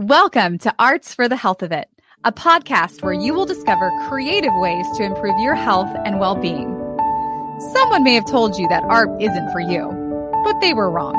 Welcome 0.00 0.58
to 0.58 0.72
Arts 0.78 1.12
for 1.12 1.28
the 1.28 1.34
Health 1.34 1.60
of 1.60 1.72
It, 1.72 1.88
a 2.22 2.30
podcast 2.30 3.02
where 3.02 3.12
you 3.12 3.34
will 3.34 3.46
discover 3.46 3.90
creative 4.08 4.52
ways 4.54 4.86
to 4.96 5.02
improve 5.02 5.36
your 5.40 5.56
health 5.56 5.90
and 6.04 6.20
well 6.20 6.36
being. 6.36 6.68
Someone 7.72 8.04
may 8.04 8.14
have 8.14 8.24
told 8.24 8.56
you 8.56 8.68
that 8.68 8.84
art 8.84 9.10
isn't 9.20 9.50
for 9.50 9.58
you, 9.58 9.90
but 10.44 10.60
they 10.60 10.72
were 10.72 10.88
wrong. 10.88 11.16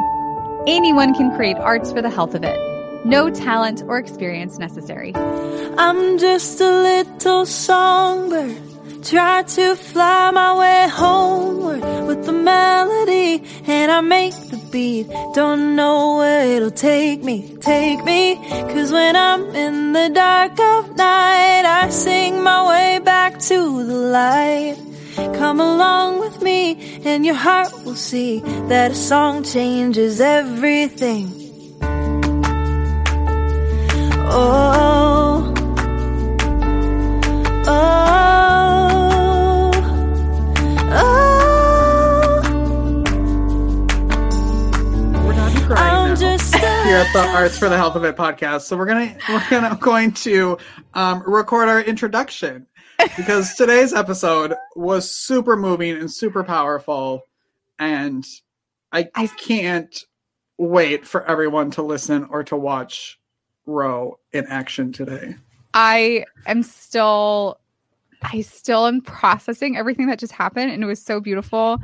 Anyone 0.65 1.13
can 1.13 1.35
create 1.35 1.57
arts 1.57 1.91
for 1.91 2.01
the 2.01 2.09
health 2.09 2.33
of 2.33 2.45
it. 2.45 2.57
No 3.05 3.29
talent 3.29 3.83
or 3.85 3.97
experience 3.97 4.57
necessary. 4.59 5.11
I'm 5.13 6.17
just 6.17 6.61
a 6.61 6.71
little 6.71 7.45
songbird. 7.45 9.03
Try 9.03 9.43
to 9.43 9.75
fly 9.75 10.31
my 10.31 10.57
way 10.57 10.87
homeward 10.89 12.07
with 12.07 12.25
the 12.25 12.31
melody, 12.31 13.43
and 13.67 13.91
I 13.91 13.99
make 13.99 14.35
the 14.49 14.58
Don't 14.71 15.75
know 15.75 16.17
where 16.17 16.45
it'll 16.45 16.69
take 16.69 17.23
me, 17.23 17.57
take 17.59 18.03
me. 18.03 18.35
Cause 18.71 18.91
when 18.91 19.15
I'm 19.15 19.43
in 19.55 19.93
the 19.93 20.09
dark 20.09 20.59
of 20.59 20.95
night, 20.95 21.63
I 21.65 21.89
sing 21.89 22.43
my 22.43 22.67
way 22.67 22.99
back 22.99 23.39
to 23.39 23.83
the 23.83 23.95
light. 23.95 24.77
Come 25.39 25.59
along 25.59 26.19
with 26.19 26.41
me, 26.43 27.01
and 27.03 27.25
your 27.25 27.35
heart 27.35 27.73
will 27.83 27.95
see 27.95 28.41
that 28.67 28.91
a 28.91 28.95
song 28.95 29.43
changes 29.43 30.21
everything. 30.21 31.31
Oh, 34.31 35.51
oh, 37.65 38.98
here 46.89 46.97
at 46.97 47.13
the 47.13 47.19
Arts 47.19 47.55
for 47.59 47.69
the 47.69 47.77
Health 47.77 47.95
of 47.95 48.03
It 48.03 48.15
podcast. 48.15 48.61
So 48.61 48.75
we're 48.75 48.87
gonna 48.87 49.15
we're 49.29 49.47
gonna 49.47 49.77
going 49.79 50.11
to 50.13 50.57
um, 50.95 51.21
record 51.23 51.69
our 51.69 51.79
introduction 51.81 52.65
because 53.15 53.53
today's 53.53 53.93
episode 53.93 54.55
was 54.75 55.11
super 55.11 55.55
moving 55.55 55.95
and 55.95 56.11
super 56.11 56.43
powerful, 56.43 57.27
and 57.77 58.25
I, 58.91 59.07
I- 59.13 59.27
can't 59.27 60.03
wait 60.57 61.05
for 61.05 61.23
everyone 61.29 61.69
to 61.71 61.83
listen 61.83 62.23
or 62.31 62.43
to 62.45 62.57
watch 62.57 63.19
Ro 63.67 64.17
in 64.33 64.47
action 64.47 64.91
today. 64.91 65.35
I 65.75 66.25
am 66.47 66.63
still 66.63 67.59
I 68.23 68.41
still 68.41 68.87
am 68.87 69.01
processing 69.01 69.77
everything 69.77 70.07
that 70.07 70.17
just 70.17 70.33
happened 70.33 70.71
and 70.71 70.81
it 70.83 70.87
was 70.87 71.03
so 71.05 71.19
beautiful. 71.19 71.77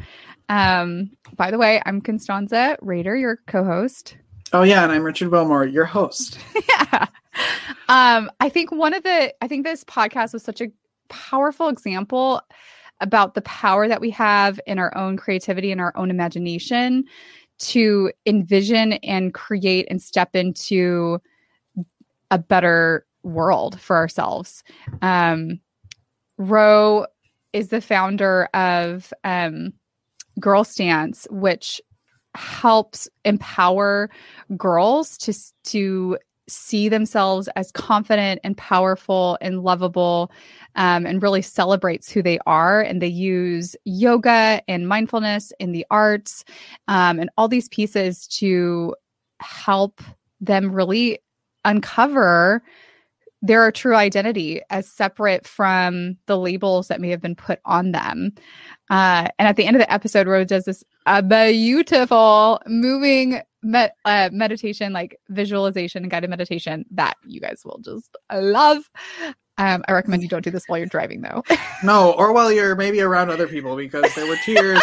Um 0.50 1.12
by 1.36 1.52
the 1.52 1.59
way, 1.59 1.80
I'm 1.86 2.02
Constanza 2.02 2.75
Raider, 2.81 3.16
your 3.16 3.38
co-host. 3.45 4.17
Oh 4.56 4.64
yeah, 4.64 4.84
and 4.84 4.92
I'm 4.94 5.03
Richard 5.03 5.31
Wilmore, 5.31 5.66
your 5.66 5.84
host. 5.84 6.39
yeah. 6.70 7.08
Um 7.89 8.31
I 8.39 8.48
think 8.48 8.72
one 8.72 8.94
of 8.94 9.03
the 9.03 9.34
I 9.44 9.50
think 9.50 9.66
this 9.66 9.84
podcast 9.84 10.31
was 10.31 10.44
such 10.44 10.62
a 10.62 10.72
powerful 11.09 11.67
example 11.67 12.42
about 13.02 13.34
the 13.34 13.42
power 13.42 13.89
that 13.89 14.00
we 14.00 14.09
have 14.12 14.58
in 14.66 14.80
our 14.80 14.95
own 14.97 15.17
creativity 15.17 15.73
and 15.73 15.81
our 15.81 15.92
own 15.97 16.09
imagination 16.09 17.03
to 17.58 18.14
envision 18.25 18.94
and 18.94 19.34
create 19.34 19.88
and 19.89 20.02
step 20.02 20.38
into 20.38 21.19
a 22.31 22.38
better 22.38 23.06
world 23.23 23.78
for 23.81 23.97
ourselves. 23.97 24.64
Um, 25.02 25.59
Ro 26.38 27.08
is 27.52 27.67
the 27.67 27.81
founder 27.81 28.45
of 28.53 29.14
um, 29.25 29.73
Girl 30.40 30.64
Stance, 30.64 31.28
which 31.30 31.81
helps 32.36 33.08
empower 33.23 34.09
girls 34.58 35.17
to 35.19 35.33
to 35.64 36.17
see 36.47 36.89
themselves 36.89 37.50
as 37.55 37.72
confident 37.72 38.39
and 38.44 38.55
powerful 38.58 39.38
and 39.41 39.64
lovable 39.64 40.31
um, 40.75 41.06
and 41.06 41.23
really 41.23 41.41
celebrates 41.41 42.11
who 42.11 42.22
they 42.22 42.38
are. 42.45 42.81
And 42.81 43.02
they 43.02 43.08
use 43.08 43.75
yoga 43.86 44.61
and 44.67 44.88
mindfulness 44.88 45.51
in 45.59 45.72
the 45.72 45.85
arts 45.90 46.46
um, 46.88 47.19
and 47.19 47.29
all 47.38 47.47
these 47.47 47.69
pieces 47.69 48.28
to 48.28 48.96
help 49.40 50.02
them 50.40 50.72
really 50.72 51.19
uncover 51.63 52.62
their 53.41 53.72
true 53.72 53.96
identity 53.96 54.62
as 54.69 54.88
separate 54.88 55.46
from 55.46 56.18
the 56.25 56.38
labels 56.38 56.88
that 56.88 57.01
may 57.01 57.09
have 57.09 57.22
been 57.22 57.35
put 57.35 57.59
on 57.66 57.91
them. 57.91 58.31
Uh, 58.90 59.28
and 59.38 59.47
at 59.47 59.56
the 59.56 59.66
end 59.66 59.75
of 59.75 59.81
the 59.81 59.91
episode, 59.91 60.28
Rose 60.28 60.47
does 60.47 60.66
this 60.66 60.84
beautiful, 61.22 62.59
moving 62.68 63.41
med- 63.62 63.94
uh, 64.06 64.29
meditation, 64.31 64.94
like 64.94 65.19
visualization 65.29 66.03
and 66.03 66.12
guided 66.12 66.29
meditation 66.29 66.85
that 66.91 67.18
you 67.25 67.40
guys 67.40 67.62
will 67.66 67.79
just 67.84 68.16
love. 68.34 68.90
Um, 69.57 69.84
I 69.88 69.94
recommend 69.94 70.22
you 70.22 70.28
don't 70.29 70.44
do 70.44 70.52
this 70.52 70.66
while 70.67 70.78
you're 70.78 70.88
driving, 70.88 71.22
though. 71.22 71.44
No, 71.84 72.13
or 72.13 72.34
while 72.34 72.52
you're 72.52 72.75
maybe 72.75 73.02
around 73.02 73.29
other 73.29 73.47
people 73.47 73.75
because 73.75 74.13
there 74.16 74.28
were 74.28 74.38
tears 74.44 74.81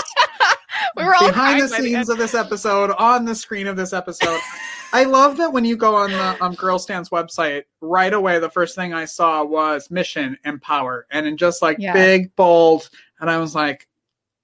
we 0.97 1.05
were 1.05 1.15
all 1.15 1.29
behind 1.29 1.61
the 1.61 1.69
scenes 1.69 2.09
of 2.09 2.19
this 2.19 2.35
episode 2.35 2.91
on 2.93 3.25
the 3.25 3.35
screen 3.35 3.67
of 3.67 3.77
this 3.77 3.93
episode. 3.93 4.41
I 4.93 5.05
love 5.05 5.39
that 5.39 5.53
when 5.53 5.65
you 5.65 5.77
go 5.77 5.95
on 5.95 6.13
the 6.13 6.37
um, 6.45 6.55
Girl 6.55 6.79
Stance 6.79 7.09
website, 7.09 7.65
right 7.81 8.13
away 8.13 8.39
the 8.39 8.51
first 8.51 8.75
thing 8.77 8.93
I 8.93 9.07
saw 9.07 9.43
was 9.45 9.91
mission 9.91 10.37
empower, 10.45 11.07
and 11.11 11.27
in 11.27 11.37
just 11.37 11.63
like 11.63 11.79
Yeah. 11.79 11.93
big 11.93 12.35
bold, 12.37 12.91
and 13.21 13.31
I 13.31 13.39
was 13.39 13.55
like, 13.55 13.89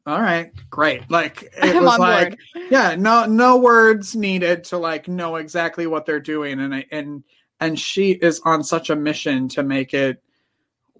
"All 0.06 0.20
right, 0.20 0.50
great!" 0.70 1.10
Like 1.10 1.42
it 1.62 1.76
I'm 1.76 1.84
was 1.84 1.98
like, 1.98 2.30
board. 2.30 2.38
yeah, 2.70 2.94
no, 2.96 3.26
no 3.26 3.58
words 3.58 4.16
needed 4.16 4.64
to 4.64 4.78
like 4.78 5.08
know 5.08 5.36
exactly 5.36 5.86
what 5.86 6.06
they're 6.06 6.20
doing, 6.20 6.60
and 6.60 6.74
I, 6.74 6.86
and 6.90 7.24
and 7.60 7.78
she 7.78 8.12
is 8.12 8.40
on 8.44 8.62
such 8.64 8.90
a 8.90 8.96
mission 8.96 9.48
to 9.50 9.62
make 9.62 9.92
it 9.94 10.22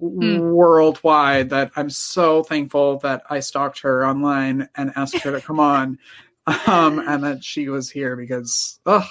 Hmm. 0.01 0.39
worldwide 0.39 1.51
that 1.51 1.73
I'm 1.75 1.91
so 1.91 2.45
thankful 2.45 2.99
that 2.99 3.23
I 3.29 3.41
stalked 3.41 3.81
her 3.81 4.07
online 4.07 4.69
and 4.77 4.93
asked 4.95 5.23
her 5.23 5.33
to 5.33 5.41
come 5.41 5.59
on, 5.59 5.99
um, 6.67 7.01
and 7.01 7.25
that 7.25 7.43
she 7.43 7.69
was 7.69 7.91
here 7.91 8.15
because, 8.15 8.79
oh, 8.87 9.09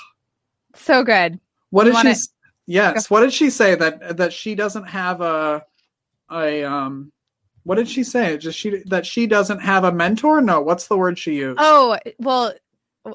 So 0.75 1.03
good. 1.03 1.39
what 1.69 1.85
did 1.85 1.95
she? 2.17 2.23
Yes, 2.66 3.09
what 3.09 3.22
did 3.22 3.33
she 3.33 3.50
say 3.50 3.75
that 3.75 4.17
that 4.17 4.33
she 4.33 4.55
doesn't 4.55 4.85
have 4.85 5.22
a 5.22 5.66
a 6.31 6.63
um. 6.63 7.11
What 7.63 7.75
did 7.75 7.89
she 7.89 8.03
say? 8.03 8.38
Just 8.38 8.57
she 8.57 8.81
that 8.85 9.05
she 9.05 9.28
doesn't 9.28 9.59
have 9.59 9.83
a 9.83 9.91
mentor? 9.91 10.41
No, 10.41 10.61
what's 10.61 10.88
the 10.88 10.97
word 10.97 11.19
she 11.19 11.35
used? 11.35 11.59
Oh, 11.61 11.97
well, 12.17 12.53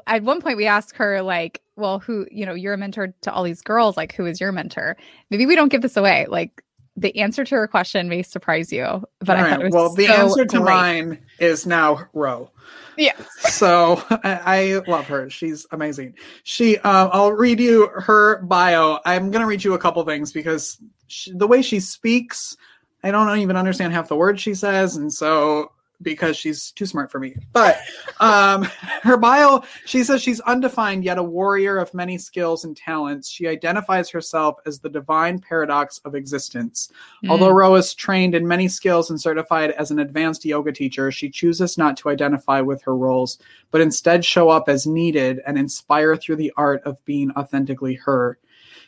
at 0.06 0.22
one 0.22 0.40
point 0.40 0.56
we 0.56 0.66
asked 0.66 0.96
her, 0.96 1.22
like, 1.22 1.62
well, 1.76 1.98
who, 1.98 2.26
you 2.30 2.44
know, 2.44 2.54
you're 2.54 2.74
a 2.74 2.78
mentor 2.78 3.14
to 3.22 3.32
all 3.32 3.42
these 3.42 3.62
girls. 3.62 3.96
Like, 3.96 4.14
who 4.14 4.26
is 4.26 4.40
your 4.40 4.52
mentor? 4.52 4.96
Maybe 5.30 5.46
we 5.46 5.56
don't 5.56 5.70
give 5.70 5.82
this 5.82 5.96
away. 5.96 6.26
Like, 6.28 6.62
the 6.96 7.16
answer 7.18 7.44
to 7.44 7.54
her 7.54 7.66
question 7.66 8.08
may 8.08 8.22
surprise 8.22 8.72
you, 8.72 8.84
but 9.20 9.36
I 9.36 9.40
All 9.40 9.48
thought 9.48 9.50
right, 9.50 9.60
it 9.60 9.64
was 9.64 9.72
well, 9.72 9.94
the 9.94 10.06
so 10.06 10.12
answer 10.12 10.44
to 10.44 10.60
great. 10.60 10.74
mine 10.74 11.18
is 11.38 11.66
now 11.66 12.08
Ro. 12.12 12.50
Yes. 12.98 13.16
so 13.54 14.02
I, 14.10 14.40
I 14.84 14.90
love 14.90 15.06
her. 15.06 15.30
She's 15.30 15.66
amazing. 15.70 16.14
She, 16.44 16.76
um, 16.78 17.10
I'll 17.12 17.32
read 17.32 17.60
you 17.60 17.88
her 17.94 18.42
bio. 18.42 18.98
I'm 19.06 19.30
gonna 19.30 19.46
read 19.46 19.64
you 19.64 19.74
a 19.74 19.78
couple 19.78 20.04
things 20.04 20.32
because 20.32 20.78
she, 21.06 21.32
the 21.32 21.46
way 21.46 21.62
she 21.62 21.80
speaks, 21.80 22.56
I 23.02 23.10
don't 23.10 23.38
even 23.38 23.56
understand 23.56 23.92
half 23.92 24.08
the 24.08 24.16
words 24.16 24.42
she 24.42 24.54
says, 24.54 24.96
and 24.96 25.12
so 25.12 25.72
because 26.02 26.36
she's 26.36 26.70
too 26.72 26.86
smart 26.86 27.10
for 27.10 27.18
me. 27.18 27.34
But 27.52 27.80
um, 28.20 28.62
her 29.02 29.16
bio, 29.16 29.62
she 29.86 30.04
says 30.04 30.22
she's 30.22 30.40
undefined 30.40 31.04
yet 31.04 31.18
a 31.18 31.22
warrior 31.22 31.78
of 31.78 31.94
many 31.94 32.18
skills 32.18 32.64
and 32.64 32.76
talents. 32.76 33.28
She 33.28 33.46
identifies 33.48 34.10
herself 34.10 34.56
as 34.66 34.78
the 34.78 34.88
divine 34.88 35.38
paradox 35.38 35.98
of 36.04 36.14
existence. 36.14 36.90
Although 37.28 37.52
Mm. 37.52 37.56
Ro 37.56 37.74
is 37.76 37.94
trained 37.94 38.34
in 38.34 38.46
many 38.46 38.68
skills 38.68 39.10
and 39.10 39.20
certified 39.20 39.70
as 39.72 39.90
an 39.90 39.98
advanced 39.98 40.44
yoga 40.44 40.72
teacher, 40.72 41.10
she 41.10 41.30
chooses 41.30 41.78
not 41.78 41.96
to 41.98 42.08
identify 42.08 42.60
with 42.60 42.82
her 42.82 42.96
roles, 42.96 43.38
but 43.70 43.80
instead 43.80 44.24
show 44.24 44.48
up 44.48 44.68
as 44.68 44.86
needed 44.86 45.40
and 45.46 45.58
inspire 45.58 46.16
through 46.16 46.36
the 46.36 46.52
art 46.56 46.82
of 46.84 47.04
being 47.04 47.30
authentically 47.32 47.94
her. 47.94 48.38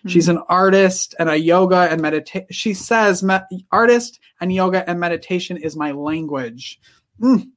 She's 0.06 0.28
an 0.28 0.38
artist 0.48 1.14
and 1.18 1.30
a 1.30 1.38
yoga 1.38 1.88
and 1.90 2.00
meditation. 2.00 2.46
She 2.50 2.74
says, 2.74 3.22
me- 3.22 3.38
artist 3.72 4.20
and 4.40 4.52
yoga 4.52 4.88
and 4.88 5.00
meditation 5.00 5.56
is 5.56 5.76
my 5.76 5.92
language. 5.92 6.78
Mm. 7.20 7.50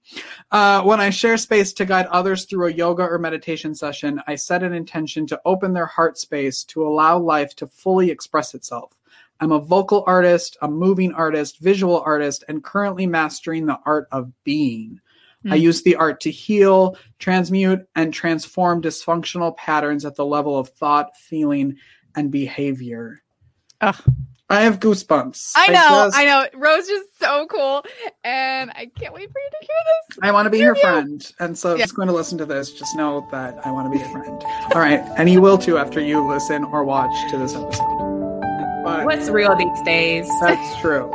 Uh, 0.52 0.84
when 0.84 1.00
I 1.00 1.10
share 1.10 1.38
space 1.38 1.74
to 1.74 1.86
guide 1.86 2.06
others 2.08 2.46
through 2.46 2.68
a 2.68 2.72
yoga 2.72 3.04
or 3.04 3.18
meditation 3.18 3.74
session, 3.74 4.22
I 4.28 4.36
set 4.36 4.64
an 4.64 4.74
intention 4.74 5.26
to 5.28 5.42
open 5.46 5.74
their 5.74 5.88
heart 5.88 6.18
space 6.18 6.64
to 6.66 6.88
allow 6.88 7.18
life 7.18 7.56
to 7.58 7.68
fully 7.68 8.12
express 8.12 8.54
itself. 8.54 8.94
I'm 9.40 9.52
a 9.52 9.60
vocal 9.60 10.04
artist, 10.08 10.58
a 10.62 10.68
moving 10.68 11.14
artist, 11.14 11.60
visual 11.60 12.02
artist, 12.02 12.44
and 12.48 12.64
currently 12.64 13.08
mastering 13.08 13.66
the 13.66 13.80
art 13.86 14.08
of 14.12 14.32
being. 14.44 15.00
I 15.46 15.58
Mm. 15.58 15.62
use 15.62 15.82
the 15.84 15.96
art 15.96 16.20
to 16.22 16.32
heal, 16.32 16.98
transmute, 17.20 17.88
and 17.96 18.12
transform 18.12 18.82
dysfunctional 18.82 19.56
patterns 19.56 20.04
at 20.06 20.16
the 20.16 20.26
level 20.26 20.58
of 20.58 20.70
thought, 20.70 21.16
feeling, 21.16 21.78
and 22.16 22.32
behavior. 22.32 23.22
Ugh. 23.82 23.96
I 24.50 24.62
have 24.62 24.80
goosebumps. 24.80 25.52
I 25.58 25.68
know, 25.68 25.74
just- 26.06 26.18
I, 26.18 26.24
know. 26.26 26.46
Rose 26.56 26.88
is 26.88 27.04
so 27.20 27.46
cool, 27.48 27.84
and 28.24 28.72
I 28.72 28.90
can't 28.98 29.14
wait 29.14 29.30
for 29.32 29.40
you 29.40 29.50
to 29.50 29.58
hear 29.60 29.78
this. 30.10 30.20
I 30.22 30.32
want 30.32 30.46
to 30.46 30.50
be 30.50 30.58
Hear 30.58 30.68
your 30.68 30.76
you. 30.78 30.82
friend. 30.82 31.32
And 31.40 31.58
so 31.58 31.74
if 31.74 31.80
Yeah. 31.80 31.86
you're 31.88 31.96
going 31.96 32.08
to 32.08 32.14
listen 32.14 32.38
to 32.38 32.46
this, 32.46 32.72
just 32.72 32.96
know 32.96 33.28
that 33.32 33.60
I 33.66 33.72
want 33.72 33.88
to 33.88 33.92
be 33.92 33.98
your 33.98 34.08
friend. 34.10 34.42
All 34.74 34.80
right. 34.82 35.02
And 35.18 35.30
you 35.30 35.42
will 35.42 35.58
too 35.58 35.78
after 35.78 36.00
you 36.00 36.26
listen 36.26 36.64
or 36.64 36.86
watch 36.86 37.14
to 37.32 37.38
this 37.38 37.56
episode. 37.56 37.86
But 38.86 39.04
What's 39.06 39.28
real 39.28 39.54
these 39.58 39.82
days? 39.82 40.30
that's 40.40 40.80
true. 40.80 41.12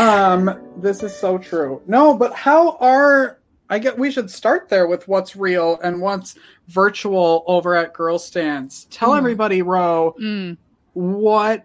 Um, 0.00 0.60
this 0.76 1.04
is 1.04 1.14
so 1.14 1.38
true. 1.38 1.80
No, 1.86 2.16
but 2.16 2.34
how 2.34 2.76
are 2.78 3.38
I 3.70 3.78
get 3.78 3.96
we 3.96 4.10
should 4.10 4.28
start 4.30 4.68
there 4.68 4.88
with 4.88 5.06
what's 5.06 5.36
real 5.36 5.78
and 5.84 6.00
what's 6.00 6.34
virtual 6.66 7.44
over 7.46 7.76
at 7.76 7.92
Girl 7.92 8.18
Stance. 8.18 8.86
Tell 8.90 9.10
Mhm. 9.10 9.18
everybody, 9.18 9.62
Ro, 9.62 10.14
Mm. 10.20 10.56
what 10.94 11.64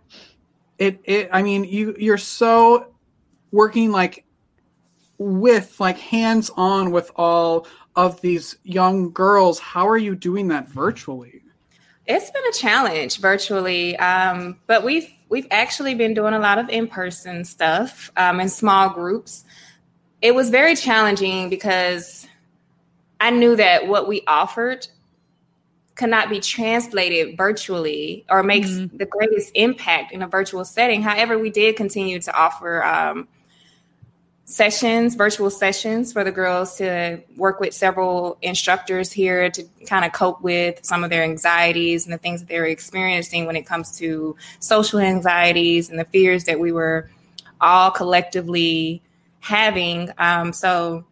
it 0.81 0.99
it 1.03 1.29
i 1.31 1.41
mean 1.41 1.63
you 1.63 1.95
you're 1.97 2.17
so 2.17 2.87
working 3.51 3.91
like 3.91 4.25
with 5.17 5.79
like 5.79 5.97
hands 5.97 6.49
on 6.57 6.91
with 6.91 7.11
all 7.15 7.67
of 7.95 8.19
these 8.21 8.57
young 8.63 9.11
girls 9.11 9.59
how 9.59 9.87
are 9.87 9.97
you 9.97 10.15
doing 10.15 10.47
that 10.47 10.67
virtually 10.67 11.41
It's 12.07 12.31
been 12.31 12.43
a 12.49 12.51
challenge 12.51 13.19
virtually, 13.19 13.95
um, 13.97 14.57
but 14.67 14.83
we've 14.83 15.07
we've 15.29 15.47
actually 15.51 15.95
been 15.95 16.13
doing 16.13 16.33
a 16.33 16.39
lot 16.39 16.57
of 16.57 16.67
in 16.67 16.87
person 16.87 17.45
stuff 17.45 18.11
um, 18.17 18.39
in 18.39 18.49
small 18.49 18.89
groups. 18.89 19.45
It 20.21 20.33
was 20.33 20.49
very 20.49 20.75
challenging 20.75 21.49
because 21.49 22.27
I 23.19 23.29
knew 23.29 23.55
that 23.55 23.87
what 23.87 24.07
we 24.07 24.23
offered 24.27 24.87
cannot 25.95 26.29
be 26.29 26.39
translated 26.39 27.37
virtually 27.37 28.25
or 28.29 28.43
makes 28.43 28.69
Mhm. 28.69 28.97
the 28.97 29.05
greatest 29.05 29.51
impact 29.55 30.11
in 30.13 30.21
a 30.21 30.27
virtual 30.27 30.65
setting. 30.65 31.01
However, 31.01 31.37
we 31.37 31.49
did 31.49 31.75
continue 31.75 32.19
to 32.19 32.33
offer 32.33 32.83
um, 32.83 33.27
sessions, 34.45 35.15
virtual 35.15 35.49
sessions 35.49 36.11
for 36.11 36.23
the 36.23 36.31
girls 36.31 36.75
to 36.77 37.21
work 37.37 37.59
with 37.59 37.73
several 37.73 38.37
instructors 38.41 39.11
here 39.11 39.49
to 39.49 39.63
kind 39.85 40.03
of 40.03 40.11
cope 40.11 40.41
with 40.41 40.79
some 40.83 41.03
of 41.03 41.09
their 41.09 41.23
anxieties 41.23 42.05
and 42.05 42.13
the 42.13 42.17
things 42.17 42.41
that 42.41 42.49
they 42.49 42.59
were 42.59 42.65
experiencing 42.65 43.45
when 43.45 43.55
it 43.55 43.65
comes 43.65 43.97
to 43.97 44.35
social 44.59 44.99
anxieties 44.99 45.89
and 45.89 45.97
the 45.97 46.05
fears 46.05 46.45
that 46.45 46.59
we 46.59 46.71
were 46.71 47.09
all 47.61 47.91
collectively 47.91 49.01
having. 49.39 50.09
Um, 50.17 50.51
so 50.51 51.05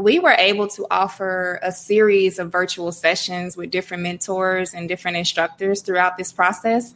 we 0.00 0.18
were 0.18 0.32
able 0.32 0.66
to 0.68 0.86
offer 0.90 1.58
a 1.62 1.72
series 1.72 2.38
of 2.38 2.50
virtual 2.50 2.92
sessions 2.92 3.56
with 3.56 3.70
different 3.70 4.02
mentors 4.02 4.74
and 4.74 4.88
different 4.88 5.16
instructors 5.16 5.82
throughout 5.82 6.16
this 6.16 6.32
process 6.32 6.94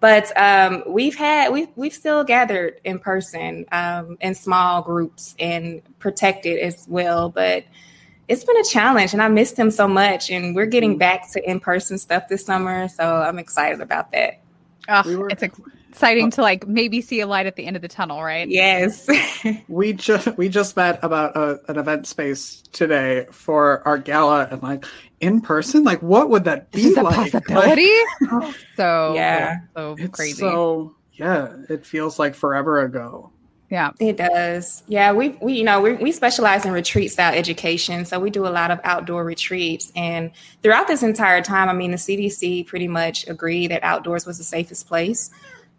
but 0.00 0.30
um, 0.36 0.82
we've 0.86 1.16
had 1.16 1.52
we've 1.52 1.68
we've 1.74 1.92
still 1.92 2.22
gathered 2.22 2.80
in 2.84 2.98
person 2.98 3.64
um, 3.72 4.18
in 4.20 4.34
small 4.34 4.82
groups 4.82 5.34
and 5.38 5.82
protected 5.98 6.58
as 6.58 6.84
well. 6.88 7.30
But 7.30 7.64
it's 8.28 8.44
been 8.44 8.58
a 8.58 8.64
challenge, 8.64 9.14
and 9.14 9.22
I 9.22 9.28
missed 9.28 9.56
them 9.56 9.70
so 9.70 9.88
much. 9.88 10.30
And 10.30 10.54
we're 10.54 10.66
getting 10.66 10.98
back 10.98 11.32
to 11.32 11.50
in 11.50 11.60
person 11.60 11.96
stuff 11.98 12.28
this 12.28 12.44
summer, 12.44 12.88
so 12.88 13.16
I'm 13.16 13.38
excited 13.38 13.80
about 13.80 14.12
that. 14.12 14.40
Ugh, 14.88 15.06
We 15.06 15.16
were- 15.16 15.30
it's 15.30 15.42
exciting 15.96 16.26
uh, 16.26 16.30
to 16.30 16.42
like 16.42 16.66
maybe 16.66 17.00
see 17.00 17.20
a 17.20 17.26
light 17.26 17.46
at 17.46 17.56
the 17.56 17.66
end 17.66 17.76
of 17.76 17.82
the 17.82 17.88
tunnel, 17.88 18.22
right? 18.22 18.48
Yes, 18.48 19.08
we 19.68 19.92
just 19.94 20.36
we 20.36 20.48
just 20.48 20.76
met 20.76 20.98
about 21.02 21.36
a, 21.36 21.60
an 21.68 21.78
event 21.78 22.06
space 22.06 22.62
today 22.72 23.26
for 23.30 23.86
our 23.88 23.98
gala 23.98 24.46
and 24.50 24.62
like 24.62 24.84
in 25.20 25.40
person 25.40 25.82
like 25.82 26.02
what 26.02 26.28
would 26.28 26.44
that 26.44 26.70
be 26.72 26.80
Is 26.80 26.94
this 26.94 26.98
a 26.98 27.02
like 27.02 27.16
Like, 27.16 27.32
possibility? 27.32 27.90
so 28.76 29.14
Yeah. 29.14 29.60
so 29.74 29.96
it's 29.98 30.14
crazy. 30.14 30.34
so 30.40 30.94
yeah 31.12 31.56
it 31.70 31.86
feels 31.86 32.18
like 32.18 32.34
forever 32.34 32.80
ago 32.80 33.30
yeah. 33.70 33.90
it 33.98 34.16
does. 34.16 34.84
Yeah, 34.86 35.12
we 35.12 35.30
we 35.40 35.54
you 35.54 35.64
know 35.64 35.80
we 35.80 35.94
we 35.94 36.12
specialize 36.12 36.64
in 36.64 36.72
retreat 36.72 37.10
style 37.10 37.34
education, 37.34 38.04
so 38.04 38.20
we 38.20 38.30
do 38.30 38.46
a 38.46 38.48
lot 38.48 38.70
of 38.70 38.78
outdoor 38.84 39.24
retreats. 39.24 39.90
And 39.96 40.30
throughout 40.62 40.86
this 40.86 41.02
entire 41.02 41.42
time, 41.42 41.68
I 41.68 41.72
mean, 41.72 41.90
the 41.90 41.96
CDC 41.96 42.66
pretty 42.66 42.86
much 42.86 43.26
agreed 43.26 43.72
that 43.72 43.82
outdoors 43.82 44.24
was 44.24 44.38
the 44.38 44.44
safest 44.44 44.86
place. 44.86 45.30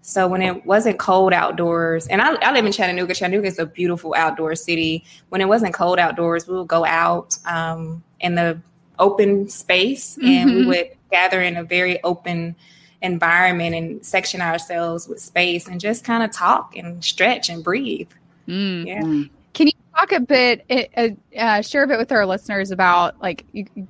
So 0.08 0.26
when 0.26 0.42
it 0.42 0.66
wasn't 0.66 1.00
cold 1.00 1.34
outdoors, 1.34 2.08
and 2.08 2.22
I, 2.22 2.36
I 2.36 2.54
live 2.54 2.66
in 2.66 2.72
Chattanooga. 2.72 3.14
Chattanooga 3.14 3.46
is 3.48 3.60
a 3.60 3.66
beautiful 3.66 4.16
outdoor 4.16 4.56
city. 4.56 5.04
When 5.28 5.42
it 5.42 5.50
wasn't 5.50 5.74
cold 5.74 6.00
outdoors, 6.00 6.48
we 6.48 6.56
would 6.56 6.70
go 6.70 6.86
out 6.86 7.38
um, 7.46 8.02
in 8.22 8.36
the 8.36 8.58
open 9.00 9.50
space, 9.50 10.18
and 10.24 10.56
we 10.56 10.62
Mhm. 10.62 10.68
would 10.68 10.88
gather 11.12 11.42
in 11.42 11.58
a 11.58 11.64
very 11.66 12.02
open 12.06 12.56
environment 13.02 13.76
and 13.76 14.06
section 14.06 14.40
ourselves 14.40 15.10
with 15.10 15.20
space, 15.20 15.68
and 15.68 15.82
just 15.82 16.06
kind 16.06 16.24
of 16.24 16.32
talk 16.32 16.78
and 16.78 17.04
stretch 17.04 17.50
and 17.50 17.62
breathe. 17.62 18.10
Mm. 18.48 18.88
Yeah. 18.88 19.02
Mm. 19.02 19.30
Can 19.54 19.68
you 19.68 19.74
talk 19.94 20.14
a 20.14 20.22
bit, 20.22 20.64
uh, 20.96 21.10
uh, 21.38 21.62
share 21.62 21.84
a 21.84 21.88
bit 21.88 21.98
with 21.98 22.14
our 22.14 22.26
listeners 22.26 22.72
about 22.72 23.22
like 23.22 23.44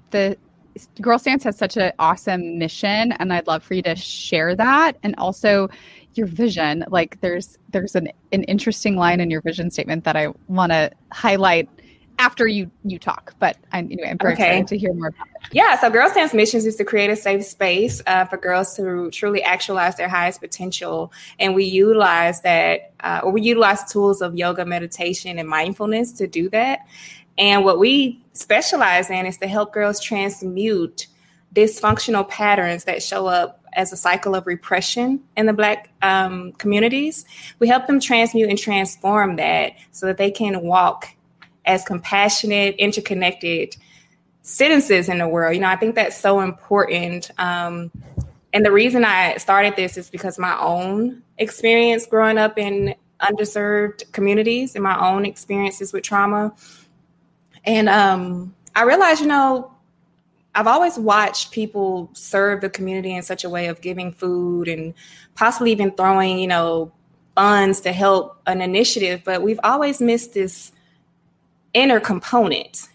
the 0.09 0.35
Girl 1.01 1.17
Stance 1.19 1.43
has 1.43 1.57
such 1.57 1.77
an 1.77 1.91
awesome 1.99 2.57
mission, 2.57 3.11
and 3.13 3.31
I'd 3.31 3.47
love 3.47 3.63
for 3.63 3.75
you 3.75 3.81
to 3.83 3.95
share 3.95 4.55
that, 4.55 4.97
and 5.03 5.13
also 5.17 5.69
your 6.17 6.27
vision. 6.27 6.85
Like 6.89 7.19
there's 7.21 7.57
there's 7.69 7.95
an 7.95 8.09
an 8.31 8.43
interesting 8.43 8.95
line 8.95 9.19
in 9.19 9.29
your 9.29 9.41
vision 9.41 9.71
statement 9.71 10.03
that 10.05 10.15
I 10.15 10.29
want 10.47 10.71
to 10.71 10.91
highlight 11.11 11.69
after 12.19 12.47
you 12.47 12.71
you 12.83 12.97
talk. 12.97 13.35
But 13.39 13.57
I'm, 13.71 13.85
anyway, 13.85 14.09
I'm 14.09 14.17
very 14.17 14.33
Okay. 14.33 14.43
excited 14.43 14.67
to 14.67 14.77
hear 14.77 14.93
more. 14.93 15.09
About 15.09 15.27
it. 15.27 15.49
Yeah, 15.53 15.79
so 15.79 15.89
girls 15.89 16.11
Stance 16.11 16.33
Missions 16.33 16.65
is 16.65 16.75
to 16.77 16.83
create 16.83 17.09
a 17.09 17.15
safe 17.15 17.45
space 17.45 18.01
uh, 18.07 18.25
for 18.25 18.37
girls 18.37 18.75
to 18.75 19.09
truly 19.11 19.43
actualize 19.43 19.95
their 19.95 20.09
highest 20.09 20.41
potential. 20.41 21.13
And 21.39 21.53
we 21.55 21.65
utilize 21.65 22.41
that, 22.41 22.93
uh, 23.01 23.21
or 23.23 23.31
we 23.31 23.41
utilize 23.41 23.83
tools 23.91 24.21
of 24.21 24.35
yoga, 24.35 24.65
meditation, 24.65 25.37
and 25.37 25.47
mindfulness 25.47 26.11
to 26.13 26.27
do 26.27 26.49
that. 26.49 26.79
And 27.37 27.63
what 27.63 27.77
we 27.77 28.25
specialize 28.33 29.09
in 29.09 29.25
is 29.27 29.37
to 29.37 29.47
help 29.47 29.71
girls 29.71 29.99
transmute 29.99 31.07
dysfunctional 31.53 32.27
patterns 32.27 32.83
that 32.85 33.01
show 33.03 33.27
up 33.27 33.63
as 33.77 33.94
a 33.94 33.95
cycle 33.95 34.35
of 34.35 34.45
repression 34.47 35.24
in 35.38 35.45
the 35.45 35.53
Black 35.53 35.89
um, 36.01 36.51
communities. 36.53 37.25
We 37.59 37.68
help 37.68 37.88
them 37.88 38.00
transmute 38.00 38.50
and 38.50 38.57
transform 38.57 39.38
that 39.38 39.74
so 39.91 40.07
that 40.07 40.18
they 40.18 40.31
can 40.31 40.63
walk 40.63 41.07
as 41.65 41.85
compassionate, 41.85 42.75
interconnected 42.75 43.77
citizens 44.41 45.07
in 45.07 45.19
the 45.19 45.27
world. 45.27 45.53
You 45.53 45.62
know, 45.62 45.69
I 45.69 45.75
think 45.75 45.95
that's 45.95 46.18
so 46.18 46.39
important. 46.39 47.29
Um, 47.38 47.91
and 48.51 48.65
the 48.65 48.71
reason 48.71 49.06
I 49.06 49.38
started 49.38 49.75
this 49.75 49.95
is 49.97 50.09
because 50.09 50.39
my 50.39 50.57
own 50.59 51.21
experience 51.38 52.07
growing 52.07 52.39
up 52.39 52.57
in 52.57 52.95
underserved 53.21 54.12
communities 54.12 54.73
and 54.73 54.83
my 54.83 55.00
own 55.00 55.25
experiences 55.25 55.94
with 55.94 56.03
trauma. 56.03 56.53
And 57.63 57.89
um, 57.89 58.56
I 58.75 58.83
realized, 58.83 59.21
you 59.21 59.27
know, 59.27 59.71
I've 60.57 60.65
always 60.65 60.98
watched 60.98 61.51
people 61.51 62.09
serve 62.13 62.62
the 62.62 62.69
community 62.69 63.15
in 63.15 63.21
such 63.21 63.44
a 63.44 63.50
way 63.50 63.68
of 63.68 63.80
giving 63.80 64.12
food 64.12 64.68
and 64.68 64.95
possibly 65.36 65.71
even 65.71 65.92
throwing, 65.92 66.39
you 66.39 66.48
know, 66.48 66.92
funds 67.35 67.80
to 67.81 67.92
help 67.92 68.42
an 68.47 68.61
initiative, 68.61 69.21
but 69.23 69.44
we've 69.44 69.59
always 69.64 70.02
missed 70.02 70.33
this 70.33 70.71
inner 71.76 71.99
component. 71.99 72.87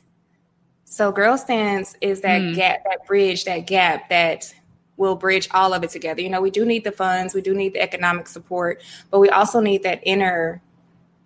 So 0.84 1.12
Girl 1.12 1.38
Stance 1.38 1.94
is 2.00 2.20
that 2.22 2.42
Mm. 2.42 2.56
gap, 2.56 2.82
that 2.82 3.06
bridge, 3.06 3.44
that 3.44 3.60
gap 3.68 4.08
that 4.08 4.52
will 4.96 5.14
bridge 5.14 5.48
all 5.52 5.72
of 5.72 5.84
it 5.84 5.90
together. 5.90 6.20
You 6.20 6.30
know, 6.30 6.40
we 6.40 6.50
do 6.50 6.64
need 6.64 6.82
the 6.82 6.90
funds, 6.90 7.32
we 7.32 7.42
do 7.42 7.54
need 7.54 7.74
the 7.74 7.80
economic 7.80 8.26
support, 8.26 8.82
but 9.12 9.20
we 9.20 9.30
also 9.30 9.60
need 9.60 9.84
that 9.84 10.00
inner 10.02 10.60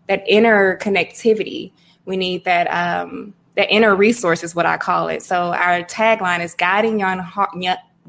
that 0.07 0.23
inner 0.28 0.76
connectivity. 0.76 1.73
We 2.05 2.19
need 2.19 2.45
that 2.45 2.66
um 2.69 3.33
that 3.56 3.72
inner 3.72 3.94
resource 3.94 4.44
is 4.44 4.54
what 4.54 4.66
I 4.66 4.76
call 4.76 5.08
it. 5.08 5.22
So 5.22 5.52
our 5.52 5.82
tagline 5.82 6.40
is 6.40 6.54
guiding 6.54 6.98
young 6.98 7.18
heart, 7.18 7.50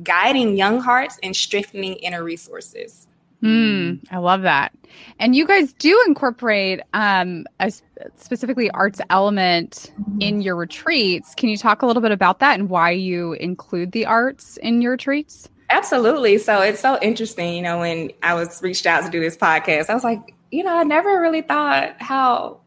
guiding 0.03 0.57
young 0.57 0.79
hearts 0.79 1.19
and 1.23 1.35
strengthening 1.35 1.95
inner 1.95 2.23
resources. 2.23 3.07
Mm, 3.43 3.99
I 4.11 4.17
love 4.17 4.41
that. 4.41 4.73
And 5.19 5.35
you 5.35 5.45
guys 5.45 5.73
do 5.73 6.01
incorporate 6.07 6.81
um, 6.93 7.45
a 7.59 7.71
specifically 8.15 8.69
arts 8.71 8.99
element 9.09 9.93
in 10.19 10.41
your 10.41 10.55
retreats. 10.55 11.35
Can 11.35 11.49
you 11.49 11.57
talk 11.57 11.81
a 11.81 11.85
little 11.85 12.01
bit 12.01 12.11
about 12.11 12.39
that 12.39 12.59
and 12.59 12.69
why 12.69 12.91
you 12.91 13.33
include 13.33 13.91
the 13.91 14.05
arts 14.07 14.57
in 14.57 14.81
your 14.81 14.91
retreats? 14.93 15.49
Absolutely. 15.69 16.37
So 16.37 16.61
it's 16.61 16.79
so 16.79 16.97
interesting, 17.01 17.55
you 17.55 17.61
know, 17.61 17.79
when 17.79 18.11
I 18.23 18.33
was 18.33 18.61
reached 18.63 18.85
out 18.85 19.03
to 19.03 19.11
do 19.11 19.19
this 19.19 19.37
podcast, 19.37 19.89
I 19.89 19.93
was 19.93 20.03
like, 20.03 20.33
you 20.49 20.63
know, 20.63 20.75
I 20.75 20.83
never 20.83 21.19
really 21.21 21.41
thought 21.41 22.01
how 22.01 22.61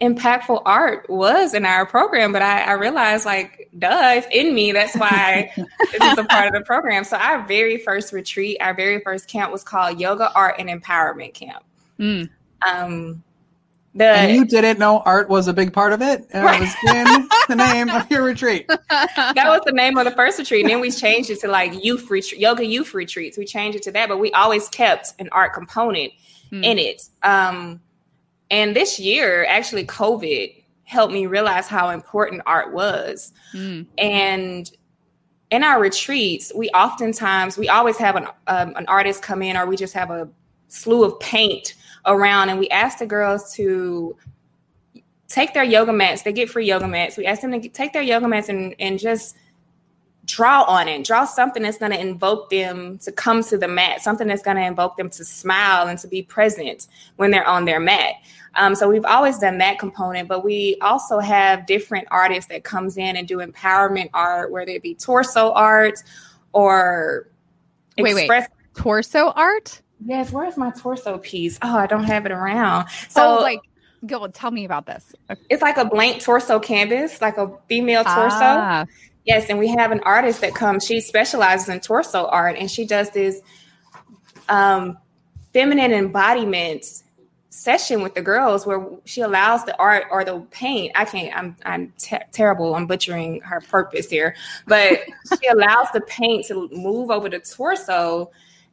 impactful 0.00 0.60
art 0.64 1.08
was 1.08 1.54
in 1.54 1.64
our 1.64 1.86
program, 1.86 2.32
but 2.32 2.42
I, 2.42 2.62
I 2.62 2.72
realized 2.72 3.24
like, 3.24 3.68
duh, 3.78 4.14
it's 4.16 4.26
in 4.32 4.54
me. 4.54 4.72
That's 4.72 4.96
why 4.96 5.52
this 5.56 6.12
is 6.12 6.18
a 6.18 6.24
part 6.28 6.48
of 6.48 6.52
the 6.52 6.62
program. 6.62 7.04
So 7.04 7.16
our 7.16 7.46
very 7.46 7.78
first 7.78 8.12
retreat, 8.12 8.58
our 8.60 8.74
very 8.74 9.00
first 9.00 9.28
camp 9.28 9.52
was 9.52 9.62
called 9.62 10.00
Yoga 10.00 10.32
Art 10.34 10.56
and 10.58 10.68
Empowerment 10.68 11.34
Camp. 11.34 11.62
Mm, 12.00 12.28
Um, 12.68 13.22
The 13.94 14.04
And 14.06 14.32
you 14.32 14.44
didn't 14.44 14.80
know 14.80 14.98
art 15.06 15.28
was 15.28 15.46
a 15.46 15.52
big 15.52 15.72
part 15.72 15.92
of 15.92 16.02
it. 16.02 16.26
And 16.32 16.44
it 16.44 16.60
was 16.60 16.74
in 16.92 17.28
the 17.48 17.54
name 17.54 17.88
of 17.88 18.10
your 18.10 18.24
retreat. 18.24 18.66
that 18.90 19.44
was 19.46 19.60
the 19.64 19.70
name 19.72 19.96
of 19.96 20.04
the 20.06 20.10
first 20.10 20.40
retreat. 20.40 20.62
And 20.64 20.70
then 20.70 20.80
we 20.80 20.90
changed 20.90 21.30
it 21.30 21.38
to 21.42 21.48
like 21.48 21.84
youth 21.84 22.10
retreat, 22.10 22.40
yoga 22.40 22.66
youth 22.66 22.94
retreats. 22.94 23.38
We 23.38 23.44
changed 23.44 23.76
it 23.76 23.84
to 23.84 23.92
that, 23.92 24.08
but 24.08 24.18
we 24.18 24.32
always 24.32 24.68
kept 24.68 25.12
an 25.20 25.28
art 25.30 25.54
component 25.54 26.12
Hmm. 26.50 26.62
in 26.64 26.78
it. 26.78 27.02
Um, 27.22 27.80
and 28.50 28.76
this 28.76 28.98
year, 28.98 29.44
actually, 29.46 29.84
COVID 29.86 30.62
helped 30.84 31.12
me 31.12 31.26
realize 31.26 31.66
how 31.66 31.90
important 31.90 32.42
art 32.46 32.72
was. 32.72 33.32
Mm. 33.54 33.86
And 33.98 34.70
in 35.50 35.64
our 35.64 35.80
retreats, 35.80 36.52
we 36.54 36.68
oftentimes 36.70 37.56
we 37.56 37.68
always 37.68 37.96
have 37.96 38.16
an 38.16 38.26
um, 38.46 38.74
an 38.76 38.86
artist 38.86 39.22
come 39.22 39.42
in, 39.42 39.56
or 39.56 39.66
we 39.66 39.76
just 39.76 39.94
have 39.94 40.10
a 40.10 40.28
slew 40.68 41.04
of 41.04 41.18
paint 41.20 41.74
around, 42.06 42.50
and 42.50 42.58
we 42.58 42.68
ask 42.68 42.98
the 42.98 43.06
girls 43.06 43.54
to 43.54 44.16
take 45.28 45.54
their 45.54 45.64
yoga 45.64 45.92
mats. 45.92 46.22
They 46.22 46.32
get 46.32 46.50
free 46.50 46.66
yoga 46.66 46.86
mats. 46.86 47.16
We 47.16 47.26
ask 47.26 47.40
them 47.40 47.52
to 47.60 47.68
take 47.68 47.92
their 47.92 48.02
yoga 48.02 48.28
mats 48.28 48.48
and 48.48 48.74
and 48.78 48.98
just 48.98 49.36
draw 50.24 50.62
on 50.62 50.88
it. 50.88 51.04
Draw 51.04 51.24
something 51.24 51.62
that's 51.62 51.78
going 51.78 51.92
to 51.92 52.00
invoke 52.00 52.50
them 52.50 52.98
to 52.98 53.12
come 53.12 53.42
to 53.44 53.58
the 53.58 53.68
mat. 53.68 54.02
Something 54.02 54.28
that's 54.28 54.42
going 54.42 54.56
to 54.56 54.64
invoke 54.64 54.96
them 54.96 55.10
to 55.10 55.24
smile 55.24 55.86
and 55.86 55.98
to 56.00 56.08
be 56.08 56.22
present 56.22 56.86
when 57.16 57.30
they're 57.30 57.46
on 57.46 57.64
their 57.64 57.80
mat. 57.80 58.14
Um, 58.56 58.74
so 58.74 58.88
we've 58.88 59.04
always 59.04 59.38
done 59.38 59.58
that 59.58 59.78
component, 59.78 60.28
but 60.28 60.44
we 60.44 60.76
also 60.80 61.18
have 61.18 61.66
different 61.66 62.06
artists 62.10 62.48
that 62.50 62.62
comes 62.62 62.96
in 62.96 63.16
and 63.16 63.26
do 63.26 63.38
empowerment 63.38 64.10
art, 64.14 64.52
whether 64.52 64.70
it 64.70 64.82
be 64.82 64.94
torso 64.94 65.52
art 65.52 66.02
or 66.52 67.28
Wait, 67.98 68.14
wait. 68.14 68.30
Torso 68.76 69.30
art? 69.30 69.80
Yes, 70.04 70.32
where's 70.32 70.56
my 70.56 70.70
torso 70.70 71.18
piece? 71.18 71.58
Oh, 71.62 71.76
I 71.76 71.86
don't 71.86 72.04
have 72.04 72.26
it 72.26 72.32
around. 72.32 72.88
So 73.08 73.38
oh, 73.38 73.42
like, 73.42 73.60
go 74.04 74.26
tell 74.28 74.50
me 74.50 74.64
about 74.64 74.86
this. 74.86 75.14
it's 75.48 75.62
like 75.62 75.76
a 75.76 75.84
blank 75.84 76.22
torso 76.22 76.58
canvas, 76.58 77.20
like 77.20 77.38
a 77.38 77.56
female 77.68 78.04
torso. 78.04 78.38
Ah, 78.40 78.84
Yes, 79.24 79.48
and 79.48 79.58
we 79.58 79.68
have 79.68 79.90
an 79.90 80.00
artist 80.00 80.40
that 80.42 80.54
comes. 80.54 80.84
She 80.84 81.00
specializes 81.00 81.68
in 81.68 81.80
torso 81.80 82.26
art, 82.26 82.56
and 82.58 82.70
she 82.70 82.84
does 82.84 83.10
this 83.10 83.40
um, 84.48 84.98
feminine 85.52 85.92
embodiment 85.92 86.84
session 87.48 88.02
with 88.02 88.14
the 88.14 88.20
girls, 88.20 88.66
where 88.66 88.86
she 89.04 89.22
allows 89.22 89.64
the 89.64 89.76
art 89.78 90.04
or 90.10 90.24
the 90.24 90.40
paint. 90.50 90.92
I 90.94 91.06
can't. 91.06 91.34
I'm 91.36 91.56
I'm 91.64 91.92
te- 91.96 92.18
terrible. 92.32 92.74
I'm 92.74 92.86
butchering 92.86 93.40
her 93.40 93.62
purpose 93.62 94.10
here, 94.10 94.36
but 94.66 94.98
she 95.40 95.48
allows 95.48 95.88
the 95.94 96.02
paint 96.02 96.46
to 96.46 96.68
move 96.72 97.10
over 97.10 97.30
the 97.30 97.38
torso, 97.38 98.30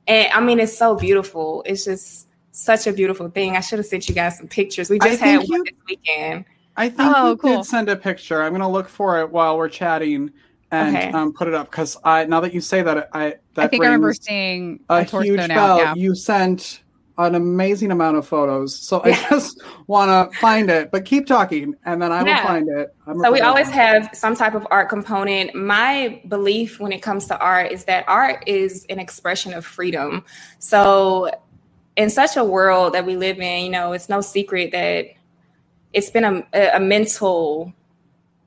and 0.07 0.31
I 0.33 0.41
mean 0.41 0.59
it's 0.59 0.77
so 0.77 0.95
beautiful. 0.95 1.63
It's 1.65 1.85
just 1.85 2.27
such 2.51 2.87
a 2.87 2.91
beautiful 2.91 3.29
thing. 3.29 3.55
I 3.55 3.61
should 3.61 3.79
have 3.79 3.85
sent 3.85 4.09
you 4.09 4.15
guys 4.15 4.37
some 4.37 4.47
pictures. 4.47 4.89
We 4.89 4.99
just 4.99 5.21
had 5.21 5.37
one 5.37 5.47
you- 5.47 5.63
this 5.63 5.73
weekend. 5.87 6.43
I 6.77 6.89
think 6.89 7.13
Oh, 7.15 7.31
you 7.31 7.37
cool. 7.37 7.57
did 7.57 7.65
send 7.65 7.89
a 7.89 7.95
picture. 7.95 8.41
I'm 8.41 8.51
gonna 8.53 8.69
look 8.69 8.87
for 8.89 9.19
it 9.19 9.29
while 9.31 9.57
we're 9.57 9.69
chatting 9.69 10.31
and 10.71 10.95
Okay. 10.95 11.11
um, 11.11 11.33
put 11.33 11.47
it 11.47 11.53
up 11.53 11.69
because 11.69 11.97
I 12.03 12.25
now 12.25 12.39
that 12.39 12.53
you 12.53 12.61
say 12.61 12.81
that 12.81 13.09
I 13.13 13.35
that 13.55 13.65
I 13.65 13.67
think 13.67 13.83
I 13.83 13.87
remember 13.87 14.13
seeing 14.13 14.79
a, 14.89 14.97
a 14.99 15.05
torso 15.05 15.25
huge 15.25 15.47
now. 15.47 15.55
bell. 15.55 15.77
Yeah. 15.79 15.93
You 15.95 16.15
sent 16.15 16.83
an 17.17 17.35
amazing 17.35 17.91
amount 17.91 18.15
of 18.17 18.25
photos, 18.25 18.75
so 18.79 19.01
I 19.03 19.11
just 19.29 19.61
want 19.87 20.31
to 20.31 20.39
find 20.39 20.69
it. 20.71 20.91
But 20.91 21.03
keep 21.05 21.27
talking, 21.27 21.75
and 21.85 22.01
then 22.01 22.11
I 22.11 22.23
will 22.23 22.37
find 22.37 22.67
it. 22.69 22.95
I'm 23.05 23.15
So 23.21 23.31
we 23.31 23.41
recording. 23.41 23.43
always 23.43 23.69
have 23.69 24.09
some 24.13 24.33
type 24.35 24.55
of 24.55 24.65
art 24.71 24.87
component. 24.89 25.53
My 25.53 26.21
belief 26.29 26.79
when 26.79 26.93
it 26.93 27.01
comes 27.01 27.27
to 27.27 27.37
art 27.39 27.71
is 27.71 27.83
that 27.85 28.05
art 28.07 28.43
is 28.47 28.85
an 28.89 28.97
expression 28.97 29.53
of 29.53 29.65
freedom. 29.65 30.23
So 30.59 31.29
in 31.97 32.09
such 32.09 32.37
a 32.37 32.43
world 32.45 32.93
that 32.93 33.05
we 33.05 33.17
live 33.17 33.39
in, 33.39 33.65
you 33.65 33.69
know, 33.69 33.91
it's 33.91 34.07
no 34.07 34.21
secret 34.21 34.71
that 34.71 35.07
it's 35.93 36.09
been 36.09 36.23
a, 36.23 36.43
a 36.73 36.79
mental. 36.79 37.73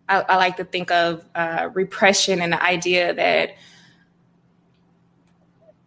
I, 0.09 0.21
I 0.29 0.37
like 0.37 0.57
to 0.59 0.65
think 0.65 0.91
of 0.91 1.25
uh, 1.35 1.71
repression 1.73 2.41
and 2.41 2.53
the 2.53 2.63
idea 2.63 3.15
that 3.15 3.51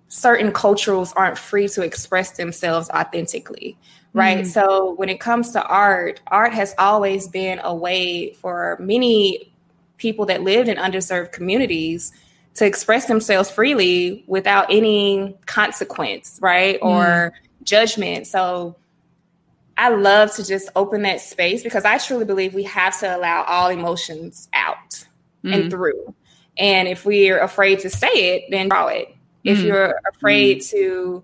certain 0.09 0.51
cultures 0.51 1.13
aren't 1.15 1.37
free 1.37 1.67
to 1.67 1.81
express 1.83 2.31
themselves 2.31 2.89
authentically 2.91 3.77
right 4.13 4.45
Mhm. 4.45 4.47
so 4.47 4.93
when 4.95 5.09
it 5.09 5.19
comes 5.19 5.51
to 5.51 5.61
art 5.65 6.21
art 6.27 6.53
has 6.53 6.73
always 6.77 7.27
been 7.27 7.59
a 7.63 7.75
way 7.75 8.31
for 8.33 8.77
many 8.79 9.51
people 9.97 10.25
that 10.25 10.43
lived 10.43 10.69
in 10.69 10.77
underserved 10.77 11.33
communities 11.33 12.13
to 12.53 12.65
express 12.65 13.05
themselves 13.05 13.51
freely 13.51 14.23
without 14.27 14.65
any 14.71 15.37
consequence 15.45 16.39
right 16.41 16.79
or 16.81 17.33
judgment 17.63 18.25
so 18.25 18.75
i 19.77 19.89
love 19.89 20.33
to 20.35 20.45
just 20.45 20.69
open 20.75 21.01
that 21.03 21.21
space 21.21 21.63
because 21.63 21.85
i 21.85 21.97
truly 21.97 22.25
believe 22.25 22.53
we 22.53 22.63
have 22.63 22.99
to 22.99 23.15
allow 23.15 23.43
all 23.43 23.69
emotions 23.69 24.49
out 24.53 25.05
Mhm. 25.43 25.53
and 25.53 25.71
through. 25.71 26.15
And 26.57 26.87
if 26.87 27.05
we're 27.05 27.37
afraid 27.39 27.79
to 27.81 27.89
say 27.91 28.07
it, 28.35 28.45
then 28.49 28.69
draw 28.69 28.87
it. 28.87 29.13
If 29.43 29.59
Mm. 29.59 29.65
you're 29.65 29.99
afraid 30.15 30.61
to, 30.71 31.23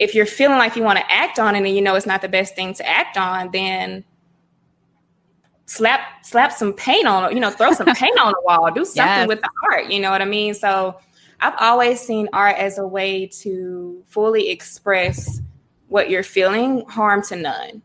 if 0.00 0.12
you're 0.16 0.26
feeling 0.26 0.58
like 0.58 0.74
you 0.74 0.82
want 0.82 0.98
to 0.98 1.08
act 1.12 1.38
on 1.38 1.54
it 1.54 1.58
and 1.58 1.68
you 1.68 1.80
know 1.80 1.94
it's 1.94 2.04
not 2.06 2.20
the 2.22 2.28
best 2.28 2.56
thing 2.56 2.74
to 2.74 2.88
act 2.88 3.16
on, 3.16 3.52
then 3.52 4.04
slap 5.66 6.00
slap 6.24 6.52
some 6.52 6.72
paint 6.72 7.06
on, 7.06 7.32
you 7.32 7.38
know, 7.40 7.50
throw 7.50 7.72
some 7.72 7.86
paint 7.94 8.18
on 8.18 8.32
the 8.32 8.40
wall, 8.44 8.70
do 8.72 8.84
something 8.84 9.04
Yes. 9.06 9.28
with 9.28 9.40
the 9.40 9.50
art. 9.72 9.86
You 9.86 10.00
know 10.00 10.10
what 10.10 10.20
I 10.22 10.24
mean? 10.24 10.54
So 10.54 10.96
I've 11.40 11.54
always 11.60 12.00
seen 12.00 12.28
art 12.32 12.56
as 12.56 12.78
a 12.78 12.86
way 12.86 13.26
to 13.42 14.02
fully 14.08 14.50
express 14.50 15.40
what 15.90 16.08
you're 16.08 16.22
feeling, 16.22 16.84
harm 16.88 17.22
to 17.24 17.36
none. 17.36 17.82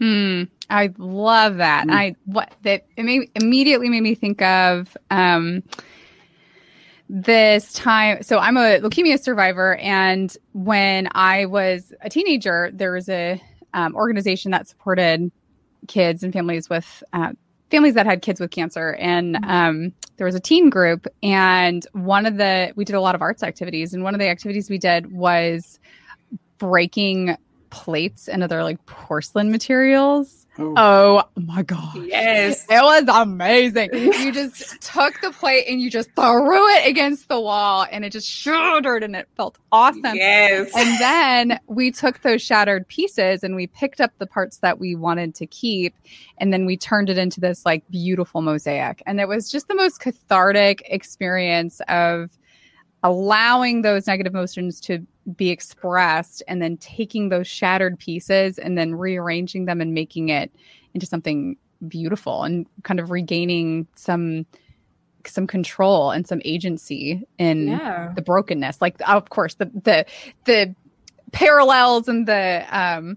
Hmm. 0.00 0.44
I 0.68 0.92
love 0.98 1.56
that. 1.56 1.86
Mm. 1.86 1.92
I 1.92 2.16
what 2.26 2.52
that 2.62 2.86
it 2.96 3.02
made, 3.02 3.30
immediately 3.34 3.88
made 3.88 4.02
me 4.02 4.14
think 4.14 4.42
of 4.42 4.96
um 5.10 5.62
this 7.08 7.72
time. 7.72 8.22
So 8.22 8.38
I'm 8.38 8.56
a 8.56 8.80
leukemia 8.80 9.20
survivor, 9.20 9.76
and 9.76 10.36
when 10.52 11.08
I 11.12 11.46
was 11.46 11.92
a 12.02 12.10
teenager, 12.10 12.70
there 12.72 12.92
was 12.92 13.08
a 13.08 13.40
um, 13.74 13.94
organization 13.94 14.50
that 14.50 14.68
supported 14.68 15.30
kids 15.86 16.22
and 16.22 16.32
families 16.32 16.68
with 16.68 17.02
uh, 17.12 17.32
families 17.70 17.94
that 17.94 18.06
had 18.06 18.22
kids 18.22 18.40
with 18.40 18.50
cancer, 18.50 18.94
and 18.94 19.38
um, 19.44 19.92
there 20.16 20.26
was 20.26 20.34
a 20.34 20.40
teen 20.40 20.68
group, 20.68 21.06
and 21.22 21.86
one 21.92 22.26
of 22.26 22.36
the 22.38 22.72
we 22.74 22.84
did 22.84 22.96
a 22.96 23.00
lot 23.00 23.14
of 23.14 23.22
arts 23.22 23.42
activities, 23.42 23.94
and 23.94 24.02
one 24.02 24.14
of 24.14 24.20
the 24.20 24.28
activities 24.28 24.68
we 24.68 24.78
did 24.78 25.12
was 25.12 25.78
breaking 26.58 27.36
plates 27.70 28.28
and 28.28 28.42
other 28.42 28.62
like 28.62 28.84
porcelain 28.86 29.50
materials. 29.50 30.46
Oh. 30.58 30.74
Oh 30.76 31.22
my 31.36 31.62
god. 31.62 31.96
Yes. 32.06 32.64
It 32.70 32.82
was 32.82 33.04
amazing. 33.08 33.90
You 33.92 34.32
just 34.32 34.80
took 34.80 35.20
the 35.20 35.30
plate 35.30 35.66
and 35.68 35.80
you 35.80 35.90
just 35.90 36.10
threw 36.14 36.68
it 36.76 36.88
against 36.88 37.28
the 37.28 37.40
wall 37.40 37.86
and 37.90 38.04
it 38.04 38.10
just 38.10 38.28
shattered 38.28 39.02
and 39.02 39.14
it 39.14 39.28
felt 39.36 39.58
awesome. 39.70 40.14
Yes. 40.14 40.70
And 40.74 40.98
then 40.98 41.60
we 41.66 41.90
took 41.90 42.22
those 42.22 42.40
shattered 42.40 42.88
pieces 42.88 43.44
and 43.44 43.54
we 43.54 43.66
picked 43.66 44.00
up 44.00 44.12
the 44.18 44.26
parts 44.26 44.58
that 44.58 44.78
we 44.78 44.94
wanted 44.94 45.34
to 45.36 45.46
keep 45.46 45.94
and 46.38 46.52
then 46.52 46.64
we 46.64 46.76
turned 46.76 47.10
it 47.10 47.18
into 47.18 47.40
this 47.40 47.66
like 47.66 47.84
beautiful 47.90 48.40
mosaic. 48.40 49.02
And 49.06 49.20
it 49.20 49.28
was 49.28 49.50
just 49.50 49.68
the 49.68 49.74
most 49.74 50.00
cathartic 50.00 50.82
experience 50.86 51.80
of 51.88 52.30
allowing 53.02 53.82
those 53.82 54.06
negative 54.06 54.34
emotions 54.34 54.80
to 54.80 55.06
be 55.34 55.50
expressed 55.50 56.42
and 56.46 56.62
then 56.62 56.76
taking 56.76 57.28
those 57.28 57.46
shattered 57.46 57.98
pieces 57.98 58.58
and 58.58 58.78
then 58.78 58.94
rearranging 58.94 59.64
them 59.64 59.80
and 59.80 59.92
making 59.92 60.28
it 60.28 60.52
into 60.94 61.06
something 61.06 61.56
beautiful 61.88 62.44
and 62.44 62.66
kind 62.82 63.00
of 63.00 63.10
regaining 63.10 63.86
some 63.96 64.46
some 65.26 65.46
control 65.46 66.12
and 66.12 66.26
some 66.26 66.40
agency 66.44 67.26
in 67.38 67.68
yeah. 67.68 68.12
the 68.14 68.22
brokenness. 68.22 68.80
Like 68.80 68.96
of 69.06 69.28
course 69.30 69.54
the 69.54 69.66
the 69.84 70.06
the 70.44 70.74
parallels 71.32 72.08
and 72.08 72.26
the 72.26 72.64
um 72.70 73.16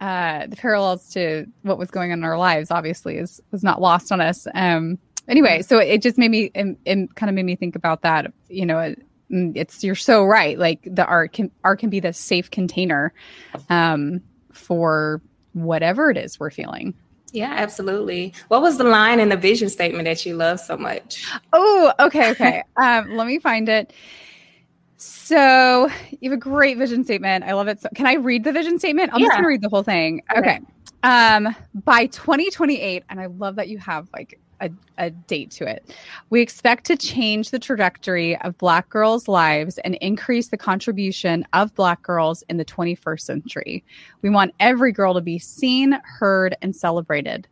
uh 0.00 0.46
the 0.46 0.56
parallels 0.56 1.08
to 1.10 1.46
what 1.62 1.78
was 1.78 1.90
going 1.90 2.12
on 2.12 2.18
in 2.18 2.24
our 2.24 2.38
lives 2.38 2.70
obviously 2.70 3.16
is 3.16 3.40
was 3.50 3.64
not 3.64 3.80
lost 3.80 4.12
on 4.12 4.20
us. 4.20 4.46
Um 4.54 4.98
anyway 5.26 5.62
so 5.62 5.78
it 5.78 6.02
just 6.02 6.18
made 6.18 6.30
me 6.30 6.50
it, 6.54 6.76
it 6.84 7.14
kind 7.14 7.30
of 7.30 7.34
made 7.34 7.44
me 7.44 7.56
think 7.56 7.76
about 7.76 8.02
that 8.02 8.32
you 8.48 8.66
know 8.66 8.94
it's 9.30 9.84
you're 9.84 9.94
so 9.94 10.24
right 10.24 10.58
like 10.58 10.80
the 10.84 11.04
art 11.04 11.32
can 11.32 11.50
art 11.64 11.78
can 11.78 11.90
be 11.90 12.00
the 12.00 12.12
safe 12.12 12.50
container 12.50 13.12
um 13.68 14.22
for 14.52 15.20
whatever 15.52 16.10
it 16.10 16.16
is 16.16 16.40
we're 16.40 16.50
feeling 16.50 16.94
Yeah, 17.32 17.52
absolutely. 17.52 18.32
What 18.48 18.62
was 18.62 18.78
the 18.78 18.84
line 18.84 19.20
in 19.20 19.28
the 19.28 19.36
vision 19.36 19.68
statement 19.68 20.06
that 20.06 20.24
you 20.24 20.34
love 20.34 20.60
so 20.60 20.78
much? 20.78 21.26
Oh, 21.52 21.92
okay, 22.00 22.30
okay. 22.30 22.62
um, 22.82 23.16
let 23.16 23.26
me 23.26 23.38
find 23.38 23.68
it. 23.68 23.92
So 24.96 25.88
you 26.10 26.30
have 26.30 26.36
a 26.36 26.40
great 26.40 26.76
vision 26.78 27.04
statement. 27.04 27.44
I 27.44 27.52
love 27.52 27.68
it. 27.68 27.80
So 27.80 27.88
can 27.94 28.06
I 28.06 28.14
read 28.14 28.44
the 28.44 28.52
vision 28.52 28.78
statement? 28.78 29.12
I'm 29.12 29.20
just 29.20 29.32
gonna 29.32 29.46
read 29.46 29.62
the 29.62 29.68
whole 29.68 29.82
thing. 29.82 30.22
Okay. 30.36 30.40
Okay. 30.40 30.60
Um, 31.04 31.54
by 31.84 32.06
2028, 32.06 33.04
and 33.08 33.20
I 33.20 33.26
love 33.26 33.56
that 33.56 33.68
you 33.68 33.78
have 33.78 34.08
like 34.12 34.40
a, 34.60 34.70
a 34.98 35.10
date 35.10 35.50
to 35.52 35.68
it. 35.68 35.94
We 36.30 36.40
expect 36.40 36.84
to 36.86 36.96
change 36.96 37.50
the 37.50 37.58
trajectory 37.58 38.36
of 38.40 38.58
Black 38.58 38.88
girls' 38.88 39.28
lives 39.28 39.78
and 39.78 39.94
increase 39.96 40.48
the 40.48 40.56
contribution 40.56 41.46
of 41.52 41.74
Black 41.74 42.02
girls 42.02 42.42
in 42.48 42.56
the 42.56 42.64
21st 42.64 43.20
century. 43.20 43.84
We 44.22 44.30
want 44.30 44.54
every 44.60 44.92
girl 44.92 45.14
to 45.14 45.20
be 45.20 45.38
seen, 45.38 45.98
heard, 46.04 46.56
and 46.62 46.74
celebrated. 46.74 47.46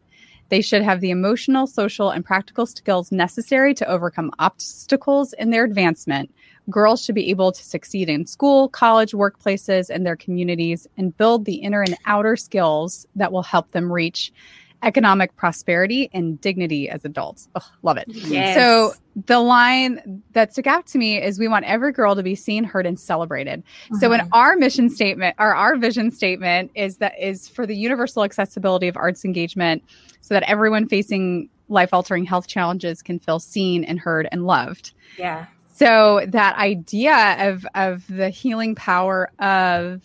They 0.49 0.61
should 0.61 0.83
have 0.83 1.01
the 1.01 1.11
emotional, 1.11 1.67
social, 1.67 2.11
and 2.11 2.25
practical 2.25 2.67
skills 2.67 3.11
necessary 3.11 3.75
to 3.75 3.89
overcome 3.89 4.31
obstacles 4.39 5.33
in 5.35 5.51
their 5.51 5.65
advancement. 5.65 6.33
Girls 6.71 7.05
should 7.05 7.15
be 7.15 7.31
able 7.31 7.53
to 7.53 7.65
succeed 7.65 8.09
in 8.09 8.27
school, 8.27 8.69
college, 8.69 9.13
workplaces, 9.13 9.91
and 9.91 10.07
their 10.07 10.17
communities 10.17 10.87
and 10.97 11.17
build 11.17 11.45
the 11.45 11.57
inner 11.57 11.83
and 11.83 11.97
outer 12.07 12.37
skills 12.37 13.07
that 13.17 13.33
will 13.33 13.43
help 13.43 13.71
them 13.73 13.93
reach 13.93 14.33
economic 14.87 15.35
prosperity 15.35 16.09
and 16.15 16.41
dignity 16.41 16.89
as 16.89 17.05
adults. 17.05 17.49
Ugh, 17.57 17.63
love 17.83 17.97
it. 17.97 18.05
Yes. 18.09 18.57
So 18.57 18.95
the 19.27 19.41
line 19.41 20.23
that 20.33 20.53
stuck 20.53 20.69
out 20.69 20.87
to 20.87 20.99
me 20.99 21.21
is 21.21 21.39
we 21.39 21.49
want 21.49 21.65
every 21.65 21.91
girl 21.91 22.15
to 22.15 22.23
be 22.23 22.37
seen, 22.37 22.63
heard, 22.63 22.87
and 22.87 22.99
celebrated. 22.99 23.65
So 23.99 24.13
in 24.13 24.21
uh-huh. 24.21 24.31
our 24.33 24.57
mission 24.57 24.89
statement 24.89 25.35
or 25.39 25.55
our 25.55 25.77
vision 25.77 26.11
statement 26.13 26.71
is 26.75 26.99
that 26.99 27.15
is 27.21 27.49
for 27.49 27.67
the 27.67 27.77
universal 27.77 28.23
accessibility 28.23 28.87
of 28.87 28.97
arts 28.97 29.25
engagement 29.25 29.83
so 30.21 30.35
that 30.35 30.45
everyone 30.45 30.87
facing 30.89 31.51
life 31.69 31.93
altering 31.93 32.25
health 32.25 32.47
challenges 32.47 33.03
can 33.03 33.19
feel 33.19 33.41
seen 33.41 33.83
and 33.83 33.99
heard 33.99 34.29
and 34.31 34.47
loved. 34.47 34.93
Yeah. 35.19 35.47
So 35.73 36.25
that 36.29 36.57
idea 36.57 37.51
of 37.51 37.67
of 37.75 38.07
the 38.09 38.31
healing 38.31 38.77
power 38.77 39.31
of 39.41 40.03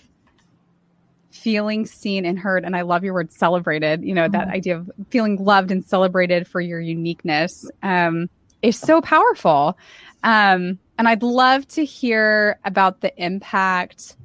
feeling 1.32 1.86
seen 1.86 2.26
and 2.26 2.38
heard 2.38 2.66
and 2.66 2.76
I 2.76 2.82
love 2.82 3.04
your 3.04 3.14
word 3.14 3.32
celebrated, 3.32 4.04
you 4.04 4.14
know, 4.14 4.28
that 4.28 4.50
idea 4.50 4.78
of 4.78 4.92
feeling 5.10 5.44
loved 5.44 5.72
and 5.72 5.84
celebrated 5.84 6.48
for 6.48 6.60
your 6.62 6.80
uniqueness 6.80 7.70
um 7.84 8.30
is 8.62 8.78
so 8.78 9.02
powerful. 9.02 9.78
Um 10.24 10.78
and 10.98 11.08
I'd 11.08 11.24
love 11.24 11.68
to 11.70 11.86
hear 11.86 12.60
about 12.66 13.02
the 13.02 13.12
impact 13.24 14.16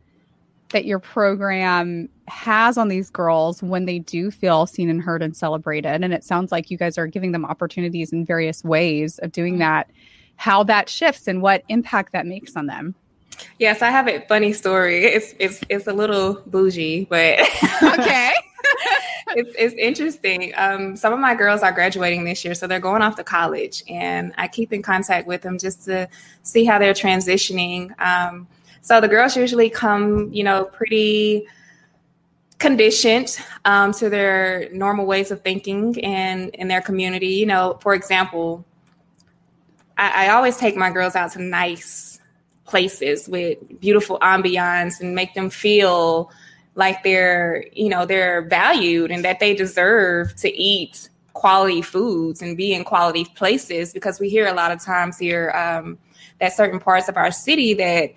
that 0.71 0.85
your 0.85 0.99
program 0.99 2.09
has 2.29 2.77
on 2.77 2.89
these 2.89 3.09
girls 3.09 3.63
when 3.63 3.85
they 3.85 4.01
do 4.01 4.31
feel 4.31 4.67
seen 4.67 4.91
and 4.91 5.01
heard 5.01 5.23
and 5.23 5.37
celebrated. 5.37 6.03
And 6.03 6.13
it 6.13 6.25
sounds 6.25 6.51
like 6.51 6.71
you 6.71 6.77
guys 6.77 6.99
are 6.99 7.07
giving 7.07 7.33
them 7.33 7.45
opportunities 7.45 8.13
in 8.13 8.25
various 8.25 8.65
ways 8.65 9.19
of 9.21 9.31
doing 9.33 9.59
that. 9.59 9.91
How 10.35 10.65
that 10.65 10.89
shifts 10.89 11.29
and 11.29 11.41
what 11.41 11.63
impact 11.69 12.13
that 12.13 12.27
makes 12.27 12.57
on 12.57 12.67
them 12.67 12.95
Yes, 13.59 13.83
I 13.83 13.91
have 13.91 14.09
a 14.09 14.21
funny 14.27 14.53
story. 14.53 15.05
It's 15.05 15.35
it's 15.39 15.61
it's 15.69 15.87
a 15.87 15.93
little 15.93 16.43
bougie, 16.47 17.07
but 17.07 17.39
okay 17.83 18.33
it's 19.37 19.55
it's 19.59 19.75
interesting. 19.75 20.53
Um, 20.57 20.97
some 20.97 21.13
of 21.13 21.19
my 21.19 21.35
girls 21.35 21.63
are 21.63 21.73
graduating 21.73 22.25
this 22.25 22.45
year, 22.45 22.55
so 22.55 22.67
they're 22.67 22.81
going 22.81 23.03
off 23.03 23.17
to 23.17 23.25
college, 23.25 23.83
and 23.89 24.33
I 24.39 24.49
keep 24.49 24.73
in 24.73 24.83
contact 24.83 25.27
with 25.27 25.43
them 25.43 25.59
just 25.59 25.85
to 25.85 26.09
see 26.43 26.65
how 26.65 26.79
they're 26.79 26.95
transitioning. 26.95 27.99
Um, 28.01 28.47
so 28.81 29.01
the 29.01 29.09
girls 29.09 29.37
usually 29.37 29.69
come, 29.69 30.33
you 30.33 30.45
know, 30.45 30.65
pretty 30.65 31.47
conditioned 32.59 33.37
um, 33.65 33.93
to 33.93 34.09
their 34.09 34.69
normal 34.73 35.07
ways 35.07 35.31
of 35.31 35.43
thinking 35.43 36.03
and 36.03 36.51
in 36.51 36.69
their 36.69 36.81
community. 36.81 37.29
You 37.29 37.47
know, 37.47 37.79
for 37.83 37.95
example, 37.95 38.65
I, 39.99 40.27
I 40.27 40.29
always 40.31 40.57
take 40.57 40.77
my 40.77 40.91
girls 40.91 41.17
out 41.17 41.33
to 41.33 41.43
nice 41.43 42.16
places 42.67 43.29
with 43.29 43.59
beautiful 43.81 44.19
ambiance 44.21 45.01
and 45.01 45.15
make 45.15 45.35
them 45.35 45.51
feel 45.51 46.31
like 46.75 47.03
they're 47.03 47.65
you 47.73 47.89
know 47.89 48.07
they're 48.07 48.43
valued 48.43 49.11
and 49.11 49.25
that 49.25 49.41
they 49.41 49.55
deserve 49.55 50.35
to 50.37 50.53
eat 50.55 51.09
quality 51.33 51.83
foods 51.83 52.41
and 52.41 52.57
be 52.57 52.73
in 52.73 52.83
quality 52.83 53.25
places 53.35 53.93
because 53.93 54.19
we 54.19 54.29
hear 54.29 54.47
a 54.47 54.55
lot 54.55 54.71
of 54.71 54.81
times 54.81 55.19
here 55.19 55.51
um, 55.51 55.99
that 56.41 56.53
certain 56.53 56.81
parts 56.81 57.09
of 57.09 57.17
our 57.17 57.31
city 57.31 57.75
that 57.75 58.11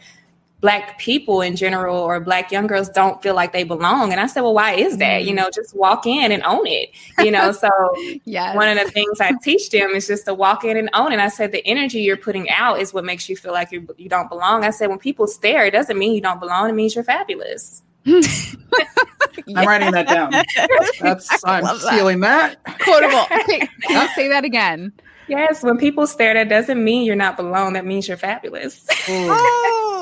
black 0.62 1.00
people 1.00 1.42
in 1.42 1.56
general 1.56 1.98
or 1.98 2.20
black 2.20 2.52
young 2.52 2.68
girls 2.68 2.90
don't 2.90 3.22
feel 3.24 3.34
like 3.34 3.54
they 3.54 3.64
belong 3.64 4.12
and 4.12 4.20
i 4.20 4.28
said 4.28 4.42
well 4.42 4.54
why 4.54 4.74
is 4.74 4.98
that 4.98 5.24
you 5.24 5.32
mm. 5.32 5.38
know 5.38 5.50
just 5.50 5.74
walk 5.76 6.06
in 6.06 6.32
and 6.32 6.44
own 6.44 6.68
it 6.68 6.90
you 7.20 7.32
know 7.32 7.52
so 7.52 7.70
yes 8.26 8.56
one 8.56 8.68
of 8.68 8.78
the 8.78 8.92
things 8.92 9.20
I 9.20 9.34
teach 9.42 9.70
them 9.70 9.92
is 9.92 10.08
just 10.08 10.26
to 10.26 10.34
walk 10.34 10.64
in 10.64 10.78
and 10.78 10.90
own 10.94 11.12
it. 11.12 11.20
I 11.20 11.30
said 11.30 11.52
the 11.52 11.66
energy 11.66 12.02
you're 12.02 12.18
putting 12.18 12.50
out 12.50 12.80
is 12.80 12.94
what 12.94 13.06
makes 13.06 13.30
you 13.30 13.36
feel 13.36 13.54
like 13.54 13.72
you 13.72 13.88
you 13.98 14.10
don't 14.10 14.30
belong. 14.30 14.64
I 14.64 14.72
said 14.72 14.88
when 14.88 15.00
people 15.00 15.28
stare, 15.28 15.66
it 15.66 15.72
doesn't 15.72 15.98
mean 15.98 16.14
you 16.14 16.22
don't 16.22 16.40
belong. 16.40 16.70
It 16.70 16.74
means 16.74 16.96
you're 16.96 17.04
fabulous. 17.04 17.82
I'm 18.06 19.68
writing 19.68 19.92
that 19.92 20.08
down. 20.08 20.32
That's 21.02 21.44
I'm 21.44 21.64
love 21.64 21.82
that. 21.82 21.94
stealing 21.94 22.20
that. 22.22 22.64
quotable 22.80 23.26
okay 23.32 23.60
can 23.82 24.02
you 24.02 24.08
say 24.16 24.28
that 24.28 24.46
again 24.46 24.94
Yes, 25.28 25.62
when 25.62 25.78
people 25.78 26.08
stare, 26.08 26.34
that 26.34 26.50
doesn't 26.50 26.84
mean 26.84 27.06
you're 27.06 27.16
not 27.16 27.38
belong. 27.38 27.74
That 27.74 27.86
means 27.86 28.08
you're 28.08 28.18
fabulous. 28.18 28.88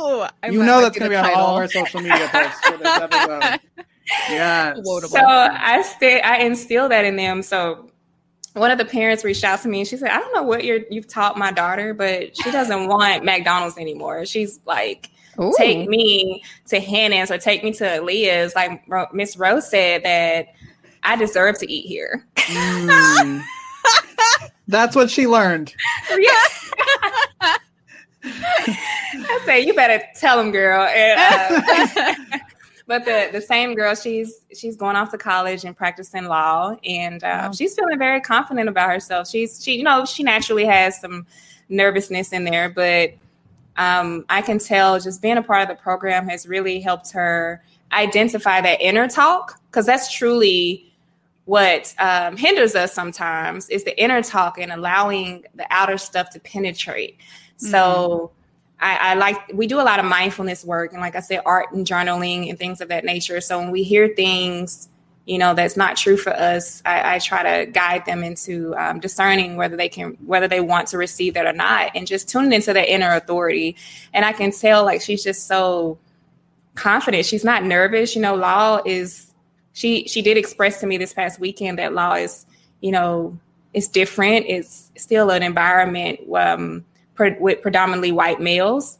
Ooh. 0.08 0.28
I 0.44 0.50
you 0.50 0.64
know 0.64 0.82
that's 0.82 0.98
going 0.98 1.12
to 1.12 1.16
be 1.16 1.16
on 1.16 1.34
all 1.34 1.56
of 1.56 1.62
our 1.62 1.68
social 1.68 2.02
media 2.02 2.28
posts 2.32 2.68
for 2.68 2.78
this 2.78 2.88
episode. 2.88 3.60
Yes. 4.30 4.80
Quotable. 4.86 5.18
so 5.18 5.20
I 5.22 5.82
stay, 5.82 6.22
I 6.22 6.38
instill 6.38 6.88
that 6.88 7.04
in 7.04 7.18
them. 7.18 7.44
So 7.44 7.92
one 8.54 8.72
of 8.72 8.78
the 8.78 8.86
parents 8.86 9.26
reached 9.26 9.44
out 9.44 9.62
to 9.64 9.68
me 9.68 9.80
and 9.80 9.88
she 9.88 9.98
said, 9.98 10.12
I 10.12 10.20
don't 10.20 10.34
know 10.34 10.44
what 10.44 10.64
you're, 10.64 10.80
you've 10.90 11.08
taught 11.08 11.38
my 11.38 11.52
daughter, 11.52 11.94
but 11.94 12.36
she 12.38 12.50
doesn't 12.50 12.88
want 12.88 13.26
McDonald's 13.26 13.78
anymore. 13.78 14.26
She's 14.26 14.62
like, 14.66 15.10
Ooh. 15.42 15.54
take 15.58 15.90
me 15.90 16.42
to 16.68 16.80
Hannah's 16.80 17.32
or 17.32 17.38
take 17.38 17.64
me 17.66 17.74
to 17.74 17.84
Aaliyah's. 17.84 18.56
Like 18.56 19.14
Miss 19.14 19.36
Rose 19.36 19.70
said 19.70 20.04
that 20.04 20.54
I 21.04 21.16
deserve 21.16 21.60
to 21.60 21.72
eat 21.72 21.86
here. 21.86 22.26
Mm. 22.36 23.44
That's 24.68 24.96
what 24.96 25.10
she 25.10 25.28
learned. 25.28 25.74
I 28.28 29.42
say 29.46 29.62
you 29.62 29.74
better 29.74 30.04
tell 30.16 30.38
them, 30.38 30.52
girl. 30.52 30.82
And, 30.84 31.20
uh, 31.20 32.38
but 32.88 33.06
the 33.06 33.30
the 33.32 33.42
same 33.42 33.76
girl, 33.76 33.96
she's 33.96 34.42
she's 34.56 34.76
going 34.76 34.96
off 34.96 35.12
to 35.12 35.18
college 35.18 35.64
and 35.66 35.76
practicing 35.76 36.26
law, 36.26 36.76
and 36.84 37.24
uh, 37.24 37.28
Wow. 37.48 37.52
she's 37.52 37.76
feeling 37.76 37.98
very 37.98 38.22
confident 38.22 38.70
about 38.70 38.90
herself. 38.90 39.28
She's 39.28 39.64
she 39.64 39.78
you 39.78 39.84
know 39.84 40.06
she 40.06 40.24
naturally 40.24 40.66
has 40.66 41.00
some 41.00 41.26
nervousness 41.70 42.32
in 42.34 42.44
there, 42.44 42.70
but 42.70 43.12
um, 43.78 44.26
I 44.30 44.42
can 44.42 44.58
tell 44.60 45.00
just 45.00 45.22
being 45.22 45.38
a 45.38 45.44
part 45.44 45.62
of 45.62 45.68
the 45.68 45.76
program 45.82 46.28
has 46.28 46.48
really 46.48 46.80
helped 46.80 47.12
her 47.12 47.64
identify 47.92 48.60
that 48.62 48.82
inner 48.82 49.08
talk 49.08 49.60
because 49.70 49.86
that's 49.86 50.12
truly 50.12 50.87
what 51.48 51.96
um, 51.98 52.36
hinders 52.36 52.76
us 52.76 52.94
sometimes 52.94 53.70
is 53.70 53.86
the 53.86 53.98
inner 54.02 54.22
talk 54.22 54.60
and 54.60 54.70
allowing 54.70 55.46
the 55.56 55.66
outer 55.70 55.98
stuff 55.98 56.30
to 56.32 56.42
penetrate. 56.42 57.18
So 57.56 58.32
I, 58.82 58.98
I 58.98 59.14
like 59.14 59.38
we 59.54 59.66
do 59.66 59.80
a 59.80 59.82
lot 59.82 60.00
of 60.00 60.06
mindfulness 60.06 60.66
work 60.66 60.92
and 60.92 61.02
like 61.02 61.16
I 61.16 61.22
said, 61.22 61.42
art 61.46 61.72
and 61.72 61.88
journaling 61.88 62.50
and 62.50 62.60
things 62.60 62.82
of 62.82 62.90
that 62.90 63.06
nature. 63.06 63.40
So 63.40 63.60
when 63.60 63.72
we 63.72 63.84
hear 63.84 64.10
things, 64.10 64.90
you 65.26 65.38
know, 65.38 65.54
that's 65.54 65.78
not 65.78 65.96
true 65.96 66.18
for 66.18 66.32
us, 66.32 66.84
I, 66.86 67.16
I 67.16 67.20
try 67.20 67.44
to 67.44 67.72
guide 67.72 68.06
them 68.06 68.26
into 68.26 68.76
um, 68.76 69.00
discerning 69.00 69.56
whether 69.56 69.78
they 69.78 69.90
can 69.90 70.18
whether 70.26 70.50
they 70.50 70.60
want 70.60 70.90
to 70.90 70.98
receive 70.98 71.34
that 71.36 71.46
or 71.46 71.54
not, 71.54 71.92
and 71.96 72.06
just 72.06 72.28
tuning 72.28 72.52
into 72.52 72.74
their 72.74 72.86
inner 72.86 73.16
authority. 73.16 73.78
And 74.14 74.26
I 74.26 74.34
can 74.34 74.52
tell 74.52 74.84
like 74.84 75.02
she's 75.02 75.24
just 75.24 75.48
so 75.48 75.98
confident. 76.76 77.26
She's 77.26 77.46
not 77.46 77.64
nervous. 77.64 78.16
You 78.18 78.22
know, 78.22 78.36
law 78.36 78.82
is 78.86 79.27
she 79.78 80.08
she 80.08 80.24
did 80.24 80.38
express 80.38 80.80
to 80.80 80.88
me 80.88 80.98
this 80.98 81.14
past 81.14 81.40
weekend 81.40 81.78
that 81.78 81.94
law 81.94 82.16
is, 82.16 82.48
you 82.82 82.92
know, 82.92 83.38
it's 83.76 83.88
different. 83.88 84.48
It's 84.48 84.92
still 84.98 85.30
an 85.30 85.44
environment 85.44 86.20
um, 86.36 86.84
pre- 87.14 87.38
with 87.40 87.62
predominantly 87.62 88.12
white 88.12 88.42
males. 88.42 88.98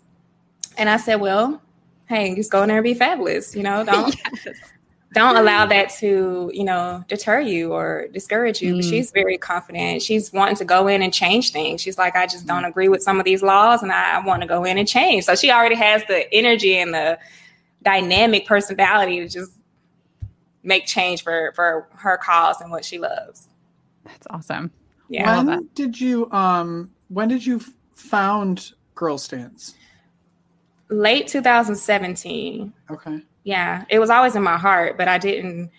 And 0.78 0.88
I 0.88 0.98
said, 0.98 1.16
well, 1.16 1.60
hey, 2.06 2.36
just 2.36 2.52
go 2.52 2.62
in 2.62 2.68
there 2.68 2.78
and 2.78 2.84
be 2.84 2.94
fabulous. 2.94 3.56
You 3.56 3.64
know, 3.64 3.84
don't 3.84 4.16
don't 5.14 5.36
allow 5.36 5.66
that 5.66 5.90
to 5.98 6.52
you 6.54 6.64
know 6.64 7.04
deter 7.08 7.40
you 7.40 7.74
or 7.74 8.08
discourage 8.14 8.62
you. 8.62 8.76
Mm. 8.76 8.88
she's 8.88 9.10
very 9.10 9.40
confident. 9.40 10.04
She's 10.04 10.32
wanting 10.32 10.58
to 10.58 10.66
go 10.66 10.88
in 10.88 11.02
and 11.02 11.12
change 11.12 11.54
things. 11.54 11.82
She's 11.82 11.98
like, 11.98 12.16
I 12.16 12.28
just 12.28 12.46
don't 12.46 12.66
agree 12.66 12.88
with 12.88 13.02
some 13.02 13.18
of 13.18 13.26
these 13.26 13.42
laws, 13.42 13.82
and 13.82 13.92
I, 13.92 14.18
I 14.18 14.24
want 14.24 14.44
to 14.44 14.48
go 14.48 14.64
in 14.64 14.78
and 14.78 14.88
change. 14.88 15.24
So 15.24 15.34
she 15.34 15.50
already 15.50 15.74
has 15.74 16.04
the 16.08 16.32
energy 16.32 16.78
and 16.78 16.94
the 16.94 17.18
dynamic 17.82 18.46
personality 18.46 19.22
to 19.22 19.28
just 19.28 19.57
make 20.68 20.86
change 20.86 21.24
for 21.24 21.52
for 21.56 21.88
her 21.96 22.18
cause 22.18 22.62
and 22.62 22.70
what 22.70 22.86
she 22.86 23.00
loves. 23.00 23.48
That's 24.06 24.28
awesome. 24.30 24.72
Yeah. 25.10 25.42
when 25.42 25.70
did 25.74 26.00
you 26.00 26.30
um 26.32 26.92
when 27.08 27.30
did 27.30 27.46
you 27.46 27.62
found 27.94 28.74
Girl 28.94 29.18
Stance? 29.18 29.74
Late 30.90 31.28
2017. 31.28 32.74
Okay. 32.90 33.22
Yeah, 33.44 33.86
it 33.90 34.00
was 34.00 34.10
always 34.10 34.36
in 34.36 34.44
my 34.44 34.58
heart, 34.58 34.98
but 34.98 35.08
I 35.08 35.18
didn't 35.18 35.72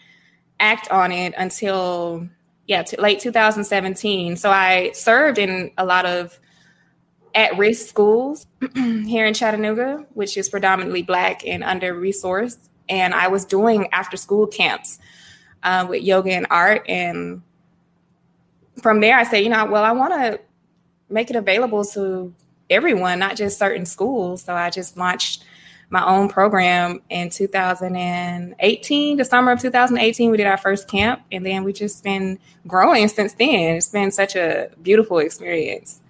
act 0.59 0.91
on 0.91 1.13
it 1.13 1.35
until 1.37 2.29
yeah, 2.67 2.83
t- 2.83 2.97
late 2.99 3.21
2017. 3.21 4.37
So 4.37 4.51
I 4.51 4.93
served 4.93 5.39
in 5.39 5.71
a 5.79 5.85
lot 5.85 6.07
of 6.07 6.39
at-risk 7.35 7.87
schools 7.87 8.47
here 8.75 9.27
in 9.27 9.35
Chattanooga, 9.35 10.07
which 10.15 10.37
is 10.37 10.49
predominantly 10.49 11.03
black 11.03 11.47
and 11.47 11.63
under-resourced, 11.63 12.68
and 12.89 13.15
I 13.15 13.29
was 13.29 13.45
doing 13.45 13.89
after-school 13.93 14.47
camps 14.49 14.99
uh, 15.63 15.87
with 15.89 16.03
yoga 16.03 16.33
and 16.33 16.47
art 16.51 16.85
and 16.89 17.43
from 18.83 19.01
there, 19.01 19.17
I 19.17 19.25
said, 19.25 19.39
you 19.39 19.49
know, 19.49 19.67
well, 19.67 19.85
I 19.85 19.93
want 19.93 20.15
to 20.15 20.41
make 21.09 21.31
it 21.31 21.37
available 21.37 21.85
to 21.85 22.35
everyone, 22.71 23.19
not 23.19 23.37
just 23.37 23.59
certain 23.59 23.87
schools. 23.87 24.43
So 24.43 24.55
I 24.55 24.71
just 24.71 24.97
launched 24.97 25.45
my 25.91 26.05
own 26.05 26.29
program 26.29 27.01
in 27.09 27.31
2018, 27.31 29.17
the 29.17 29.25
summer 29.25 29.53
of 29.53 29.61
2018. 29.61 30.31
We 30.31 30.37
did 30.37 30.47
our 30.47 30.59
first 30.59 30.87
camp, 30.87 31.23
and 31.33 31.47
then 31.47 31.65
we 31.65 31.73
just 31.73 32.05
been 32.05 32.39
growing 32.67 33.09
since 33.09 33.33
then. 33.35 33.77
It's 33.77 33.89
been 33.89 34.11
such 34.13 34.37
a 34.37 34.71
beautiful 34.83 35.19
experience. 35.19 36.01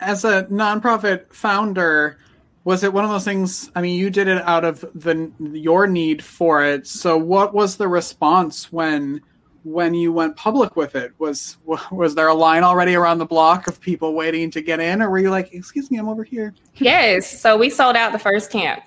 As 0.00 0.24
a 0.24 0.44
nonprofit 0.44 1.32
founder, 1.32 2.18
was 2.66 2.82
it 2.82 2.92
one 2.92 3.04
of 3.04 3.10
those 3.10 3.24
things? 3.24 3.70
I 3.76 3.80
mean, 3.80 3.96
you 3.96 4.10
did 4.10 4.26
it 4.26 4.42
out 4.42 4.64
of 4.64 4.80
the 4.92 5.30
your 5.38 5.86
need 5.86 6.22
for 6.22 6.64
it. 6.64 6.88
So, 6.88 7.16
what 7.16 7.54
was 7.54 7.76
the 7.76 7.88
response 7.88 8.70
when? 8.70 9.22
when 9.62 9.94
you 9.94 10.12
went 10.12 10.36
public 10.36 10.76
with 10.76 10.94
it 10.94 11.12
was 11.18 11.56
was 11.90 12.14
there 12.14 12.28
a 12.28 12.34
line 12.34 12.62
already 12.62 12.94
around 12.94 13.18
the 13.18 13.26
block 13.26 13.66
of 13.66 13.80
people 13.80 14.14
waiting 14.14 14.48
to 14.48 14.60
get 14.60 14.78
in 14.78 15.02
or 15.02 15.10
were 15.10 15.18
you 15.18 15.28
like 15.28 15.52
excuse 15.52 15.90
me 15.90 15.98
i'm 15.98 16.08
over 16.08 16.22
here 16.22 16.54
yes 16.76 17.40
so 17.40 17.56
we 17.56 17.68
sold 17.68 17.96
out 17.96 18.12
the 18.12 18.18
first 18.18 18.48
camp 18.48 18.84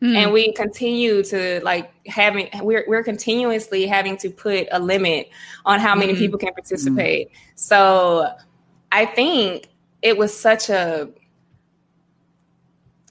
mm. 0.00 0.14
and 0.14 0.32
we 0.32 0.52
continue 0.52 1.20
to 1.24 1.60
like 1.64 1.90
having 2.06 2.48
we're, 2.62 2.84
we're 2.86 3.02
continuously 3.02 3.88
having 3.88 4.16
to 4.16 4.30
put 4.30 4.68
a 4.70 4.78
limit 4.78 5.28
on 5.64 5.80
how 5.80 5.96
many 5.96 6.12
mm. 6.12 6.18
people 6.18 6.38
can 6.38 6.52
participate 6.52 7.28
mm. 7.28 7.34
so 7.56 8.32
i 8.92 9.04
think 9.04 9.66
it 10.00 10.16
was 10.16 10.32
such 10.32 10.70
a 10.70 11.10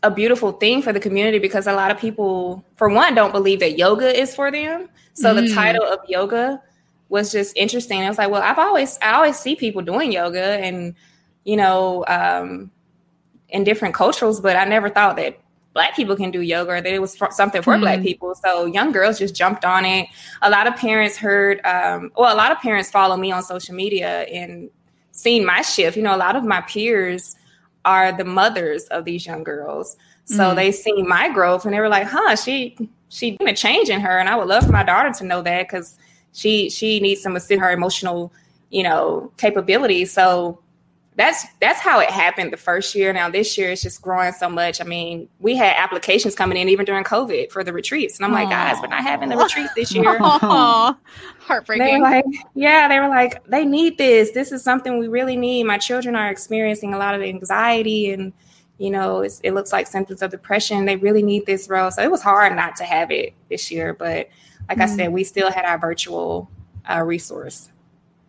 a 0.02 0.12
beautiful 0.12 0.54
thing 0.54 0.82
for 0.82 0.94
the 0.94 1.00
community 1.00 1.40
because 1.40 1.68
a 1.68 1.74
lot 1.74 1.92
of 1.92 1.98
people 1.98 2.64
for 2.76 2.90
one 2.90 3.16
don't 3.16 3.32
believe 3.32 3.60
that 3.60 3.78
yoga 3.78 4.18
is 4.18 4.34
for 4.34 4.50
them 4.50 4.88
so 5.14 5.34
the 5.34 5.42
mm. 5.42 5.54
title 5.54 5.84
of 5.84 6.00
yoga 6.08 6.62
was 7.10 7.32
just 7.32 7.58
interesting. 7.58 8.02
I 8.02 8.08
was 8.08 8.18
like, 8.18 8.30
well, 8.30 8.42
I've 8.42 8.60
always 8.60 8.98
I 9.02 9.14
always 9.14 9.38
see 9.38 9.56
people 9.56 9.82
doing 9.82 10.12
yoga 10.12 10.44
and 10.44 10.96
you 11.44 11.58
know 11.58 12.06
um, 12.08 12.72
in 13.50 13.64
different 13.64 13.96
cultures, 13.96 14.40
but 14.40 14.56
I 14.56 14.66
never 14.66 14.90
thought 14.90 15.18
that 15.18 15.40
black 15.74 15.96
people 15.96 16.16
can 16.16 16.32
do 16.32 16.42
yoga 16.42 16.72
or 16.72 16.82
that 16.82 16.94
it 16.94 17.00
was 17.00 17.16
for, 17.16 17.30
something 17.32 17.62
for 17.62 17.74
mm-hmm. 17.74 17.82
black 17.82 18.02
people. 18.02 18.34
So 18.36 18.66
young 18.66 18.92
girls 18.92 19.20
just 19.20 19.36
jumped 19.36 19.66
on 19.66 19.86
it. 19.86 20.08
A 20.42 20.50
lot 20.50 20.68
of 20.68 20.76
parents 20.76 21.18
heard, 21.18 21.64
um, 21.66 22.12
well, 22.18 22.34
a 22.34 22.38
lot 22.38 22.52
of 22.52 22.60
parents 22.60 22.90
follow 22.90 23.18
me 23.18 23.32
on 23.32 23.44
social 23.44 23.76
media 23.76 24.22
and 24.22 24.70
seen 25.12 25.46
my 25.46 25.62
shift. 25.62 25.98
You 25.98 26.04
know, 26.04 26.16
a 26.16 26.18
lot 26.18 26.36
of 26.36 26.44
my 26.44 26.62
peers 26.62 27.36
are 27.86 28.12
the 28.12 28.26
mothers 28.26 28.84
of 28.86 29.06
these 29.06 29.26
young 29.26 29.44
girls. 29.44 29.98
So 30.26 30.44
mm-hmm. 30.44 30.56
they 30.56 30.72
see 30.72 31.02
my 31.04 31.30
growth 31.30 31.66
and 31.66 31.74
they 31.74 31.80
were 31.80 31.90
like, 31.90 32.08
huh, 32.08 32.36
she 32.36 32.78
she 33.10 33.38
been 33.38 33.48
a 33.48 33.56
change 33.56 33.90
in 33.90 34.00
her. 34.02 34.20
And 34.20 34.30
I 34.30 34.36
would 34.36 34.48
love 34.48 34.66
for 34.66 34.72
my 34.72 34.84
daughter 34.84 35.12
to 35.12 35.26
know 35.26 35.42
that 35.42 35.68
because 35.68 35.98
she 36.34 36.70
she 36.70 37.00
needs 37.00 37.22
some 37.22 37.36
assist 37.36 37.60
her 37.60 37.72
emotional, 37.72 38.32
you 38.70 38.84
know, 38.84 39.32
capabilities. 39.38 40.12
So 40.12 40.62
that's 41.20 41.46
that's 41.60 41.82
how 41.82 42.00
it 42.00 42.10
happened 42.10 42.54
the 42.54 42.58
first 42.58 42.96
year. 42.96 43.12
Now 43.12 43.30
this 43.30 43.58
year 43.58 43.72
it's 43.72 43.82
just 43.82 44.02
growing 44.02 44.32
so 44.32 44.48
much. 44.50 44.80
I 44.80 44.86
mean, 44.86 45.28
we 45.40 45.56
had 45.56 45.76
applications 45.76 46.34
coming 46.34 46.58
in 46.58 46.70
even 46.70 46.86
during 46.86 47.04
COVID 47.04 47.52
for 47.52 47.62
the 47.62 47.74
retreats, 47.74 48.18
and 48.18 48.26
I'm 48.26 48.32
Aww. 48.32 48.46
like, 48.46 48.50
guys, 48.50 48.78
we're 48.82 48.88
not 48.88 49.04
having 49.04 49.28
the 49.28 49.36
retreats 49.36 49.74
this 49.76 49.92
year. 49.96 50.18
Heartbreaking. 50.18 51.86
They 51.86 51.94
were 51.94 52.00
like, 52.00 52.26
yeah, 52.56 52.88
they 52.88 53.00
were 53.00 53.10
like, 53.10 53.44
they 53.46 53.66
need 53.66 53.98
this. 53.98 54.32
This 54.32 54.54
is 54.54 54.64
something 54.64 54.98
we 54.98 55.10
really 55.10 55.36
need. 55.36 55.64
My 55.64 55.78
children 55.78 56.16
are 56.16 56.30
experiencing 56.30 56.94
a 56.94 56.98
lot 56.98 57.16
of 57.16 57.22
anxiety 57.22 58.12
and 58.12 58.32
you 58.78 58.90
know, 58.90 59.22
it 59.22 59.54
looks 59.54 59.74
like 59.74 59.88
symptoms 59.88 60.22
of 60.22 60.32
depression. 60.32 60.86
They 60.86 60.96
really 60.96 61.22
need 61.22 61.46
this 61.46 61.68
role. 61.70 61.92
So 61.92 62.02
it 62.02 62.10
was 62.10 62.22
hard 62.22 62.56
not 62.56 62.78
to 62.78 62.86
have 62.86 63.12
it 63.12 63.34
this 63.50 63.70
year, 63.70 63.94
but 63.94 64.30
like 64.70 64.78
mm. 64.78 64.84
I 64.84 64.86
said, 64.86 65.12
we 65.12 65.26
still 65.26 65.52
had 65.52 65.66
our 65.66 65.78
virtual 65.78 66.50
uh, 66.90 67.02
resource. 67.04 67.68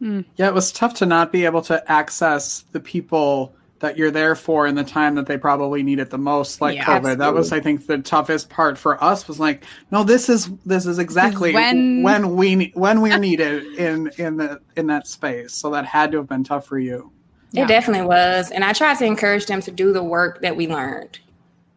Mm. 0.00 0.24
Yeah, 0.36 0.48
it 0.48 0.54
was 0.54 0.72
tough 0.72 0.94
to 0.94 1.06
not 1.06 1.30
be 1.32 1.44
able 1.44 1.62
to 1.62 1.90
access 1.90 2.64
the 2.72 2.80
people 2.80 3.54
that 3.80 3.96
you're 3.96 4.10
there 4.10 4.34
for 4.34 4.66
in 4.66 4.74
the 4.74 4.84
time 4.84 5.14
that 5.14 5.26
they 5.26 5.38
probably 5.38 5.82
need 5.82 5.98
it 5.98 6.10
the 6.10 6.18
most 6.18 6.60
like 6.60 6.76
yeah, 6.76 6.84
covid. 6.84 6.96
Absolutely. 6.96 7.14
that 7.16 7.34
was 7.34 7.52
i 7.52 7.60
think 7.60 7.86
the 7.86 7.98
toughest 7.98 8.50
part 8.50 8.78
for 8.78 9.02
us 9.02 9.26
was 9.26 9.40
like 9.40 9.64
no 9.90 10.04
this 10.04 10.28
is 10.28 10.50
this 10.66 10.86
is 10.86 10.98
exactly 10.98 11.52
when 11.52 12.02
when 12.02 12.36
we 12.36 12.72
when 12.74 13.00
we're 13.00 13.18
needed 13.18 13.64
in 13.78 14.10
in 14.18 14.36
the 14.36 14.60
in 14.76 14.86
that 14.88 15.06
space. 15.06 15.52
So 15.54 15.70
that 15.70 15.84
had 15.84 16.12
to 16.12 16.18
have 16.18 16.28
been 16.28 16.44
tough 16.44 16.66
for 16.66 16.78
you. 16.78 17.10
It 17.52 17.66
definitely 17.66 18.06
was. 18.06 18.50
And 18.50 18.64
i 18.64 18.72
tried 18.72 18.98
to 18.98 19.04
encourage 19.04 19.46
them 19.46 19.60
to 19.62 19.70
do 19.70 19.92
the 19.92 20.04
work 20.04 20.40
that 20.42 20.56
we 20.56 20.68
learned 20.68 21.18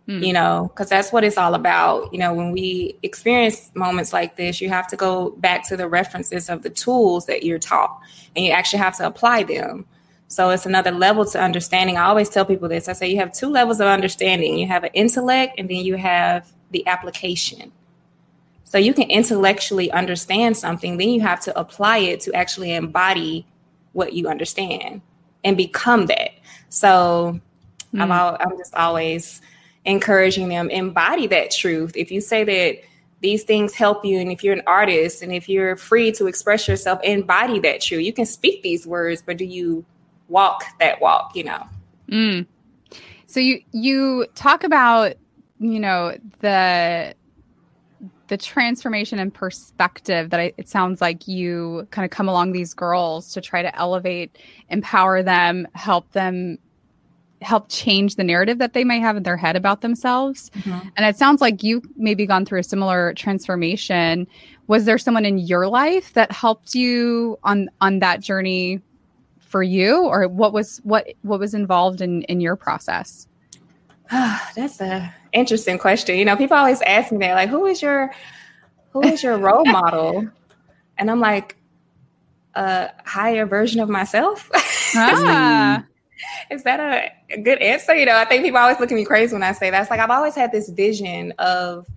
Mm. 0.07 0.25
You 0.25 0.33
know, 0.33 0.69
because 0.73 0.89
that's 0.89 1.13
what 1.13 1.23
it's 1.23 1.37
all 1.37 1.55
about. 1.55 2.11
You 2.11 2.19
know, 2.19 2.33
when 2.33 2.51
we 2.51 2.97
experience 3.03 3.71
moments 3.73 4.11
like 4.11 4.35
this, 4.35 4.59
you 4.59 4.67
have 4.67 4.87
to 4.89 4.97
go 4.97 5.29
back 5.37 5.65
to 5.69 5.77
the 5.77 5.87
references 5.87 6.49
of 6.49 6.61
the 6.61 6.69
tools 6.69 7.25
that 7.27 7.43
you're 7.43 7.57
taught 7.57 8.01
and 8.35 8.43
you 8.43 8.51
actually 8.51 8.79
have 8.79 8.97
to 8.97 9.07
apply 9.07 9.43
them. 9.43 9.85
So 10.27 10.49
it's 10.49 10.65
another 10.65 10.91
level 10.91 11.25
to 11.25 11.41
understanding. 11.41 11.95
I 11.95 12.05
always 12.05 12.27
tell 12.27 12.43
people 12.43 12.67
this 12.67 12.89
I 12.89 12.93
say 12.93 13.09
you 13.09 13.17
have 13.17 13.31
two 13.31 13.49
levels 13.49 13.79
of 13.79 13.87
understanding 13.87 14.57
you 14.57 14.67
have 14.67 14.83
an 14.83 14.89
intellect, 14.93 15.59
and 15.59 15.69
then 15.69 15.77
you 15.77 15.95
have 15.95 16.51
the 16.71 16.85
application. 16.87 17.71
So 18.65 18.79
you 18.79 18.95
can 18.95 19.09
intellectually 19.11 19.91
understand 19.91 20.57
something, 20.57 20.97
then 20.97 21.09
you 21.09 21.21
have 21.21 21.39
to 21.41 21.57
apply 21.57 21.99
it 21.99 22.21
to 22.21 22.33
actually 22.33 22.73
embody 22.73 23.45
what 23.91 24.13
you 24.13 24.27
understand 24.27 25.01
and 25.43 25.55
become 25.55 26.07
that. 26.07 26.31
So 26.69 27.39
mm. 27.93 28.01
I'm, 28.01 28.11
all, 28.11 28.35
I'm 28.39 28.57
just 28.57 28.73
always 28.73 29.39
encouraging 29.85 30.49
them 30.49 30.69
embody 30.69 31.27
that 31.27 31.51
truth. 31.51 31.93
If 31.95 32.11
you 32.11 32.21
say 32.21 32.43
that 32.43 32.83
these 33.21 33.43
things 33.43 33.73
help 33.73 34.03
you, 34.03 34.19
and 34.19 34.31
if 34.31 34.43
you're 34.43 34.53
an 34.53 34.63
artist, 34.67 35.21
and 35.21 35.31
if 35.31 35.47
you're 35.47 35.77
free 35.77 36.11
to 36.13 36.27
express 36.27 36.67
yourself, 36.67 36.99
embody 37.03 37.59
that 37.61 37.81
truth. 37.81 38.03
You 38.03 38.13
can 38.13 38.25
speak 38.25 38.61
these 38.63 38.85
words, 38.85 39.21
but 39.25 39.37
do 39.37 39.45
you 39.45 39.85
walk 40.27 40.65
that 40.79 40.99
walk? 41.01 41.35
You 41.35 41.45
know. 41.45 41.67
Mm. 42.09 42.45
So 43.25 43.39
you 43.39 43.61
you 43.71 44.27
talk 44.35 44.63
about 44.63 45.13
you 45.59 45.79
know 45.79 46.17
the 46.39 47.15
the 48.27 48.37
transformation 48.37 49.19
and 49.19 49.33
perspective 49.33 50.29
that 50.31 50.39
I, 50.39 50.53
it 50.57 50.67
sounds 50.67 51.01
like 51.01 51.27
you 51.27 51.87
kind 51.91 52.03
of 52.03 52.11
come 52.11 52.27
along 52.27 52.51
these 52.51 52.73
girls 52.73 53.31
to 53.33 53.41
try 53.41 53.61
to 53.61 53.75
elevate, 53.77 54.37
empower 54.69 55.21
them, 55.23 55.67
help 55.73 56.11
them 56.11 56.57
help 57.43 57.67
change 57.69 58.15
the 58.15 58.23
narrative 58.23 58.57
that 58.57 58.73
they 58.73 58.83
might 58.83 59.01
have 59.01 59.17
in 59.17 59.23
their 59.23 59.37
head 59.37 59.55
about 59.55 59.81
themselves. 59.81 60.49
Mm-hmm. 60.57 60.87
And 60.95 61.05
it 61.05 61.17
sounds 61.17 61.41
like 61.41 61.63
you 61.63 61.81
maybe 61.95 62.25
gone 62.25 62.45
through 62.45 62.59
a 62.59 62.63
similar 62.63 63.13
transformation. 63.13 64.27
Was 64.67 64.85
there 64.85 64.97
someone 64.97 65.25
in 65.25 65.37
your 65.37 65.67
life 65.67 66.13
that 66.13 66.31
helped 66.31 66.73
you 66.73 67.37
on 67.43 67.69
on 67.81 67.99
that 67.99 68.21
journey 68.21 68.81
for 69.39 69.61
you 69.61 70.05
or 70.05 70.27
what 70.27 70.53
was 70.53 70.79
what 70.83 71.07
what 71.21 71.39
was 71.39 71.53
involved 71.53 72.01
in 72.01 72.23
in 72.23 72.41
your 72.41 72.55
process? 72.55 73.27
That's 74.09 74.79
a 74.79 75.13
interesting 75.33 75.77
question. 75.77 76.17
You 76.17 76.25
know, 76.25 76.35
people 76.35 76.57
always 76.57 76.81
ask 76.83 77.11
me 77.11 77.19
that 77.19 77.33
like 77.33 77.49
who 77.49 77.65
is 77.65 77.81
your 77.81 78.13
who 78.91 79.01
is 79.03 79.23
your 79.23 79.37
role 79.49 79.65
model? 79.65 80.29
And 80.97 81.09
I'm 81.09 81.19
like 81.19 81.57
a 82.55 82.91
higher 83.05 83.45
version 83.45 83.79
of 83.79 83.89
myself. 83.89 84.49
Ah 84.95 85.83
is 86.49 86.63
that 86.63 86.79
a, 86.79 87.11
a, 87.33 87.41
good 87.41 87.59
answer? 87.59 87.95
You 87.95 88.05
know, 88.05 88.15
I 88.15 88.25
think 88.25 88.43
people 88.43 88.59
always 88.59 88.79
look 88.79 88.91
at 88.91 88.95
me 88.95 89.05
crazy 89.05 89.33
when 89.33 89.43
I 89.43 89.51
say 89.51 89.69
that. 89.69 89.81
It's 89.81 89.91
like 89.91 89.99
I've 89.99 90.09
always 90.09 90.35
had 90.35 90.51
this 90.51 90.69
vision 90.69 91.33
of 91.39 91.87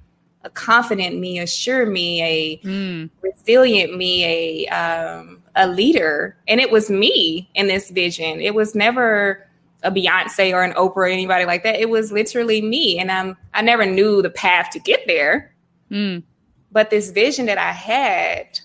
a 0.45 0.51
confident 0.51 1.19
me, 1.19 1.39
a 1.39 1.47
sure 1.47 1.87
me, 1.87 2.23
a 2.23 2.59
mm. 2.67 3.11
resilient 3.23 3.97
me, 3.97 4.67
a 4.67 4.69
um, 4.69 5.43
a 5.55 5.67
leader, 5.67 6.37
and 6.49 6.61
it 6.61 6.71
was 6.71 6.91
me 6.91 7.51
in 7.55 7.67
this 7.67 7.91
vision. 7.91 8.41
It 8.41 8.55
was 8.55 8.75
never 8.75 9.47
a 9.83 9.91
Beyonce 9.91 10.53
or 10.53 10.63
an 10.63 10.73
Oprah 10.73 10.97
or 10.97 11.07
anybody 11.07 11.45
like 11.45 11.63
that. 11.63 11.77
It 11.77 11.91
was 11.91 12.13
literally 12.13 12.63
me, 12.63 12.99
and 12.99 13.11
I'm 13.11 13.37
I 13.55 13.63
never 13.63 13.87
knew 13.87 14.23
the 14.23 14.31
path 14.31 14.71
to 14.71 14.79
get 14.79 15.01
there. 15.07 15.55
Mm. 15.91 16.23
But 16.73 16.91
this 16.91 17.11
vision 17.11 17.47
that 17.47 17.59
I 17.59 17.73
had 17.73 18.61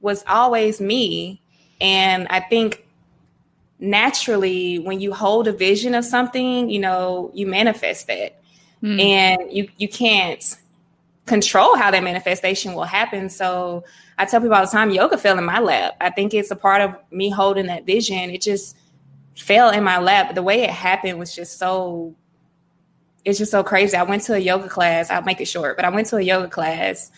was 0.00 0.24
always 0.26 0.80
me, 0.80 1.42
and 1.80 2.26
I 2.28 2.40
think 2.40 2.84
naturally 3.82 4.78
when 4.78 5.00
you 5.00 5.12
hold 5.12 5.48
a 5.48 5.52
vision 5.52 5.94
of 5.94 6.04
something 6.04 6.70
you 6.70 6.78
know 6.78 7.30
you 7.34 7.46
manifest 7.46 8.08
it 8.08 8.40
mm. 8.82 9.00
and 9.00 9.52
you 9.52 9.68
you 9.76 9.88
can't 9.88 10.56
control 11.26 11.76
how 11.76 11.90
that 11.90 12.02
manifestation 12.02 12.74
will 12.74 12.84
happen. 12.84 13.28
So 13.28 13.84
i 14.18 14.24
tell 14.24 14.40
people 14.40 14.54
all 14.54 14.64
the 14.64 14.70
time 14.70 14.90
yoga 14.90 15.16
fell 15.16 15.38
in 15.38 15.44
my 15.44 15.60
lap. 15.60 15.96
I 16.00 16.10
think 16.10 16.34
it's 16.34 16.50
a 16.50 16.56
part 16.56 16.82
of 16.82 16.94
me 17.10 17.30
holding 17.30 17.66
that 17.66 17.86
vision. 17.86 18.30
It 18.30 18.42
just 18.42 18.76
fell 19.36 19.70
in 19.70 19.82
my 19.82 19.98
lap. 19.98 20.28
But 20.28 20.34
the 20.34 20.42
way 20.42 20.62
it 20.62 20.70
happened 20.70 21.18
was 21.18 21.34
just 21.34 21.58
so 21.58 22.14
it's 23.24 23.38
just 23.38 23.52
so 23.52 23.62
crazy. 23.62 23.96
I 23.96 24.02
went 24.02 24.24
to 24.24 24.34
a 24.34 24.38
yoga 24.38 24.68
class. 24.68 25.10
I'll 25.10 25.22
make 25.22 25.40
it 25.40 25.46
short 25.46 25.76
but 25.76 25.84
i 25.84 25.88
went 25.88 26.08
to 26.08 26.16
a 26.16 26.20
yoga 26.20 26.48
class 26.48 27.10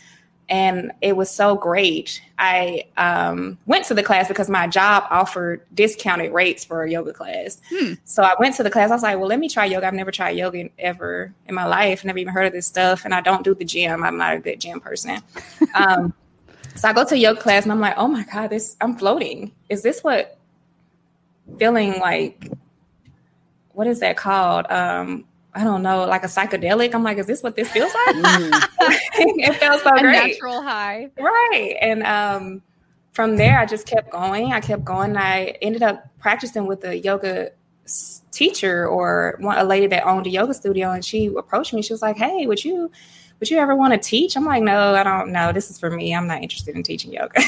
and 0.49 0.93
it 1.01 1.17
was 1.17 1.31
so 1.31 1.55
great. 1.57 2.21
I 2.39 2.87
um, 2.97 3.59
went 3.67 3.87
to 3.87 3.95
the 3.95 4.03
class 4.03 4.29
because 4.29 4.51
my 4.51 4.67
job 4.67 5.05
offered 5.11 5.63
discounted 5.75 6.33
rates 6.33 6.65
for 6.65 6.83
a 6.83 6.91
yoga 6.91 7.13
class. 7.13 7.61
Hmm. 7.71 7.95
So 8.05 8.23
I 8.23 8.35
went 8.39 8.55
to 8.57 8.63
the 8.63 8.71
class. 8.71 8.91
I 8.91 8.95
was 8.95 9.03
like, 9.03 9.19
well, 9.19 9.29
let 9.29 9.39
me 9.39 9.49
try 9.49 9.65
yoga. 9.65 9.87
I've 9.87 9.95
never 9.95 10.11
tried 10.11 10.33
yoga 10.33 10.69
ever 10.79 11.33
in 11.47 11.55
my 11.55 11.67
life, 11.67 12.05
never 12.05 12.19
even 12.19 12.33
heard 12.33 12.47
of 12.47 12.53
this 12.53 12.67
stuff. 12.67 13.05
And 13.05 13.15
I 13.15 13.21
don't 13.21 13.43
do 13.43 13.55
the 13.55 13.65
gym. 13.65 14.03
I'm 14.03 14.19
not 14.19 14.35
a 14.35 14.39
good 14.39 14.61
gym 14.61 14.81
person. 14.81 15.21
Um, 15.75 16.15
So 16.77 16.89
I 16.89 16.93
go 16.93 17.05
to 17.05 17.17
yoga 17.17 17.41
class 17.41 17.65
and 17.65 17.73
I'm 17.73 17.81
like, 17.81 17.95
oh 17.97 18.09
my 18.09 18.25
God, 18.25 18.49
this 18.49 18.77
I'm 18.81 18.97
floating. 18.97 19.53
Is 19.69 19.83
this 19.83 20.03
what 20.03 20.39
feeling 21.59 22.01
like 22.01 22.51
what 23.73 23.87
is 23.87 24.01
that 24.01 24.17
called? 24.17 24.67
Um, 24.71 25.25
I 25.55 25.65
don't 25.65 25.83
know, 25.83 26.05
like 26.05 26.25
a 26.25 26.29
psychedelic. 26.29 26.95
I'm 26.95 27.03
like, 27.03 27.19
is 27.19 27.27
this 27.27 27.43
what 27.43 27.57
this 27.57 27.71
feels 27.71 27.93
like? 27.95 28.17
Mm. 28.17 28.69
it 28.79 29.55
felt 29.57 29.83
so 29.83 29.91
a 29.95 30.01
great. 30.01 30.33
Natural 30.33 30.63
high. 30.63 31.11
Right. 31.19 31.77
And 31.81 32.03
um 32.03 32.63
from 33.13 33.37
there 33.37 33.59
I 33.59 33.67
just 33.67 33.87
kept 33.87 34.11
going. 34.11 34.53
I 34.53 34.61
kept 34.61 34.85
going. 34.85 35.17
I 35.17 35.57
ended 35.63 35.83
up 35.83 36.09
practicing 36.19 36.67
with 36.67 36.85
a 36.85 36.99
yoga 36.99 37.51
teacher 38.33 38.87
or 38.87 39.37
one, 39.41 39.59
a 39.59 39.65
lady 39.65 39.87
that 39.87 40.05
owned 40.05 40.27
a 40.27 40.31
yoga 40.31 40.55
studio 40.55 40.91
and 40.91 41.05
she 41.05 41.27
approached 41.27 41.73
me. 41.73 41.83
She 41.83 41.93
was 41.93 42.03
like, 42.03 42.17
Hey, 42.17 42.47
would 42.47 42.65
you 42.65 42.91
would 43.41 43.51
you 43.51 43.59
ever 43.59 43.75
want 43.75 43.93
to 43.93 43.99
teach? 43.99 44.37
I'm 44.37 44.45
like, 44.45 44.63
no, 44.63 44.95
I 44.95 45.03
don't 45.03 45.31
know. 45.31 45.53
This 45.53 45.71
is 45.71 45.79
for 45.79 45.91
me. 45.91 46.15
I'm 46.15 46.27
not 46.27 46.43
interested 46.43 46.75
in 46.75 46.83
teaching 46.83 47.13
yoga. 47.13 47.43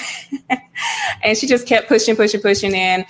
and 1.22 1.38
she 1.38 1.46
just 1.46 1.66
kept 1.66 1.88
pushing, 1.88 2.16
pushing, 2.16 2.40
pushing. 2.40 2.74
And 2.74 3.06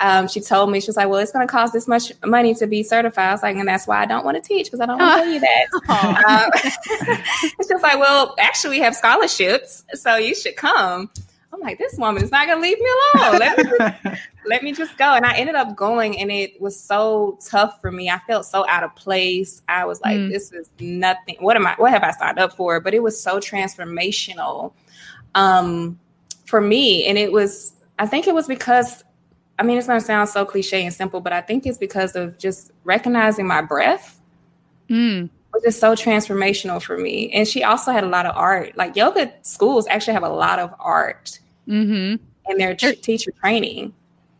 um, 0.00 0.28
she 0.28 0.40
told 0.40 0.70
me, 0.70 0.80
she 0.80 0.86
was 0.86 0.96
like, 0.96 1.08
well, 1.08 1.18
it's 1.18 1.32
going 1.32 1.46
to 1.46 1.50
cost 1.50 1.72
this 1.72 1.88
much 1.88 2.12
money 2.24 2.54
to 2.56 2.66
be 2.66 2.82
certified. 2.82 3.28
I 3.28 3.32
was 3.32 3.42
like, 3.42 3.56
and 3.56 3.68
that's 3.68 3.86
why 3.86 4.00
I 4.00 4.06
don't 4.06 4.24
want 4.24 4.36
to 4.36 4.46
teach 4.46 4.66
because 4.66 4.80
I 4.80 4.86
don't 4.86 4.98
want 4.98 5.12
to 5.12 5.22
tell 5.22 5.32
you 5.32 5.40
that. 5.40 5.66
um, 7.12 7.22
she 7.66 7.74
was 7.74 7.82
like, 7.82 7.98
well, 7.98 8.34
actually, 8.38 8.78
we 8.78 8.82
have 8.84 8.94
scholarships, 8.94 9.84
so 9.94 10.16
you 10.16 10.34
should 10.34 10.56
come. 10.56 11.10
I'm 11.52 11.60
like, 11.60 11.78
this 11.78 11.94
woman 11.96 12.22
is 12.22 12.30
not 12.30 12.46
going 12.46 12.58
to 12.58 12.62
leave 12.62 12.78
me 12.78 12.86
alone. 13.14 13.38
Let 13.38 13.58
me, 13.58 13.64
just, 13.64 14.22
let 14.46 14.62
me 14.62 14.72
just 14.72 14.98
go. 14.98 15.14
And 15.14 15.24
I 15.24 15.34
ended 15.34 15.54
up 15.54 15.74
going, 15.76 16.18
and 16.18 16.30
it 16.30 16.60
was 16.60 16.78
so 16.78 17.38
tough 17.44 17.80
for 17.80 17.90
me. 17.90 18.10
I 18.10 18.18
felt 18.26 18.44
so 18.44 18.66
out 18.68 18.84
of 18.84 18.94
place. 18.94 19.62
I 19.68 19.84
was 19.84 20.00
like, 20.02 20.16
mm. 20.16 20.30
this 20.30 20.52
is 20.52 20.70
nothing. 20.78 21.36
What 21.40 21.56
am 21.56 21.66
I? 21.66 21.74
What 21.76 21.90
have 21.92 22.02
I 22.02 22.10
signed 22.12 22.38
up 22.38 22.54
for? 22.54 22.80
But 22.80 22.94
it 22.94 23.02
was 23.02 23.20
so 23.20 23.38
transformational 23.38 24.72
um, 25.34 25.98
for 26.44 26.60
me, 26.60 27.06
and 27.06 27.18
it 27.18 27.32
was. 27.32 27.74
I 27.98 28.06
think 28.06 28.26
it 28.26 28.34
was 28.34 28.46
because. 28.46 29.04
I 29.58 29.64
mean, 29.64 29.78
it's 29.78 29.86
going 29.86 30.00
to 30.00 30.06
sound 30.06 30.28
so 30.28 30.44
cliche 30.44 30.84
and 30.84 30.94
simple, 30.94 31.20
but 31.20 31.32
I 31.32 31.40
think 31.40 31.66
it's 31.66 31.78
because 31.78 32.14
of 32.14 32.38
just 32.38 32.72
recognizing 32.84 33.46
my 33.46 33.60
breath. 33.60 34.20
Mm 34.88 35.30
was 35.58 35.62
just 35.62 35.80
so 35.80 35.94
transformational 35.94 36.82
for 36.82 36.96
me. 36.96 37.30
And 37.32 37.46
she 37.46 37.64
also 37.64 37.92
had 37.92 38.04
a 38.04 38.08
lot 38.08 38.26
of 38.26 38.36
art. 38.36 38.76
Like 38.76 38.96
yoga 38.96 39.32
schools 39.42 39.86
actually 39.88 40.14
have 40.14 40.22
a 40.22 40.28
lot 40.28 40.58
of 40.58 40.74
art 40.78 41.38
mm-hmm. 41.66 42.22
in 42.50 42.58
their 42.58 42.74
teacher 42.74 43.30
training. 43.40 43.94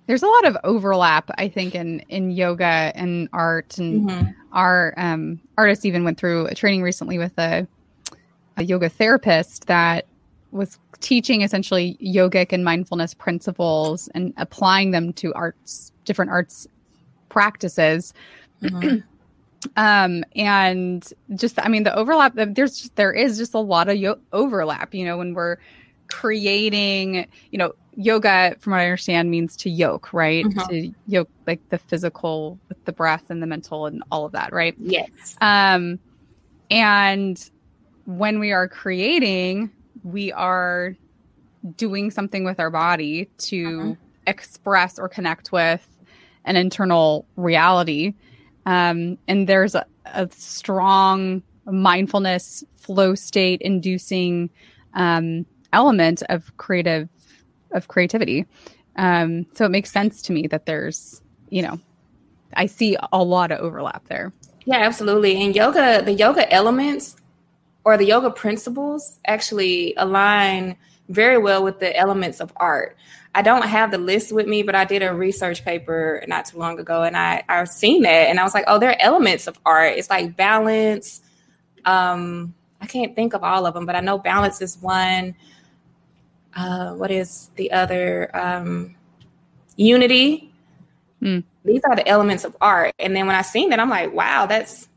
There's 0.06 0.22
a 0.22 0.26
lot 0.26 0.46
of 0.46 0.56
overlap, 0.64 1.30
I 1.36 1.48
think, 1.48 1.74
in 1.74 2.00
in 2.08 2.30
yoga 2.30 2.92
and 2.94 3.28
art. 3.32 3.78
And 3.78 4.08
mm-hmm. 4.08 4.30
our 4.52 4.94
um, 4.96 5.40
artist 5.58 5.84
even 5.84 6.04
went 6.04 6.18
through 6.18 6.46
a 6.46 6.54
training 6.54 6.82
recently 6.82 7.18
with 7.18 7.38
a, 7.38 7.66
a 8.56 8.64
yoga 8.64 8.88
therapist 8.88 9.66
that 9.66 10.06
was 10.50 10.78
teaching 11.00 11.42
essentially 11.42 11.96
yogic 12.02 12.52
and 12.52 12.64
mindfulness 12.64 13.14
principles 13.14 14.08
and 14.14 14.32
applying 14.36 14.90
them 14.90 15.12
to 15.14 15.32
arts, 15.34 15.92
different 16.04 16.30
arts 16.30 16.66
practices. 17.28 18.12
Mm-hmm. 18.62 18.98
um 19.76 20.24
and 20.36 21.12
just 21.34 21.58
i 21.64 21.68
mean 21.68 21.82
the 21.82 21.94
overlap 21.94 22.32
there's 22.34 22.80
just, 22.80 22.96
there 22.96 23.12
is 23.12 23.38
just 23.38 23.54
a 23.54 23.58
lot 23.58 23.88
of 23.88 23.96
yo- 23.96 24.18
overlap 24.32 24.94
you 24.94 25.04
know 25.04 25.18
when 25.18 25.34
we're 25.34 25.56
creating 26.06 27.26
you 27.50 27.58
know 27.58 27.72
yoga 27.96 28.54
from 28.60 28.72
what 28.72 28.78
i 28.78 28.84
understand 28.84 29.30
means 29.30 29.56
to 29.56 29.68
yoke 29.68 30.12
right 30.12 30.44
mm-hmm. 30.44 30.68
to 30.68 30.94
yoke 31.08 31.28
like 31.48 31.60
the 31.70 31.78
physical 31.78 32.58
with 32.68 32.82
the 32.84 32.92
breath 32.92 33.30
and 33.30 33.42
the 33.42 33.46
mental 33.46 33.86
and 33.86 34.02
all 34.12 34.24
of 34.24 34.32
that 34.32 34.52
right 34.52 34.76
yes 34.78 35.36
um 35.40 35.98
and 36.70 37.50
when 38.06 38.38
we 38.38 38.52
are 38.52 38.68
creating 38.68 39.70
we 40.12 40.32
are 40.32 40.96
doing 41.76 42.10
something 42.10 42.44
with 42.44 42.60
our 42.60 42.70
body 42.70 43.28
to 43.38 43.66
mm-hmm. 43.66 43.92
express 44.26 44.98
or 44.98 45.08
connect 45.08 45.52
with 45.52 45.86
an 46.44 46.56
internal 46.56 47.26
reality 47.36 48.14
um, 48.68 49.16
and 49.26 49.48
there's 49.48 49.74
a, 49.74 49.86
a, 50.04 50.28
strong 50.30 51.42
mindfulness 51.64 52.62
flow 52.74 53.14
state 53.14 53.62
inducing 53.62 54.50
um, 54.92 55.46
element 55.72 56.22
of 56.28 56.54
creative 56.58 57.08
of 57.72 57.88
creativity. 57.88 58.44
Um, 58.96 59.46
so 59.54 59.64
it 59.64 59.70
makes 59.70 59.90
sense 59.90 60.20
to 60.22 60.34
me 60.34 60.46
that 60.48 60.66
there's, 60.66 61.22
you 61.48 61.62
know, 61.62 61.80
I 62.54 62.66
see 62.66 62.98
a 63.10 63.24
lot 63.24 63.52
of 63.52 63.60
overlap 63.60 64.06
there. 64.08 64.34
Yeah, 64.66 64.80
absolutely. 64.80 65.42
And 65.42 65.56
yoga, 65.56 66.02
the 66.04 66.12
yoga 66.12 66.52
elements 66.52 67.16
or 67.88 67.96
the 67.96 68.04
yoga 68.04 68.30
principles 68.30 69.18
actually 69.26 69.94
align 69.96 70.76
very 71.08 71.38
well 71.38 71.64
with 71.64 71.80
the 71.80 71.96
elements 71.96 72.38
of 72.38 72.52
art. 72.58 72.98
I 73.34 73.40
don't 73.40 73.64
have 73.64 73.90
the 73.90 73.96
list 73.96 74.30
with 74.30 74.46
me, 74.46 74.62
but 74.62 74.74
I 74.74 74.84
did 74.84 75.02
a 75.02 75.14
research 75.14 75.64
paper 75.64 76.22
not 76.28 76.44
too 76.44 76.58
long 76.58 76.78
ago, 76.78 77.02
and 77.02 77.16
I 77.16 77.42
I've 77.48 77.70
seen 77.70 78.02
that, 78.02 78.28
and 78.28 78.38
I 78.38 78.44
was 78.44 78.52
like, 78.52 78.64
oh, 78.66 78.78
there 78.78 78.90
are 78.90 78.96
elements 79.00 79.46
of 79.46 79.58
art. 79.64 79.96
It's 79.96 80.10
like 80.10 80.36
balance. 80.36 81.22
Um, 81.86 82.52
I 82.78 82.86
can't 82.86 83.16
think 83.16 83.32
of 83.32 83.42
all 83.42 83.64
of 83.64 83.72
them, 83.72 83.86
but 83.86 83.96
I 83.96 84.00
know 84.00 84.18
balance 84.18 84.60
is 84.60 84.76
one. 84.76 85.34
Uh, 86.54 86.92
what 86.92 87.10
is 87.10 87.48
the 87.56 87.72
other? 87.72 88.30
Um, 88.36 88.96
unity. 89.76 90.52
Mm. 91.22 91.42
These 91.64 91.80
are 91.84 91.96
the 91.96 92.06
elements 92.06 92.44
of 92.44 92.54
art, 92.60 92.92
and 92.98 93.16
then 93.16 93.26
when 93.26 93.34
I 93.34 93.40
seen 93.40 93.70
that, 93.70 93.80
I'm 93.80 93.88
like, 93.88 94.12
wow, 94.12 94.44
that's 94.44 94.88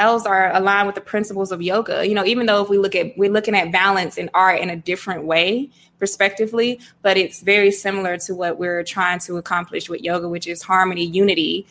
those 0.00 0.26
are 0.26 0.54
aligned 0.54 0.86
with 0.86 0.94
the 0.94 1.00
principles 1.00 1.52
of 1.52 1.62
yoga. 1.62 2.06
You 2.06 2.14
know, 2.14 2.24
even 2.24 2.46
though 2.46 2.62
if 2.62 2.68
we 2.68 2.78
look 2.78 2.94
at 2.94 3.16
we're 3.16 3.30
looking 3.30 3.54
at 3.54 3.70
balance 3.70 4.18
and 4.18 4.30
art 4.34 4.60
in 4.60 4.70
a 4.70 4.76
different 4.76 5.24
way, 5.24 5.70
prospectively, 5.98 6.80
but 7.02 7.16
it's 7.16 7.42
very 7.42 7.70
similar 7.70 8.16
to 8.16 8.34
what 8.34 8.58
we're 8.58 8.82
trying 8.82 9.18
to 9.20 9.36
accomplish 9.36 9.88
with 9.88 10.00
yoga, 10.00 10.28
which 10.28 10.46
is 10.46 10.62
harmony, 10.62 11.04
unity, 11.04 11.66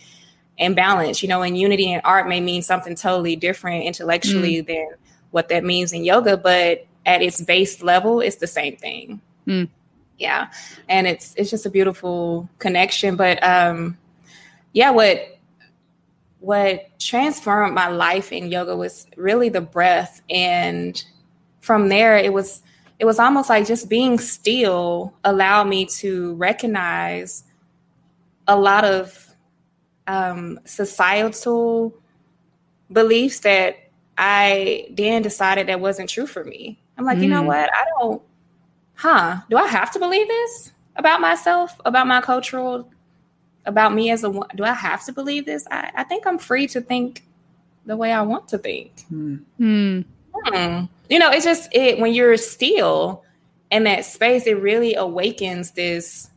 and 0.58 0.76
balance. 0.76 1.22
You 1.22 1.30
know, 1.30 1.42
and 1.42 1.58
unity 1.58 1.92
and 1.92 2.02
art 2.06 2.28
may 2.28 2.40
mean 2.40 2.62
something 2.62 2.96
totally 2.96 3.36
different 3.36 3.86
intellectually 3.86 4.62
mm. 4.62 4.68
than 4.68 4.90
what 5.32 5.50
that 5.50 5.64
means 5.64 5.94
in 5.94 6.04
yoga, 6.04 6.38
but 6.38 6.86
at 7.06 7.22
its 7.22 7.42
base 7.42 7.82
level, 7.82 8.22
it's 8.22 8.38
the 8.38 8.48
same 8.48 8.78
thing. 8.78 9.22
Mm. 9.48 9.70
Yeah. 10.18 10.52
And 10.88 11.08
it's 11.08 11.34
it's 11.36 11.50
just 11.50 11.66
a 11.66 11.70
beautiful 11.70 12.50
connection. 12.60 13.16
But 13.16 13.44
um 13.44 13.98
yeah, 14.74 14.92
what 14.92 15.39
what 16.40 16.98
transformed 17.00 17.74
my 17.74 17.90
life 17.90 18.32
in 18.32 18.52
yoga 18.52 18.76
was 18.76 19.06
really 19.18 19.50
the 19.50 19.62
breath 19.62 20.22
and 20.30 21.04
from 21.60 21.90
there 21.90 22.18
it 22.18 22.32
was 22.32 22.62
it 23.00 23.06
was 23.06 23.20
almost 23.20 23.50
like 23.50 23.66
just 23.66 23.90
being 23.90 24.18
still 24.20 25.14
allowed 25.24 25.66
me 25.66 25.86
to 25.86 26.34
recognize 26.36 27.46
a 28.48 28.58
lot 28.58 28.84
of 28.84 29.34
um, 30.08 30.60
societal 30.66 31.96
beliefs 32.92 33.40
that 33.42 33.78
I 34.18 34.88
then 34.92 35.22
decided 35.22 35.68
that 35.68 35.80
wasn't 35.80 36.10
true 36.10 36.28
for 36.28 36.44
me. 36.44 36.78
I'm 36.98 37.06
like, 37.06 37.20
mm. 37.20 37.24
you 37.24 37.30
know 37.30 37.44
mm. 37.44 37.48
what? 37.48 37.70
I 37.72 37.86
don't, 38.00 38.22
huh? 38.96 39.38
Do 39.50 39.58
I 39.58 39.68
have 39.68 39.92
to 39.92 40.00
believe 40.00 40.28
this 40.28 40.72
about 40.98 41.22
myself, 41.22 41.80
about 41.86 42.08
my 42.08 42.20
cultural 42.20 42.92
about 43.70 43.94
me 43.94 44.10
as 44.12 44.24
a 44.24 44.32
do 44.56 44.64
I 44.64 44.74
have 44.74 45.06
to 45.06 45.14
believe 45.14 45.46
this? 45.46 45.66
I, 45.72 45.92
I 45.96 46.04
think 46.04 46.26
I'm 46.28 46.40
free 46.40 46.68
to 46.68 46.82
think 46.82 47.24
the 47.86 47.96
way 47.96 48.12
I 48.12 48.22
want 48.24 48.48
to 48.50 48.58
think. 48.58 49.02
Hmm. 49.08 49.38
Hmm. 49.58 50.02
You 51.10 51.20
know, 51.20 51.32
it's 51.32 51.46
just 51.46 51.70
it 51.74 52.00
when 52.00 52.14
you're 52.14 52.38
still 52.38 53.24
in 53.72 53.84
that 53.84 54.06
space, 54.06 54.48
it 54.48 54.60
really 54.60 54.96
awakens 54.96 55.72
this 55.72 56.30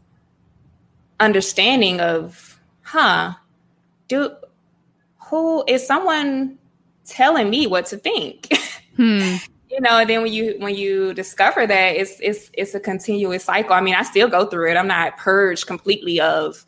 understanding 1.19 2.01
of, 2.01 2.61
huh, 2.83 3.35
do 4.09 4.37
who 5.27 5.65
is 5.67 5.87
someone 5.87 6.59
telling 7.07 7.49
me 7.49 7.67
what 7.67 7.87
to 7.87 7.97
think? 7.97 8.49
Hmm. 8.95 9.37
you 9.71 9.81
know 9.81 10.01
and 10.01 10.11
then 10.11 10.21
when 10.21 10.31
you 10.31 10.55
when 10.59 10.75
you 10.75 11.15
discover 11.15 11.67
that 11.67 11.97
it's 11.97 12.21
it's 12.21 12.51
it's 12.53 12.75
a 12.75 12.81
continuous 12.81 13.45
cycle 13.45 13.73
i 13.73 13.81
mean 13.81 13.95
i 13.95 14.03
still 14.03 14.29
go 14.29 14.45
through 14.45 14.71
it 14.71 14.77
i'm 14.77 14.87
not 14.87 15.17
purged 15.17 15.67
completely 15.67 16.21
of 16.21 16.67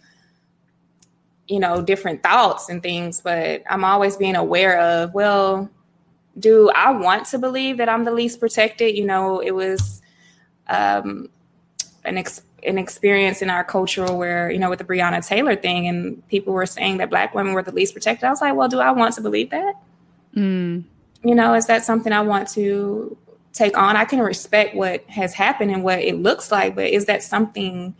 you 1.49 1.61
know, 1.61 1.83
different 1.83 2.23
thoughts 2.23 2.69
and 2.69 2.83
things, 2.83 3.21
but 3.21 3.63
I'm 3.69 3.85
always 3.85 4.17
being 4.17 4.37
aware 4.37 4.79
of, 4.81 5.13
well, 5.13 5.69
do 6.39 6.71
I 6.71 6.91
want 6.91 7.27
to 7.27 7.39
believe 7.39 7.77
that 7.79 7.89
I'm 7.89 8.05
the 8.05 8.13
least 8.13 8.41
protected? 8.41 8.97
You 8.97 9.05
know, 9.05 9.41
it 9.41 9.53
was 9.53 10.03
um, 10.69 11.29
an 12.05 12.19
ex- 12.19 12.43
an 12.65 12.79
experience 12.79 13.43
in 13.43 13.51
our 13.51 13.63
culture 13.63 14.11
where, 14.13 14.51
you 14.51 14.59
know, 14.59 14.71
with 14.71 14.79
the 14.79 14.85
Breonna 14.85 15.27
Taylor 15.27 15.55
thing, 15.55 15.87
and 15.87 16.27
people 16.29 16.55
were 16.55 16.67
saying 16.67 16.97
that 16.99 17.11
Black 17.11 17.35
women 17.35 17.53
were 17.53 17.63
the 17.63 17.73
least 17.73 17.93
protected. 17.93 18.25
I 18.25 18.31
was 18.31 18.41
like, 18.41 18.55
well, 18.55 18.69
do 18.69 18.81
I 18.81 18.91
want 18.91 19.15
to 19.15 19.21
believe 19.21 19.51
that? 19.51 19.75
Mm. 20.35 20.85
You 21.23 21.35
know, 21.35 21.55
is 21.55 21.67
that 21.67 21.85
something 21.85 22.13
I 22.13 22.23
want 22.23 22.49
to 22.51 23.17
take 23.53 23.77
on? 23.77 23.97
I 23.97 24.05
can 24.05 24.21
respect 24.21 24.75
what 24.75 25.05
has 25.09 25.35
happened 25.35 25.71
and 25.71 25.85
what 25.85 26.01
it 26.01 26.17
looks 26.17 26.51
like, 26.51 26.75
but 26.75 26.87
is 26.87 27.05
that 27.07 27.23
something 27.23 27.95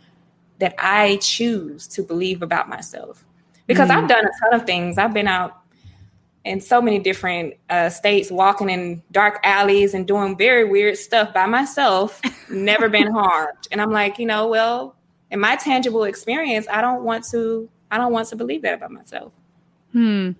that 0.59 0.75
I 0.77 1.17
choose 1.17 1.87
to 1.89 2.03
believe 2.03 2.41
about 2.41 2.69
myself? 2.69 3.24
Because 3.67 3.89
mm. 3.89 3.95
I've 3.95 4.09
done 4.09 4.25
a 4.25 4.29
ton 4.41 4.59
of 4.59 4.65
things. 4.65 4.97
I've 4.97 5.13
been 5.13 5.27
out 5.27 5.61
in 6.45 6.61
so 6.61 6.81
many 6.81 6.99
different 6.99 7.55
uh, 7.69 7.89
states, 7.89 8.29
walking 8.29 8.69
in 8.69 9.01
dark 9.11 9.39
alleys 9.43 9.93
and 9.93 10.07
doing 10.07 10.37
very 10.37 10.63
weird 10.63 10.97
stuff 10.97 11.33
by 11.33 11.47
myself, 11.47 12.21
never 12.49 12.87
been 12.87 13.11
harmed. 13.11 13.67
And 13.71 13.81
I'm 13.81 13.91
like, 13.91 14.19
you 14.19 14.27
know, 14.27 14.47
well, 14.47 14.95
in 15.31 15.39
my 15.39 15.55
tangible 15.55 16.03
experience, 16.03 16.67
I 16.71 16.81
don't 16.81 17.03
want 17.03 17.25
to, 17.31 17.67
I 17.89 17.97
don't 17.97 18.11
want 18.11 18.27
to 18.29 18.35
believe 18.35 18.61
that 18.61 18.75
about 18.75 18.91
myself. 18.91 19.33
Hmm. 19.91 20.31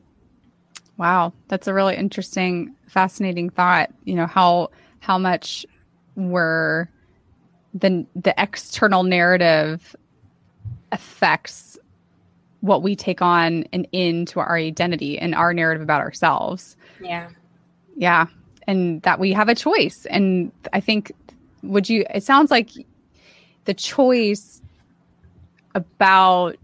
Wow, 0.98 1.34
that's 1.50 1.68
a 1.68 1.74
really 1.74 1.96
interesting, 1.96 2.76
fascinating 2.88 3.50
thought. 3.50 3.92
You 4.06 4.16
know 4.16 4.28
how 4.28 4.70
how 5.00 5.18
much 5.18 5.66
we're 6.16 6.88
the 7.74 8.06
the 8.16 8.34
external 8.38 9.04
narrative 9.04 9.96
affects 10.94 11.78
what 12.62 12.82
we 12.82 12.96
take 12.96 13.22
on 13.22 13.65
and 13.74 13.88
into 13.91 14.39
our 14.39 14.56
identity 14.56 15.20
and 15.20 15.36
our 15.36 15.54
narrative 15.54 15.82
about 15.82 16.02
ourselves. 16.02 16.76
Yeah. 17.02 17.30
Yeah. 17.96 18.28
And 18.68 19.02
that 19.04 19.20
we 19.20 19.34
have 19.34 19.50
a 19.50 19.56
choice. 19.56 20.06
And 20.10 20.52
I 20.74 20.80
think, 20.80 21.12
would 21.62 21.88
you, 21.89 22.06
it 22.13 22.24
sounds 22.24 22.50
like 22.52 22.72
the 23.65 23.74
choice 23.74 24.62
about 25.76 26.56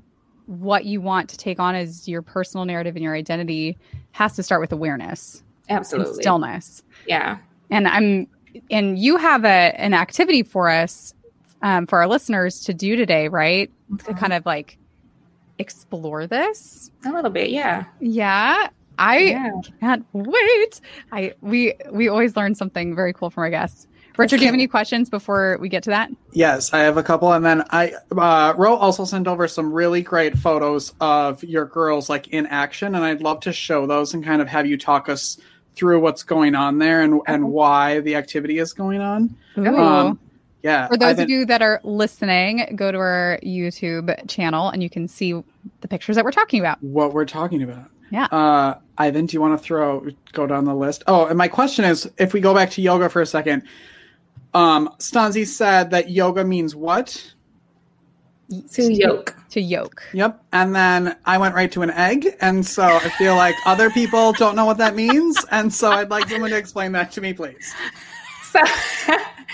what 0.47 0.85
you 0.85 1.01
want 1.01 1.29
to 1.29 1.37
take 1.37 1.59
on 1.59 1.75
as 1.75 2.07
your 2.07 2.21
personal 2.21 2.65
narrative 2.65 2.95
and 2.95 3.03
your 3.03 3.15
identity 3.15 3.77
has 4.11 4.35
to 4.35 4.43
start 4.43 4.61
with 4.61 4.71
awareness. 4.71 5.43
Absolutely. 5.69 6.13
And 6.13 6.21
stillness. 6.21 6.83
Yeah. 7.07 7.37
And 7.69 7.87
I'm, 7.87 8.27
and 8.69 8.99
you 8.99 9.17
have 9.17 9.45
a 9.45 9.73
an 9.77 9.93
activity 9.93 10.43
for 10.43 10.69
us 10.69 11.13
um, 11.61 11.85
for 11.87 11.99
our 11.99 12.07
listeners 12.07 12.61
to 12.61 12.73
do 12.73 12.95
today, 12.95 13.27
right? 13.29 13.71
To 13.99 14.13
Mhm. 14.13 14.17
kind 14.17 14.33
of 14.33 14.45
like 14.45 14.77
explore 15.61 16.27
this. 16.27 16.91
A 17.05 17.11
little 17.11 17.31
bit. 17.31 17.49
Yeah. 17.51 17.85
Yeah. 17.99 18.67
I 18.99 19.17
Yeah. 19.19 19.51
can't 19.79 20.05
wait. 20.13 20.81
I 21.11 21.33
we 21.41 21.73
we 21.91 22.09
always 22.09 22.35
learn 22.35 22.55
something 22.55 22.93
very 22.95 23.13
cool 23.13 23.29
from 23.29 23.43
our 23.43 23.49
guests. 23.49 23.87
Richard, 24.17 24.37
do 24.37 24.41
you 24.41 24.47
have 24.47 24.53
any 24.53 24.67
questions 24.67 25.09
before 25.09 25.57
we 25.61 25.69
get 25.69 25.83
to 25.83 25.89
that? 25.91 26.11
Yes, 26.33 26.73
I 26.73 26.79
have 26.79 26.97
a 26.97 27.01
couple, 27.03 27.31
and 27.31 27.45
then 27.45 27.63
I 27.69 27.93
uh, 28.15 28.53
Ro 28.57 28.75
also 28.75 29.05
sent 29.05 29.25
over 29.25 29.47
some 29.47 29.71
really 29.71 30.01
great 30.01 30.37
photos 30.37 30.93
of 30.99 31.43
your 31.43 31.65
girls 31.65 32.09
like 32.09 32.27
in 32.27 32.45
action, 32.47 32.93
and 32.93 33.03
I'd 33.05 33.21
love 33.21 33.39
to 33.41 33.53
show 33.53 33.87
those 33.87 34.13
and 34.13 34.23
kind 34.23 34.41
of 34.41 34.49
have 34.49 34.67
you 34.67 34.77
talk 34.77 35.07
us 35.07 35.39
through 35.75 36.01
what's 36.01 36.23
going 36.23 36.55
on 36.55 36.77
there 36.77 37.01
and 37.01 37.21
and 37.25 37.49
why 37.49 38.01
the 38.01 38.15
activity 38.15 38.57
is 38.59 38.73
going 38.73 38.99
on. 38.99 39.35
Ooh. 39.57 39.77
Um, 39.77 40.19
yeah, 40.63 40.87
For 40.87 40.97
those 40.97 41.17
I've 41.17 41.21
of 41.21 41.29
you 41.29 41.45
that 41.45 41.61
are 41.61 41.79
listening, 41.83 42.73
go 42.75 42.91
to 42.91 42.97
our 42.97 43.39
YouTube 43.43 44.27
channel 44.29 44.69
and 44.69 44.83
you 44.83 44.89
can 44.89 45.07
see 45.07 45.33
the 45.81 45.87
pictures 45.87 46.15
that 46.15 46.25
we're 46.25 46.31
talking 46.31 46.59
about. 46.59 46.81
what 46.83 47.13
we're 47.13 47.25
talking 47.25 47.63
about. 47.63 47.89
Yeah. 48.11 48.25
Uh, 48.25 48.77
Ivan, 48.97 49.25
do 49.25 49.35
you 49.35 49.41
want 49.41 49.57
to 49.57 49.63
throw 49.63 50.05
go 50.33 50.45
down 50.45 50.65
the 50.65 50.75
list? 50.75 51.03
Oh, 51.07 51.25
and 51.25 51.37
my 51.37 51.47
question 51.47 51.85
is, 51.85 52.11
if 52.17 52.33
we 52.33 52.41
go 52.41 52.53
back 52.53 52.69
to 52.71 52.81
yoga 52.81 53.09
for 53.09 53.21
a 53.21 53.25
second, 53.25 53.63
um, 54.53 54.89
Stanzi 54.99 55.47
said 55.47 55.91
that 55.91 56.09
yoga 56.09 56.43
means 56.43 56.75
what? 56.75 57.33
To 58.73 58.93
yoke. 58.93 59.33
To 59.51 59.61
yoke. 59.61 60.03
Yep. 60.11 60.43
And 60.51 60.75
then 60.75 61.15
I 61.25 61.37
went 61.37 61.55
right 61.55 61.71
to 61.71 61.83
an 61.83 61.89
egg, 61.91 62.27
and 62.41 62.65
so 62.65 62.83
I 62.83 63.07
feel 63.11 63.37
like 63.37 63.55
other 63.65 63.89
people 63.89 64.33
don't 64.33 64.57
know 64.57 64.65
what 64.65 64.77
that 64.79 64.93
means, 64.93 65.37
and 65.49 65.73
so 65.73 65.89
I'd 65.89 66.09
like 66.09 66.27
someone 66.27 66.49
to 66.49 66.57
explain 66.57 66.91
that 66.91 67.13
to 67.13 67.21
me, 67.21 67.33
please. 67.33 67.73
So, 68.51 68.59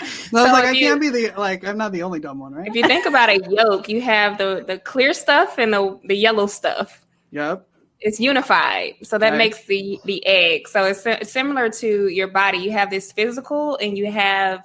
I 0.00 0.04
was 0.04 0.30
So 0.30 0.52
like, 0.52 0.64
if 0.64 0.70
I 0.70 0.72
you- 0.72 0.86
can't 0.88 1.00
be 1.00 1.08
the 1.10 1.32
like 1.36 1.66
I'm 1.66 1.76
not 1.78 1.92
the 1.92 2.02
only 2.02 2.20
dumb 2.20 2.38
one, 2.38 2.54
right? 2.54 2.68
if 2.68 2.74
you 2.74 2.84
think 2.86 3.06
about 3.06 3.28
a 3.28 3.40
yolk, 3.50 3.88
you 3.88 4.00
have 4.02 4.38
the 4.38 4.64
the 4.66 4.78
clear 4.78 5.12
stuff 5.12 5.58
and 5.58 5.72
the 5.72 5.98
the 6.04 6.14
yellow 6.16 6.46
stuff. 6.46 7.04
Yep. 7.30 7.66
It's 8.00 8.20
unified, 8.20 8.94
so 9.02 9.18
that 9.18 9.30
Right. 9.30 9.38
makes 9.38 9.64
the 9.64 9.98
the 10.04 10.24
egg. 10.26 10.68
So 10.68 10.84
it's 10.84 11.02
si- 11.02 11.24
similar 11.24 11.68
to 11.70 12.08
your 12.08 12.28
body. 12.28 12.58
You 12.58 12.70
have 12.72 12.90
this 12.90 13.10
physical, 13.12 13.76
and 13.78 13.98
you 13.98 14.10
have 14.12 14.62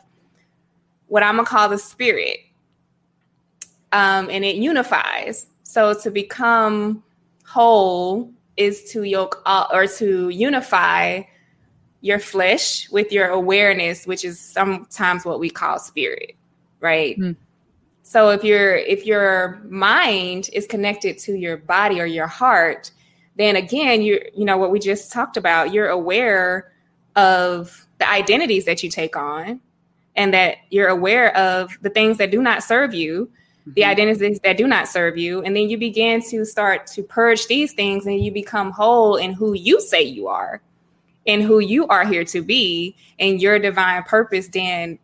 what 1.08 1.24
I'm 1.24 1.36
gonna 1.38 1.48
call 1.48 1.68
the 1.70 1.80
spirit, 1.80 2.38
um, 3.92 4.30
and 4.30 4.44
it 4.46 4.56
unifies. 4.58 5.48
So 5.64 5.94
to 6.02 6.12
become 6.12 7.04
whole 7.46 8.32
is 8.58 8.92
to 8.92 9.04
yoke 9.04 9.42
all, 9.46 9.68
or 9.74 9.88
to 9.88 10.30
unify 10.30 11.22
your 12.04 12.20
flesh 12.20 12.90
with 12.92 13.14
your 13.14 13.30
awareness, 13.30 14.06
which 14.06 14.26
is 14.26 14.38
sometimes 14.38 15.24
what 15.24 15.40
we 15.40 15.50
call 15.50 15.80
spirit, 15.80 16.36
right? 16.82 17.16
Hmm. 17.16 17.32
So 18.04 18.30
if 18.32 18.44
your 18.44 18.76
if 18.76 19.06
your 19.06 19.62
mind 19.70 20.50
is 20.52 20.68
connected 20.68 21.18
to 21.20 21.34
your 21.34 21.56
body 21.56 22.02
or 22.02 22.06
your 22.06 22.28
heart, 22.28 22.92
then 23.38 23.56
again, 23.56 24.02
you 24.02 24.20
you 24.36 24.44
know 24.44 24.58
what 24.58 24.70
we 24.70 24.80
just 24.80 25.14
talked 25.14 25.38
about. 25.38 25.74
You're 25.74 25.88
aware 25.88 26.74
of 27.16 27.88
the 28.00 28.10
identities 28.10 28.66
that 28.66 28.84
you 28.84 28.90
take 28.90 29.16
on, 29.16 29.62
and 30.18 30.34
that 30.34 30.58
you're 30.72 30.90
aware 30.90 31.34
of 31.38 31.78
the 31.82 31.90
things 31.90 32.18
that 32.18 32.32
do 32.32 32.42
not 32.42 32.64
serve 32.64 32.94
you, 32.94 33.32
the 33.66 33.84
Mhm. 33.84 33.88
identities 33.92 34.40
that 34.44 34.58
do 34.58 34.68
not 34.68 34.90
serve 34.90 35.18
you, 35.18 35.42
and 35.42 35.56
then 35.56 35.70
you 35.70 35.78
begin 35.78 36.22
to 36.32 36.44
start 36.44 36.86
to 36.88 37.02
purge 37.02 37.48
these 37.48 37.72
things, 37.72 38.06
and 38.06 38.20
you 38.20 38.30
become 38.30 38.72
whole 38.72 39.16
in 39.16 39.32
who 39.32 39.54
you 39.54 39.80
say 39.80 40.02
you 40.02 40.28
are, 40.28 40.62
and 41.26 41.42
who 41.42 41.60
you 41.60 41.88
are 41.88 42.06
here 42.06 42.24
to 42.26 42.42
be, 42.42 42.96
and 43.20 43.42
your 43.42 43.60
divine 43.60 44.04
purpose. 44.04 44.48
Then 44.50 45.00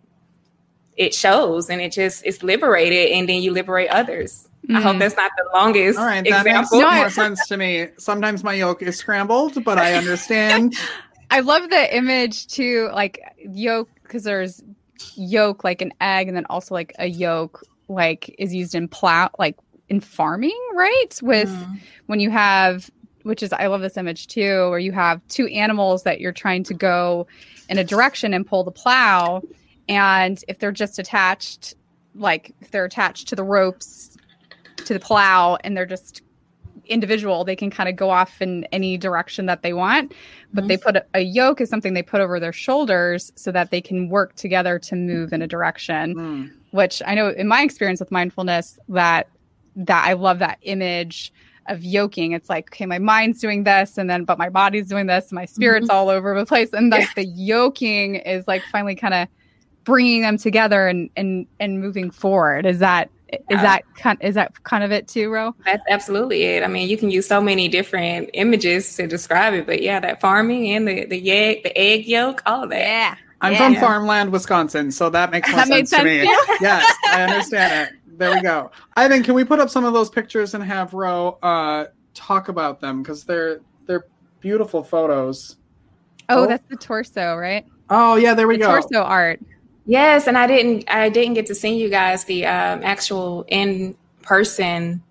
it 0.97 1.13
shows, 1.13 1.69
and 1.69 1.82
it 1.82 1.91
just 1.91 2.25
it's 2.25 2.43
liberated, 2.43 3.12
and 3.12 3.27
then 3.29 3.41
you 3.41 3.51
liberate 3.51 3.89
others. 3.89 4.47
I 4.69 4.82
hope 4.82 4.97
Mm. 4.97 4.99
that's 4.99 5.15
not 5.15 5.32
the 5.38 5.49
longest 5.58 5.97
All 5.97 6.05
right, 6.05 6.23
that 6.23 6.45
makes 6.45 6.67
example. 6.67 6.79
No, 6.82 6.88
I- 6.88 6.97
more 6.99 7.10
sense 7.10 7.47
to 7.47 7.58
me. 7.58 7.88
Sometimes 7.97 8.43
my 8.43 8.53
yolk 8.53 8.82
is 8.84 8.97
scrambled, 8.97 9.63
but 9.63 9.77
I 9.79 9.93
understand. 9.93 10.75
I 11.32 11.39
love 11.39 11.69
the 11.69 11.95
image 11.97 12.47
too, 12.47 12.89
like 12.93 13.19
yolk, 13.38 13.89
because 14.03 14.23
there's 14.23 14.62
yolk 15.15 15.63
like 15.63 15.82
an 15.82 15.93
egg, 16.01 16.27
and 16.27 16.36
then 16.36 16.45
also 16.49 16.75
like 16.75 16.93
a 16.99 17.08
yoke 17.08 17.63
like 17.88 18.36
is 18.38 18.53
used 18.53 18.75
in 18.75 18.88
plow, 18.88 19.29
like 19.39 19.55
in 19.88 20.01
farming, 20.01 20.60
right? 20.75 21.17
With 21.21 21.49
Mhm. 21.49 21.79
when 22.08 22.19
you 22.19 22.29
have, 22.29 22.91
which 23.23 23.43
is 23.43 23.51
I 23.53 23.67
love 23.67 23.82
this 23.82 23.97
image 23.97 24.27
too, 24.27 24.69
where 24.69 24.79
you 24.79 24.91
have 24.91 25.21
two 25.27 25.47
animals 25.47 26.03
that 26.03 26.19
you're 26.19 26.32
trying 26.32 26.63
to 26.65 26.73
go 26.73 27.27
in 27.69 27.77
a 27.77 27.84
direction 27.84 28.34
and 28.34 28.45
pull 28.45 28.63
the 28.63 28.71
plow, 28.71 29.41
and 29.88 30.43
if 30.47 30.60
they're 30.60 30.71
just 30.71 30.99
attached, 30.99 31.75
like 32.15 32.53
if 32.62 32.71
they're 32.71 32.86
attached 32.86 33.27
to 33.29 33.36
the 33.36 33.43
ropes 33.43 34.17
to 34.77 34.93
the 34.93 34.99
plow, 34.99 35.58
and 35.63 35.75
they're 35.75 35.86
just 35.86 36.21
individual, 36.86 37.43
they 37.43 37.55
can 37.55 37.69
kind 37.69 37.88
of 37.88 37.95
go 37.95 38.10
off 38.10 38.41
in 38.41 38.65
any 38.71 38.97
direction 38.97 39.45
that 39.45 39.62
they 39.62 39.73
want. 39.73 40.12
But 40.53 40.67
they 40.67 40.77
put 40.77 40.95
a, 40.95 41.05
a 41.13 41.19
yoke 41.19 41.62
is 41.62 41.69
something 41.69 41.93
they 41.93 42.01
put 42.01 42.19
over 42.19 42.39
their 42.39 42.51
shoulders 42.51 43.32
so 43.36 43.51
that 43.51 43.69
they 43.69 43.79
can 43.79 44.10
work 44.10 44.36
together 44.36 44.79
to 44.79 44.95
move 44.95 45.32
in 45.32 45.41
a 45.41 45.47
direction. 45.47 46.15
Mm. 46.15 46.51
which 46.71 47.01
i 47.05 47.15
know 47.15 47.29
in 47.29 47.47
my 47.47 47.62
experience 47.63 47.99
with 47.99 48.12
mindfulness 48.12 48.77
that 48.89 49.27
that 49.75 50.05
i 50.05 50.13
love 50.13 50.39
that 50.39 50.58
image 50.62 51.34
of 51.69 51.84
yoking 51.84 52.32
it's 52.34 52.49
like 52.49 52.67
okay 52.69 52.86
my 52.86 52.99
mind's 52.99 53.39
doing 53.39 53.63
this 53.63 53.97
and 53.97 54.10
then 54.10 54.23
but 54.25 54.38
my 54.38 54.49
body's 54.49 54.88
doing 54.88 55.05
this 55.08 55.32
my 55.32 55.45
spirit's 55.45 55.88
mm-hmm. 55.88 55.95
all 55.95 56.10
over 56.10 56.38
the 56.38 56.45
place 56.45 56.69
and 56.73 56.89
like 56.89 57.13
the 57.15 57.25
yoking 57.25 58.15
is 58.15 58.47
like 58.47 58.62
finally 58.71 58.95
kind 58.95 59.13
of 59.13 59.27
bringing 59.86 60.21
them 60.21 60.38
together 60.38 60.88
and 60.88 61.10
and 61.15 61.47
and 61.60 61.79
moving 61.82 62.12
forward 62.12 62.65
is 62.65 62.79
that 62.79 63.10
is 63.32 63.39
Yeah. 63.49 63.62
that 63.62 63.84
kind 63.95 64.17
is 64.21 64.36
that 64.36 64.63
kind 64.63 64.84
of 64.84 64.91
it 64.91 65.08
too 65.08 65.29
ro 65.29 65.55
That's 65.65 65.84
absolutely 65.89 66.43
it. 66.43 66.63
I 66.63 66.67
mean, 66.67 66.89
you 66.89 66.97
can 66.97 67.12
use 67.12 67.27
so 67.27 67.39
many 67.41 67.67
different 67.67 68.32
images 68.34 68.95
to 68.95 69.05
describe 69.05 69.53
it, 69.53 69.67
but 69.67 69.84
yeah, 69.84 69.99
that 69.99 70.19
farming 70.19 70.71
and 70.71 70.88
the 70.88 71.05
the 71.05 71.32
egg, 71.32 71.62
the 71.63 71.77
egg 71.77 72.08
yolk, 72.08 72.41
all 72.47 72.63
of 72.63 72.69
that. 72.71 72.79
yeah 72.79 73.15
I'm 73.41 73.53
Yeah. 73.53 73.60
from 73.60 73.75
farmland, 73.75 74.32
Wisconsin, 74.32 74.91
so 74.91 75.10
that 75.12 75.32
makes 75.32 75.47
more 75.51 75.58
That 75.62 75.69
made 75.69 75.88
sense 75.88 76.01
to 76.01 76.05
me. 76.10 76.21
to 76.21 76.58
yes, 76.60 76.91
I 77.08 77.21
understand 77.23 77.89
it. 77.89 77.98
There 78.19 78.34
we 78.36 78.41
go. 78.41 78.69
Ivan, 78.97 79.23
can 79.23 79.34
we 79.34 79.43
put 79.45 79.60
up 79.60 79.69
some 79.69 79.86
of 79.86 79.93
those 79.93 80.10
pictures 80.10 80.53
and 80.53 80.63
have 80.63 80.93
Ro 80.93 81.38
uh, 81.41 81.86
talk 82.13 82.49
about 82.49 82.82
them 82.82 83.01
because 83.01 83.23
they're 83.23 83.62
they're 83.88 84.05
beautiful 84.41 84.84
photos. 84.84 85.55
oh 86.27 86.43
Oh. 86.43 86.47
that's 86.47 86.63
the 86.69 86.75
torso 86.75 87.36
right 87.36 87.65
Oh 87.89 88.17
yeah, 88.17 88.34
there 88.36 88.47
we 88.47 88.58
the 88.58 88.65
go. 88.65 88.71
torso 88.79 89.01
art 89.01 89.39
Yes, 89.86 90.27
and 90.27 90.38
I 90.38 90.45
didn't 90.45 90.84
I 90.91 91.10
didn't 91.10 91.34
get 91.34 91.47
to 91.47 91.55
send 91.55 91.77
you 91.79 91.89
guys 91.89 92.25
the 92.25 92.45
um, 92.45 92.82
actual 92.84 93.43
in 93.47 93.95
person 94.21 95.01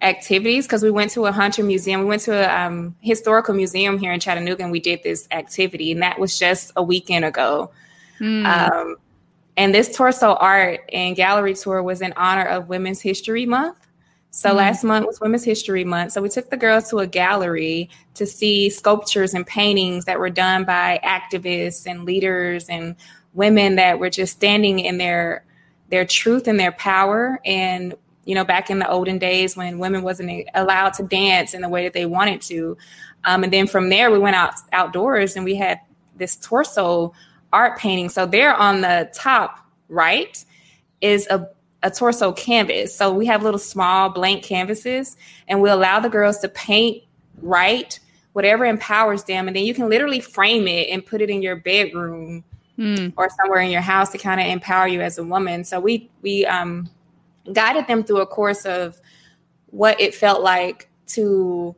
activities 0.00 0.66
because 0.66 0.82
we 0.82 0.90
went 0.90 1.12
to 1.12 1.26
a 1.26 1.32
Hunter 1.32 1.62
Museum. 1.62 2.00
We 2.00 2.06
went 2.06 2.22
to 2.22 2.32
a 2.32 2.66
um, 2.66 2.96
historical 3.00 3.54
museum 3.54 3.98
here 3.98 4.10
in 4.12 4.18
Chattanooga, 4.18 4.64
and 4.64 4.72
we 4.72 4.80
did 4.80 5.04
this 5.04 5.28
activity, 5.30 5.92
and 5.92 6.02
that 6.02 6.18
was 6.18 6.36
just 6.36 6.72
a 6.74 6.82
weekend 6.82 7.24
ago. 7.24 7.70
Hmm. 8.18 8.44
Um, 8.46 8.96
and 9.56 9.74
this 9.74 9.94
torso 9.94 10.34
art 10.34 10.80
and 10.92 11.14
gallery 11.16 11.54
tour 11.54 11.82
was 11.82 12.00
in 12.00 12.12
honor 12.16 12.44
of 12.44 12.68
Women's 12.68 13.00
History 13.00 13.46
Month. 13.46 13.76
So 14.30 14.50
Mhm. 14.50 14.56
last 14.56 14.84
month 14.84 15.06
was 15.06 15.20
Women's 15.20 15.44
History 15.44 15.84
Month. 15.84 16.12
So 16.12 16.22
we 16.22 16.28
took 16.30 16.48
the 16.50 16.56
girls 16.56 16.88
to 16.90 16.98
a 17.00 17.06
gallery 17.06 17.90
to 18.14 18.26
see 18.26 18.70
sculptures 18.70 19.34
and 19.34 19.46
paintings 19.46 20.06
that 20.06 20.18
were 20.18 20.30
done 20.30 20.64
by 20.64 21.00
activists 21.04 21.86
and 21.86 22.04
leaders 22.04 22.68
and 22.68 22.96
women 23.34 23.76
that 23.76 23.98
were 23.98 24.10
just 24.10 24.32
standing 24.34 24.78
in 24.78 24.98
their 24.98 25.44
their 25.90 26.04
truth 26.06 26.48
and 26.48 26.58
their 26.58 26.72
power 26.72 27.38
and 27.44 27.94
you 28.24 28.34
know 28.34 28.44
back 28.44 28.70
in 28.70 28.78
the 28.78 28.88
olden 28.88 29.18
days 29.18 29.56
when 29.56 29.78
women 29.78 30.02
wasn't 30.02 30.48
allowed 30.54 30.94
to 30.94 31.02
dance 31.02 31.52
in 31.52 31.60
the 31.60 31.68
way 31.68 31.84
that 31.84 31.92
they 31.92 32.06
wanted 32.06 32.40
to 32.40 32.76
Um, 33.24 33.44
and 33.44 33.52
then 33.52 33.66
from 33.68 33.88
there, 33.88 34.10
we 34.10 34.18
went 34.18 34.34
out 34.36 34.54
outdoors 34.72 35.36
and 35.36 35.44
we 35.44 35.54
had 35.54 35.80
this 36.16 36.36
torso 36.36 37.12
art 37.52 37.78
painting. 37.78 38.08
So 38.08 38.26
there 38.26 38.54
on 38.54 38.80
the 38.80 39.10
top 39.14 39.58
right 39.88 40.42
is 41.00 41.26
a, 41.28 41.48
a 41.82 41.90
torso 41.90 42.32
canvas. 42.32 42.94
So 42.96 43.12
we 43.12 43.26
have 43.26 43.42
little 43.42 43.58
small 43.58 44.08
blank 44.08 44.42
canvases 44.42 45.16
and 45.48 45.60
we 45.60 45.70
allow 45.70 46.00
the 46.00 46.08
girls 46.08 46.38
to 46.38 46.48
paint, 46.48 47.02
write, 47.40 48.00
whatever 48.32 48.64
empowers 48.64 49.24
them. 49.24 49.46
And 49.46 49.56
then 49.56 49.64
you 49.64 49.74
can 49.74 49.88
literally 49.88 50.20
frame 50.20 50.66
it 50.66 50.88
and 50.88 51.04
put 51.04 51.20
it 51.20 51.28
in 51.28 51.42
your 51.42 51.56
bedroom 51.56 52.44
mm. 52.78 53.12
or 53.16 53.28
somewhere 53.30 53.60
in 53.60 53.70
your 53.70 53.82
house 53.82 54.10
to 54.12 54.18
kind 54.18 54.40
of 54.40 54.46
empower 54.46 54.88
you 54.88 55.00
as 55.02 55.18
a 55.18 55.24
woman. 55.24 55.64
So 55.64 55.80
we, 55.80 56.10
we, 56.22 56.46
um, 56.46 56.88
guided 57.52 57.86
them 57.86 58.04
through 58.04 58.20
a 58.20 58.26
course 58.26 58.64
of 58.64 59.00
what 59.66 60.00
it 60.00 60.14
felt 60.14 60.42
like 60.42 60.88
to 61.08 61.74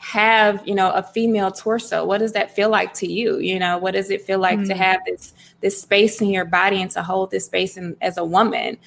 have 0.00 0.66
you 0.66 0.74
know 0.74 0.90
a 0.92 1.02
female 1.02 1.50
torso? 1.52 2.06
What 2.06 2.18
does 2.18 2.32
that 2.32 2.54
feel 2.56 2.70
like 2.70 2.94
to 2.94 3.06
you? 3.06 3.38
You 3.38 3.58
know 3.58 3.76
what 3.76 3.92
does 3.92 4.10
it 4.10 4.22
feel 4.22 4.38
like 4.38 4.58
mm-hmm. 4.58 4.68
to 4.70 4.74
have 4.74 5.00
this 5.06 5.34
this 5.60 5.80
space 5.80 6.22
in 6.22 6.30
your 6.30 6.46
body 6.46 6.80
and 6.80 6.90
to 6.92 7.02
hold 7.02 7.30
this 7.30 7.44
space 7.44 7.76
in, 7.76 7.94
as 8.00 8.16
a 8.16 8.24
woman? 8.24 8.78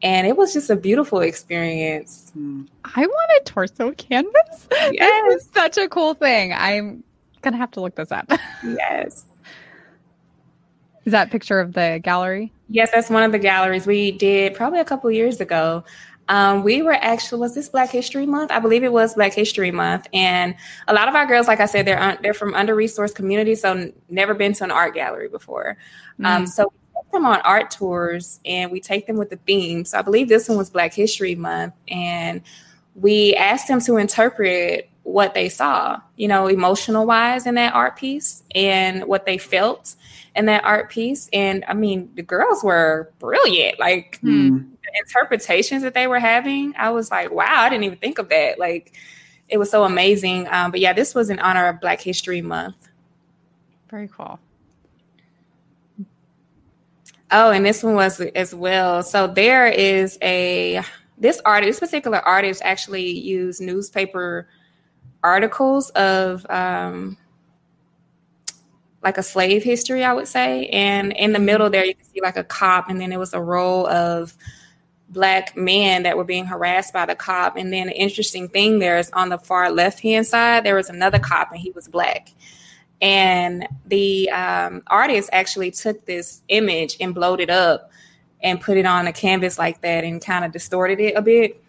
And 0.00 0.28
it 0.28 0.36
was 0.36 0.52
just 0.54 0.70
a 0.70 0.76
beautiful 0.76 1.20
experience. 1.20 2.30
Mm. 2.38 2.68
i 2.94 3.00
want 3.00 3.30
a 3.40 3.42
torso 3.44 3.90
canvas. 3.92 4.68
Yes. 4.92 5.22
this 5.28 5.42
is 5.42 5.50
such 5.52 5.76
a 5.76 5.88
cool 5.88 6.14
thing. 6.14 6.52
I'm 6.52 7.02
gonna 7.42 7.56
have 7.56 7.72
to 7.72 7.80
look 7.80 7.96
this 7.96 8.12
up. 8.12 8.30
Yes. 8.64 9.24
Is 11.04 11.12
that 11.12 11.32
picture 11.32 11.58
of 11.58 11.72
the 11.72 11.98
gallery? 12.00 12.52
Yes 12.68 12.92
that's 12.92 13.10
one 13.10 13.24
of 13.24 13.32
the 13.32 13.40
galleries. 13.40 13.88
We 13.88 14.12
did 14.12 14.54
probably 14.54 14.78
a 14.78 14.84
couple 14.84 15.10
years 15.10 15.40
ago 15.40 15.82
um, 16.30 16.62
we 16.62 16.80
were 16.80 16.92
actually 16.92 17.40
was 17.40 17.56
this 17.56 17.68
Black 17.68 17.90
History 17.90 18.24
Month? 18.24 18.52
I 18.52 18.60
believe 18.60 18.84
it 18.84 18.92
was 18.92 19.14
Black 19.14 19.34
History 19.34 19.72
Month, 19.72 20.06
and 20.12 20.54
a 20.86 20.94
lot 20.94 21.08
of 21.08 21.16
our 21.16 21.26
girls, 21.26 21.48
like 21.48 21.58
I 21.58 21.66
said, 21.66 21.86
they're 21.86 22.00
un- 22.00 22.18
they're 22.22 22.32
from 22.32 22.54
under 22.54 22.74
resourced 22.76 23.16
communities, 23.16 23.60
so 23.60 23.72
n- 23.72 23.92
never 24.08 24.32
been 24.32 24.52
to 24.54 24.64
an 24.64 24.70
art 24.70 24.94
gallery 24.94 25.28
before. 25.28 25.76
Um, 26.20 26.24
mm. 26.24 26.36
Um, 26.36 26.46
so 26.46 26.72
we 26.72 27.02
take 27.02 27.10
them 27.10 27.26
on 27.26 27.40
art 27.40 27.72
tours, 27.72 28.38
and 28.44 28.70
we 28.70 28.80
take 28.80 29.08
them 29.08 29.16
with 29.16 29.30
the 29.30 29.38
theme. 29.38 29.84
So 29.84 29.98
I 29.98 30.02
believe 30.02 30.28
this 30.28 30.48
one 30.48 30.56
was 30.56 30.70
Black 30.70 30.94
History 30.94 31.34
Month, 31.34 31.74
and 31.88 32.42
we 32.94 33.34
asked 33.34 33.66
them 33.66 33.80
to 33.80 33.96
interpret 33.96 34.88
what 35.02 35.34
they 35.34 35.48
saw, 35.48 35.98
you 36.14 36.28
know, 36.28 36.46
emotional 36.46 37.06
wise 37.06 37.44
in 37.44 37.56
that 37.56 37.74
art 37.74 37.96
piece 37.96 38.44
and 38.54 39.04
what 39.06 39.26
they 39.26 39.38
felt 39.38 39.96
in 40.36 40.46
that 40.46 40.62
art 40.62 40.90
piece. 40.90 41.28
And 41.32 41.64
I 41.66 41.74
mean, 41.74 42.08
the 42.14 42.22
girls 42.22 42.62
were 42.62 43.10
brilliant. 43.18 43.80
Like, 43.80 44.20
mm 44.22 44.68
interpretations 44.94 45.82
that 45.82 45.94
they 45.94 46.06
were 46.06 46.18
having, 46.18 46.74
I 46.76 46.90
was 46.90 47.10
like, 47.10 47.30
wow, 47.30 47.46
I 47.46 47.68
didn't 47.68 47.84
even 47.84 47.98
think 47.98 48.18
of 48.18 48.28
that. 48.28 48.58
Like, 48.58 48.92
it 49.48 49.58
was 49.58 49.70
so 49.70 49.84
amazing. 49.84 50.46
Um, 50.50 50.70
but 50.70 50.80
yeah, 50.80 50.92
this 50.92 51.14
was 51.14 51.30
in 51.30 51.38
honor 51.38 51.66
of 51.66 51.80
Black 51.80 52.00
History 52.00 52.40
Month. 52.40 52.88
Very 53.90 54.08
cool. 54.08 54.38
Oh, 57.32 57.50
and 57.50 57.64
this 57.64 57.82
one 57.82 57.94
was 57.94 58.20
as 58.20 58.54
well. 58.54 59.02
So 59.02 59.26
there 59.26 59.66
is 59.66 60.18
a 60.22 60.82
this 61.18 61.40
artist, 61.44 61.80
this 61.80 61.90
particular 61.90 62.18
artist 62.18 62.62
actually 62.64 63.10
used 63.10 63.60
newspaper 63.60 64.48
articles 65.22 65.90
of 65.90 66.46
um, 66.48 67.18
like 69.02 69.18
a 69.18 69.22
slave 69.22 69.62
history, 69.62 70.02
I 70.02 70.12
would 70.12 70.28
say. 70.28 70.66
And 70.68 71.12
in 71.12 71.32
the 71.32 71.38
middle 71.38 71.70
there, 71.70 71.84
you 71.84 71.94
can 71.94 72.04
see 72.04 72.20
like 72.22 72.36
a 72.36 72.44
cop, 72.44 72.88
and 72.88 73.00
then 73.00 73.12
it 73.12 73.18
was 73.18 73.32
a 73.34 73.40
row 73.40 73.86
of 73.86 74.34
black 75.10 75.56
men 75.56 76.04
that 76.04 76.16
were 76.16 76.24
being 76.24 76.46
harassed 76.46 76.92
by 76.92 77.04
the 77.04 77.14
cop. 77.14 77.56
And 77.56 77.72
then 77.72 77.88
the 77.88 77.96
interesting 77.96 78.48
thing 78.48 78.78
there 78.78 78.96
is 78.96 79.10
on 79.10 79.28
the 79.28 79.38
far 79.38 79.70
left 79.70 80.00
hand 80.00 80.26
side, 80.26 80.64
there 80.64 80.76
was 80.76 80.88
another 80.88 81.18
cop 81.18 81.50
and 81.50 81.60
he 81.60 81.72
was 81.72 81.88
black. 81.88 82.32
And 83.02 83.66
the 83.86 84.30
um, 84.30 84.82
artist 84.86 85.30
actually 85.32 85.70
took 85.72 86.06
this 86.06 86.42
image 86.48 86.96
and 87.00 87.14
blowed 87.14 87.40
it 87.40 87.50
up 87.50 87.90
and 88.42 88.60
put 88.60 88.76
it 88.76 88.86
on 88.86 89.06
a 89.06 89.12
canvas 89.12 89.58
like 89.58 89.80
that 89.82 90.04
and 90.04 90.24
kind 90.24 90.44
of 90.44 90.52
distorted 90.52 91.00
it 91.00 91.14
a 91.14 91.22
bit. 91.22 91.62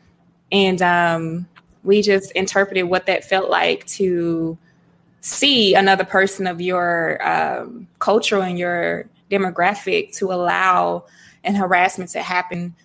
And 0.51 0.81
um, 0.81 1.47
we 1.83 2.01
just 2.01 2.31
interpreted 2.33 2.85
what 2.85 3.07
that 3.07 3.23
felt 3.23 3.49
like 3.49 3.85
to 3.87 4.57
see 5.21 5.73
another 5.73 6.03
person 6.03 6.47
of 6.47 6.61
your 6.61 7.25
um, 7.27 7.87
culture 7.99 8.41
and 8.41 8.59
your 8.59 9.07
demographic 9.29 10.15
to 10.17 10.31
allow 10.31 11.05
an 11.43 11.55
harassment 11.55 12.09
to 12.11 12.21
happen 12.21 12.75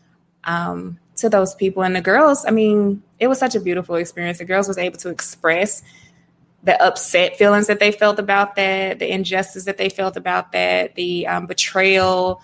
um, 0.47 0.99
to 1.17 1.29
those 1.29 1.55
people. 1.55 1.83
And 1.83 1.95
the 1.95 2.01
girls, 2.01 2.45
I 2.47 2.51
mean, 2.51 3.03
it 3.19 3.27
was 3.27 3.39
such 3.39 3.55
a 3.55 3.61
beautiful 3.61 3.97
experience. 3.97 4.39
The 4.39 4.45
girls 4.45 4.69
was 4.69 4.79
able 4.79 4.99
to 4.99 5.11
express 5.11 5.83
the 6.63 6.81
upset 6.83 7.37
feelings 7.37 7.67
that 7.69 7.79
they 7.79 7.93
felt 7.93 8.19
about 8.19 8.57
that, 8.57 8.99
the 8.99 9.13
injustice 9.13 9.65
that 9.65 9.79
they 9.79 9.89
felt 9.89 10.17
about 10.17 10.53
that, 10.53 10.95
the 10.95 11.27
um, 11.27 11.47
betrayal. 11.47 12.41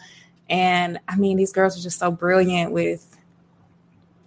And 0.48 1.00
I 1.09 1.16
mean, 1.16 1.36
these 1.36 1.53
girls 1.53 1.78
are 1.78 1.82
just 1.82 1.98
so 1.98 2.11
brilliant 2.11 2.72
with 2.72 3.09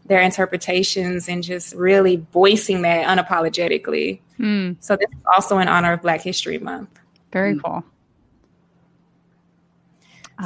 their 0.06 0.22
interpretations 0.22 1.28
and 1.28 1.44
just 1.44 1.74
really 1.76 2.26
voicing 2.32 2.82
that 2.84 3.08
unapologetically. 3.08 4.20
Mm. 4.40 4.76
So 4.80 4.96
this 4.96 5.10
is 5.10 5.24
also 5.34 5.58
in 5.60 5.68
honor 5.68 5.94
of 5.94 6.02
Black 6.02 6.22
History 6.22 6.60
Month. 6.60 6.90
Very 7.32 7.56
mm. 7.56 7.64
cool. 7.64 7.84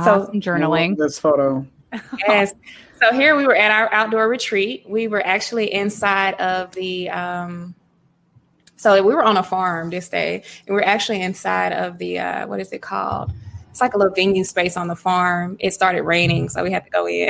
So 0.04 0.22
awesome 0.22 0.40
journaling. 0.40 0.98
This 0.98 1.20
photo. 1.20 1.66
Yes. 2.20 2.54
So 3.02 3.14
here 3.14 3.36
we 3.36 3.48
were 3.48 3.56
at 3.56 3.72
our 3.72 3.92
outdoor 3.94 4.28
retreat. 4.28 4.84
We 4.88 5.08
were 5.08 5.26
actually 5.26 5.74
inside 5.74 6.34
of 6.36 6.72
the 6.74 7.10
um, 7.10 7.76
so 8.76 9.04
we 9.04 9.14
were 9.14 9.24
on 9.24 9.36
a 9.36 9.44
farm 9.44 9.90
this 9.90 10.08
day, 10.10 10.44
and 10.66 10.70
we 10.70 10.74
we're 10.76 10.88
actually 10.88 11.22
inside 11.22 11.74
of 11.74 11.98
the 11.98 12.20
uh, 12.20 12.48
what 12.48 12.60
is 12.60 12.72
it 12.72 12.82
called? 12.82 13.34
It's 13.72 13.82
like 13.82 13.94
a 13.94 13.98
little 13.98 14.14
venue 14.14 14.44
space 14.44 14.76
on 14.78 14.88
the 14.88 14.96
farm. 14.96 15.58
It 15.60 15.74
started 15.74 16.04
raining, 16.04 16.50
so 16.50 16.64
we 16.64 16.72
had 16.72 16.84
to 16.86 16.90
go 16.90 17.08
in. 17.08 17.30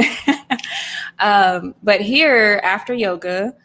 um, 1.20 1.76
but 1.84 2.02
here, 2.02 2.62
after 2.64 2.94
yoga, 2.94 3.56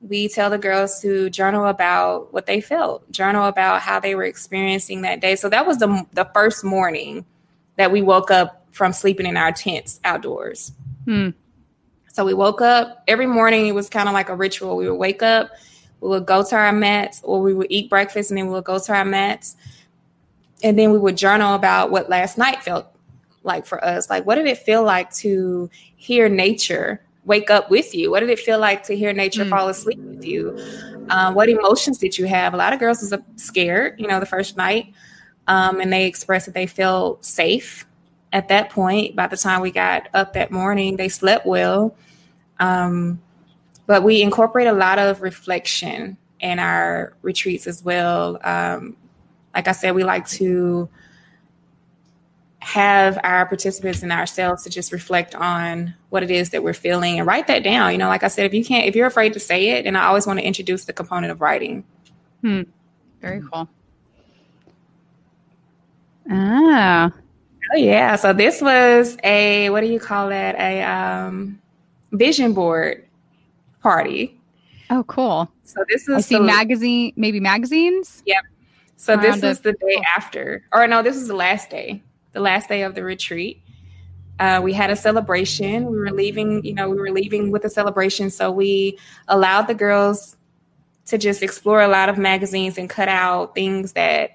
we 0.00 0.28
tell 0.28 0.50
the 0.50 0.58
girls 0.58 1.00
to 1.00 1.30
journal 1.30 1.66
about 1.66 2.32
what 2.32 2.46
they 2.46 2.60
felt, 2.60 3.10
journal 3.10 3.46
about 3.46 3.80
how 3.80 3.98
they 3.98 4.14
were 4.14 4.24
experiencing 4.24 5.02
that 5.02 5.20
day. 5.20 5.36
So 5.36 5.48
that 5.48 5.66
was 5.66 5.78
the 5.78 6.06
the 6.12 6.28
first 6.32 6.64
morning 6.64 7.26
that 7.76 7.90
we 7.90 8.00
woke 8.02 8.30
up 8.30 8.66
from 8.72 8.92
sleeping 8.92 9.26
in 9.26 9.36
our 9.36 9.52
tents 9.52 10.00
outdoors. 10.04 10.72
Hmm. 11.04 11.30
So 12.12 12.26
we 12.26 12.34
woke 12.34 12.60
up 12.60 13.02
every 13.08 13.26
morning. 13.26 13.66
It 13.66 13.74
was 13.74 13.88
kind 13.88 14.08
of 14.08 14.12
like 14.12 14.28
a 14.28 14.36
ritual. 14.36 14.76
We 14.76 14.88
would 14.88 14.98
wake 14.98 15.22
up, 15.22 15.50
we 16.00 16.10
would 16.10 16.26
go 16.26 16.44
to 16.44 16.56
our 16.56 16.72
mats, 16.72 17.20
or 17.24 17.40
we 17.40 17.54
would 17.54 17.68
eat 17.70 17.88
breakfast, 17.88 18.30
and 18.30 18.38
then 18.38 18.46
we 18.46 18.52
would 18.52 18.64
go 18.64 18.78
to 18.78 18.92
our 18.92 19.04
mats, 19.04 19.56
and 20.62 20.78
then 20.78 20.92
we 20.92 20.98
would 20.98 21.16
journal 21.16 21.54
about 21.54 21.90
what 21.90 22.10
last 22.10 22.36
night 22.36 22.62
felt 22.62 22.86
like 23.44 23.66
for 23.66 23.82
us. 23.84 24.10
Like, 24.10 24.26
what 24.26 24.34
did 24.34 24.46
it 24.46 24.58
feel 24.58 24.84
like 24.84 25.12
to 25.14 25.70
hear 25.96 26.28
nature 26.28 27.02
wake 27.24 27.50
up 27.50 27.70
with 27.70 27.94
you? 27.94 28.10
What 28.10 28.20
did 28.20 28.30
it 28.30 28.38
feel 28.38 28.58
like 28.58 28.82
to 28.84 28.96
hear 28.96 29.12
nature 29.12 29.44
mm. 29.44 29.50
fall 29.50 29.68
asleep 29.68 29.98
with 29.98 30.24
you? 30.24 30.58
Um, 31.08 31.34
what 31.34 31.48
emotions 31.48 31.98
did 31.98 32.18
you 32.18 32.26
have? 32.26 32.52
A 32.52 32.56
lot 32.56 32.72
of 32.72 32.78
girls 32.78 33.00
was 33.00 33.18
scared, 33.36 33.98
you 33.98 34.06
know, 34.06 34.20
the 34.20 34.26
first 34.26 34.56
night, 34.56 34.92
um, 35.46 35.80
and 35.80 35.92
they 35.92 36.06
expressed 36.06 36.46
that 36.46 36.54
they 36.54 36.66
feel 36.66 37.18
safe 37.22 37.86
at 38.32 38.48
that 38.48 38.70
point, 38.70 39.14
by 39.14 39.26
the 39.26 39.36
time 39.36 39.60
we 39.60 39.70
got 39.70 40.08
up 40.14 40.32
that 40.32 40.50
morning, 40.50 40.96
they 40.96 41.08
slept 41.08 41.46
well. 41.46 41.94
Um, 42.58 43.20
but 43.86 44.02
we 44.02 44.22
incorporate 44.22 44.66
a 44.66 44.72
lot 44.72 44.98
of 44.98 45.20
reflection 45.20 46.16
in 46.40 46.58
our 46.58 47.14
retreats 47.22 47.66
as 47.66 47.82
well. 47.82 48.38
Um, 48.42 48.96
like 49.54 49.68
I 49.68 49.72
said, 49.72 49.94
we 49.94 50.04
like 50.04 50.26
to 50.28 50.88
have 52.60 53.18
our 53.24 53.44
participants 53.44 54.02
and 54.02 54.12
ourselves 54.12 54.62
to 54.62 54.70
just 54.70 54.92
reflect 54.92 55.34
on 55.34 55.94
what 56.10 56.22
it 56.22 56.30
is 56.30 56.50
that 56.50 56.62
we're 56.62 56.72
feeling 56.72 57.18
and 57.18 57.26
write 57.26 57.48
that 57.48 57.64
down. 57.64 57.92
You 57.92 57.98
know, 57.98 58.08
like 58.08 58.22
I 58.22 58.28
said, 58.28 58.46
if 58.46 58.54
you 58.54 58.64
can't, 58.64 58.86
if 58.86 58.94
you're 58.94 59.06
afraid 59.06 59.32
to 59.32 59.40
say 59.40 59.70
it, 59.70 59.84
and 59.84 59.98
I 59.98 60.06
always 60.06 60.26
want 60.26 60.38
to 60.38 60.46
introduce 60.46 60.84
the 60.84 60.92
component 60.92 61.32
of 61.32 61.40
writing. 61.40 61.84
Hmm. 62.40 62.62
Very 63.20 63.42
cool. 63.52 63.68
Ah, 66.30 67.10
Oh 67.72 67.76
yeah. 67.76 68.16
So 68.16 68.32
this 68.32 68.60
was 68.60 69.16
a 69.24 69.70
what 69.70 69.80
do 69.80 69.86
you 69.86 69.98
call 69.98 70.28
that? 70.28 70.56
A 70.56 70.82
um, 70.82 71.60
vision 72.12 72.52
board 72.52 73.06
party. 73.80 74.38
Oh, 74.90 75.04
cool. 75.04 75.50
So 75.64 75.84
this 75.88 76.06
is 76.08 76.16
I 76.16 76.20
see 76.20 76.34
the, 76.36 76.42
magazine, 76.42 77.12
maybe 77.16 77.40
magazines. 77.40 78.22
Yep. 78.26 78.44
So 78.96 79.16
this 79.16 79.42
is 79.42 79.60
the 79.60 79.72
day 79.72 80.02
after, 80.16 80.64
or 80.72 80.86
no, 80.86 81.02
this 81.02 81.16
is 81.16 81.26
the 81.26 81.34
last 81.34 81.70
day, 81.70 82.02
the 82.32 82.40
last 82.40 82.68
day 82.68 82.82
of 82.82 82.94
the 82.94 83.02
retreat. 83.02 83.60
Uh, 84.38 84.60
we 84.62 84.72
had 84.72 84.90
a 84.90 84.96
celebration. 84.96 85.86
We 85.86 85.98
were 85.98 86.10
leaving, 86.10 86.64
you 86.64 86.74
know, 86.74 86.88
we 86.88 86.98
were 86.98 87.10
leaving 87.10 87.50
with 87.50 87.64
a 87.64 87.70
celebration. 87.70 88.30
So 88.30 88.50
we 88.50 88.98
allowed 89.28 89.62
the 89.62 89.74
girls 89.74 90.36
to 91.06 91.18
just 91.18 91.42
explore 91.42 91.80
a 91.80 91.88
lot 91.88 92.08
of 92.08 92.18
magazines 92.18 92.78
and 92.78 92.88
cut 92.88 93.08
out 93.08 93.54
things 93.54 93.92
that 93.94 94.32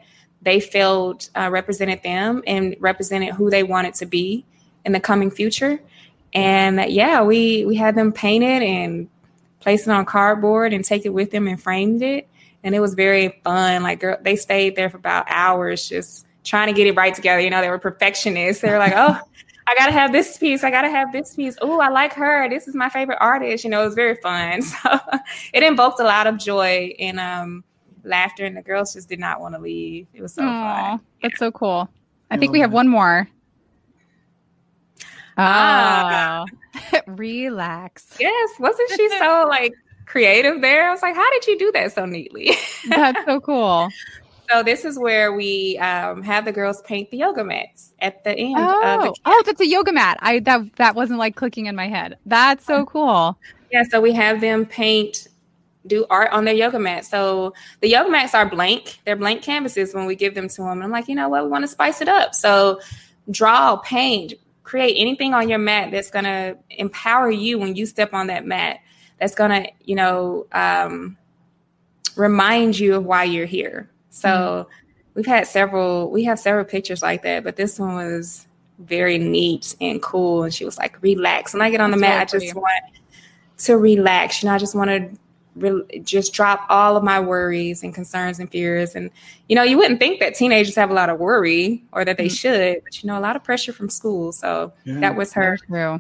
they 0.48 0.62
felt 0.62 1.30
uh, 1.36 1.50
represented 1.52 2.02
them 2.04 2.42
and 2.48 2.78
represented 2.80 3.34
who 3.34 3.50
they 3.50 3.64
wanted 3.64 3.94
to 3.94 4.06
be 4.06 4.46
in 4.86 4.94
the 4.94 5.00
coming 5.00 5.30
future. 5.30 5.78
And 6.34 6.90
yeah, 6.90 7.22
we 7.22 7.66
we 7.66 7.76
had 7.76 7.96
them 7.96 8.14
painted 8.14 8.62
and 8.64 9.10
placed 9.60 9.88
it 9.88 9.92
on 9.92 10.06
cardboard 10.06 10.72
and 10.72 10.86
take 10.86 11.06
it 11.06 11.10
with 11.10 11.32
them 11.32 11.50
and 11.50 11.62
framed 11.62 12.02
it. 12.02 12.30
and 12.64 12.74
it 12.74 12.80
was 12.80 12.94
very 12.94 13.42
fun. 13.44 13.84
Like 13.84 14.00
girl, 14.00 14.18
they 14.22 14.38
stayed 14.38 14.78
there 14.78 14.90
for 14.90 14.96
about 14.96 15.26
hours 15.28 15.90
just 15.90 16.26
trying 16.46 16.68
to 16.68 16.74
get 16.74 16.88
it 16.88 16.96
right 16.96 17.14
together. 17.14 17.42
You 17.42 17.50
know, 17.50 17.60
they 17.60 17.70
were 17.70 17.78
perfectionists. 17.78 18.62
They 18.62 18.70
were 18.70 18.78
like, 18.78 18.94
oh, 18.96 19.20
I 19.68 19.76
gotta 19.76 19.92
have 19.92 20.14
this 20.14 20.38
piece. 20.38 20.64
I 20.64 20.72
gotta 20.72 20.90
have 20.90 21.12
this 21.12 21.36
piece. 21.36 21.58
Oh, 21.62 21.82
I 21.82 21.90
like 21.90 22.14
her. 22.14 22.48
This 22.48 22.70
is 22.70 22.74
my 22.74 22.88
favorite 22.88 23.18
artist. 23.20 23.66
You 23.66 23.70
know, 23.70 23.82
it 23.82 23.86
was 23.86 23.96
very 23.96 24.16
fun. 24.16 24.62
So 24.84 25.00
it 25.54 25.62
invoked 25.62 26.00
a 26.00 26.06
lot 26.06 26.26
of 26.26 26.38
joy 26.38 26.96
and 27.00 27.20
um, 27.20 27.66
laughter, 28.08 28.46
and 28.46 28.56
the 28.56 28.62
girls 28.62 28.94
just 28.94 29.10
did 29.10 29.20
not 29.20 29.42
want 29.42 29.56
to 29.56 29.62
leave. 29.62 30.08
It 30.14 30.22
was 30.22 30.34
so 30.34 30.44
Aww, 30.44 30.90
fun. 30.90 31.00
That's 31.22 31.40
so 31.40 31.52
cool. 31.52 31.90
I 32.30 32.38
think 32.38 32.52
we 32.52 32.60
have 32.60 32.74
one 32.74 32.88
more. 32.88 33.28
Oh, 35.38 36.46
relax. 37.08 38.18
Yes, 38.20 38.50
wasn't 38.60 38.90
she 38.92 39.10
so 39.20 39.46
like 39.48 39.74
creative 40.06 40.62
there? 40.62 40.88
I 40.88 40.92
was 40.92 41.02
like, 41.02 41.16
how 41.16 41.30
did 41.32 41.48
you 41.48 41.60
do 41.60 41.72
that 41.74 41.94
so 41.94 42.06
neatly? 42.06 42.52
That's 42.90 43.24
so 43.26 43.40
cool. 43.40 43.90
So 44.50 44.64
this 44.64 44.86
is 44.86 44.98
where 44.98 45.34
we 45.34 45.78
um, 45.78 46.24
have 46.24 46.46
the 46.46 46.54
girls 46.54 46.82
paint 46.84 47.12
the 47.12 47.18
yoga 47.18 47.44
mats 47.44 47.94
at 48.00 48.24
the 48.24 48.32
end. 48.32 48.56
Oh, 48.58 49.04
the 49.04 49.16
oh, 49.26 49.44
that's 49.46 49.60
a 49.60 49.68
yoga 49.68 49.92
mat. 49.92 50.18
I 50.22 50.40
that 50.40 50.74
that 50.78 50.96
wasn't 50.96 51.20
like 51.20 51.36
clicking 51.36 51.66
in 51.66 51.76
my 51.76 51.90
head. 51.90 52.18
That's 52.26 52.66
so 52.66 52.86
cool. 52.86 53.38
Yeah, 53.72 53.84
so 53.84 54.00
we 54.00 54.14
have 54.14 54.40
them 54.40 54.66
paint, 54.66 55.28
do 55.88 56.06
art 56.10 56.32
on 56.32 56.46
their 56.46 56.54
yoga 56.54 56.80
mat. 56.80 57.06
So 57.06 57.54
the 57.82 57.88
yoga 57.88 58.10
mats 58.10 58.34
are 58.34 58.48
blank. 58.48 59.00
They're 59.06 59.16
blank 59.16 59.42
canvases 59.42 59.94
when 59.94 60.06
we 60.06 60.16
give 60.16 60.36
them 60.36 60.48
to 60.50 60.58
them. 60.58 60.72
And 60.74 60.84
I'm 60.84 60.92
like, 60.92 61.08
you 61.08 61.16
know 61.16 61.30
what? 61.30 61.44
We 61.44 61.50
want 61.50 61.64
to 61.64 61.68
spice 61.68 62.02
it 62.02 62.08
up. 62.08 62.36
So 62.36 62.80
draw, 63.30 63.78
paint, 63.78 64.34
create 64.64 64.96
anything 64.96 65.34
on 65.34 65.50
your 65.50 65.60
mat 65.60 65.92
that's 65.92 66.12
going 66.12 66.26
to 66.26 66.58
empower 66.70 67.32
you 67.32 67.60
when 67.60 67.76
you 67.76 67.86
step 67.86 68.14
on 68.14 68.28
that 68.28 68.46
mat. 68.46 68.80
That's 69.20 69.34
going 69.34 69.64
to, 69.64 69.72
you 69.84 69.96
know, 69.96 70.46
um, 70.52 71.18
remind 72.16 72.78
you 72.78 72.96
of 72.96 73.06
why 73.06 73.24
you're 73.24 73.46
here. 73.46 73.90
So 74.10 74.30
mm-hmm. 74.30 74.72
we've 75.14 75.26
had 75.26 75.48
several, 75.48 76.12
we 76.12 76.26
have 76.26 76.40
several 76.40 76.66
pictures 76.66 77.02
like 77.02 77.24
that, 77.24 77.44
but 77.44 77.56
this 77.56 77.80
one 77.80 77.96
was 77.96 78.46
very 78.80 79.18
neat 79.18 79.76
and 79.82 80.02
cool. 80.02 80.44
And 80.44 80.54
she 80.54 80.66
was 80.66 80.78
like, 80.78 81.02
relax. 81.02 81.54
When 81.54 81.62
I 81.62 81.72
get 81.72 81.82
on 81.82 81.92
the 81.92 81.98
mat, 81.98 82.22
I 82.22 82.26
just 82.40 82.54
want 82.54 82.84
to 83.60 83.78
relax. 83.78 84.44
You 84.44 84.50
know, 84.50 84.56
I 84.56 84.58
just 84.58 84.76
want 84.76 84.90
to 84.90 85.10
re- 85.58 86.00
just 86.04 86.34
drop 86.34 86.66
all 86.70 86.98
of 86.98 87.04
my 87.04 87.20
worries 87.20 87.84
and 87.84 87.94
concerns 87.94 88.40
and 88.40 88.50
fears. 88.50 88.96
And, 88.96 89.12
you 89.50 89.56
know, 89.56 89.64
you 89.64 89.78
wouldn't 89.78 90.00
think 90.00 90.20
that 90.20 90.36
teenagers 90.36 90.76
have 90.76 90.90
a 90.90 90.94
lot 90.94 91.10
of 91.10 91.20
worry 91.20 91.84
or 91.92 92.06
that 92.06 92.18
they 92.18 92.28
mm-hmm. 92.28 92.34
should, 92.34 92.82
but, 92.84 93.04
you 93.04 93.08
know, 93.08 93.18
a 93.18 93.22
lot 93.22 93.36
of 93.36 93.44
pressure 93.44 93.74
from 93.74 93.90
school. 93.90 94.32
So 94.32 94.74
yeah. 94.86 95.00
that 95.00 95.16
was 95.16 95.34
her, 95.34 95.58
her 95.70 96.00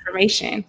affirmation. 0.00 0.64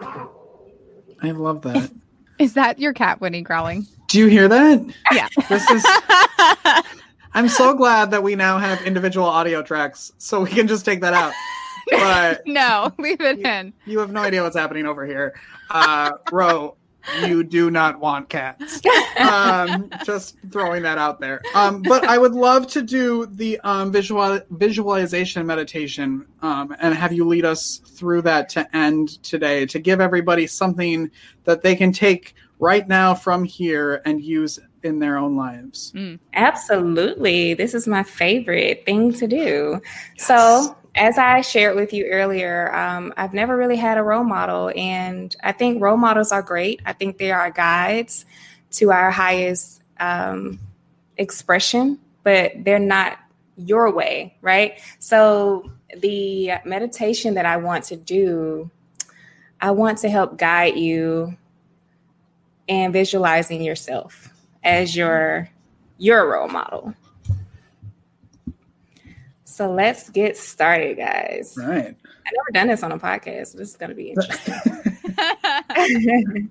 I 0.00 1.30
love 1.30 1.62
that. 1.62 1.90
Is 2.38 2.54
that 2.54 2.78
your 2.78 2.92
cat, 2.92 3.20
Winnie, 3.20 3.42
growling? 3.42 3.86
Do 4.08 4.18
you 4.18 4.26
hear 4.26 4.48
that? 4.48 4.94
Yeah. 5.12 5.28
This 5.48 5.70
is. 5.70 5.84
I'm 7.32 7.48
so 7.48 7.74
glad 7.74 8.10
that 8.12 8.22
we 8.22 8.34
now 8.34 8.58
have 8.58 8.82
individual 8.82 9.26
audio 9.26 9.62
tracks, 9.62 10.12
so 10.18 10.40
we 10.40 10.50
can 10.50 10.68
just 10.68 10.84
take 10.84 11.00
that 11.00 11.14
out. 11.14 11.32
But 11.90 12.46
no, 12.46 12.94
leave 12.98 13.20
it 13.20 13.40
you, 13.40 13.44
in. 13.44 13.74
You 13.84 13.98
have 13.98 14.10
no 14.10 14.22
idea 14.22 14.42
what's 14.42 14.56
happening 14.56 14.86
over 14.86 15.04
here. 15.04 15.34
Uh, 15.68 16.12
Ro, 16.32 16.76
you 17.26 17.42
do 17.42 17.70
not 17.70 18.00
want 18.00 18.28
cats. 18.28 18.80
Um, 19.18 19.90
just 20.04 20.36
throwing 20.50 20.82
that 20.82 20.98
out 20.98 21.20
there. 21.20 21.40
Um, 21.54 21.82
but 21.82 22.04
I 22.04 22.18
would 22.18 22.32
love 22.32 22.66
to 22.68 22.82
do 22.82 23.26
the 23.26 23.60
um, 23.60 23.92
visual 23.92 24.40
visualization 24.50 25.46
meditation 25.46 26.26
um, 26.42 26.74
and 26.80 26.94
have 26.94 27.12
you 27.12 27.26
lead 27.26 27.44
us 27.44 27.78
through 27.78 28.22
that 28.22 28.48
to 28.50 28.76
end 28.76 29.22
today 29.22 29.66
to 29.66 29.78
give 29.78 30.00
everybody 30.00 30.46
something 30.46 31.10
that 31.44 31.62
they 31.62 31.76
can 31.76 31.92
take 31.92 32.34
right 32.58 32.86
now 32.88 33.14
from 33.14 33.44
here 33.44 34.02
and 34.04 34.22
use 34.22 34.58
in 34.82 34.98
their 34.98 35.16
own 35.16 35.36
lives. 35.36 35.92
Mm. 35.92 36.18
Absolutely. 36.34 37.54
This 37.54 37.74
is 37.74 37.88
my 37.88 38.02
favorite 38.02 38.84
thing 38.84 39.12
to 39.14 39.26
do. 39.26 39.80
Yes. 40.16 40.26
So, 40.26 40.76
as 40.94 41.18
I 41.18 41.40
shared 41.40 41.76
with 41.76 41.92
you 41.92 42.06
earlier, 42.06 42.74
um, 42.74 43.12
I've 43.16 43.34
never 43.34 43.56
really 43.56 43.76
had 43.76 43.98
a 43.98 44.02
role 44.02 44.24
model. 44.24 44.72
And 44.76 45.34
I 45.42 45.52
think 45.52 45.82
role 45.82 45.96
models 45.96 46.30
are 46.32 46.42
great. 46.42 46.80
I 46.86 46.92
think 46.92 47.18
they 47.18 47.32
are 47.32 47.50
guides 47.50 48.24
to 48.72 48.92
our 48.92 49.10
highest 49.10 49.82
um, 49.98 50.60
expression, 51.16 51.98
but 52.22 52.52
they're 52.58 52.78
not 52.78 53.18
your 53.56 53.92
way, 53.92 54.36
right? 54.40 54.80
So, 54.98 55.70
the 55.96 56.54
meditation 56.64 57.34
that 57.34 57.46
I 57.46 57.56
want 57.56 57.84
to 57.84 57.96
do, 57.96 58.68
I 59.60 59.70
want 59.70 59.98
to 59.98 60.08
help 60.08 60.36
guide 60.36 60.76
you 60.76 61.36
and 62.68 62.92
visualizing 62.92 63.62
yourself 63.62 64.30
as 64.64 64.96
your 64.96 65.48
your 65.98 66.28
role 66.32 66.48
model. 66.48 66.94
So 69.54 69.70
let's 69.70 70.10
get 70.10 70.36
started, 70.36 70.96
guys. 70.96 71.54
Right. 71.56 71.86
I've 71.86 72.32
never 72.34 72.50
done 72.52 72.66
this 72.66 72.82
on 72.82 72.90
a 72.90 72.98
podcast. 72.98 73.52
So 73.52 73.58
this 73.58 73.70
is 73.70 73.76
going 73.76 73.90
to 73.90 73.94
be 73.94 74.08
interesting. 74.08 76.50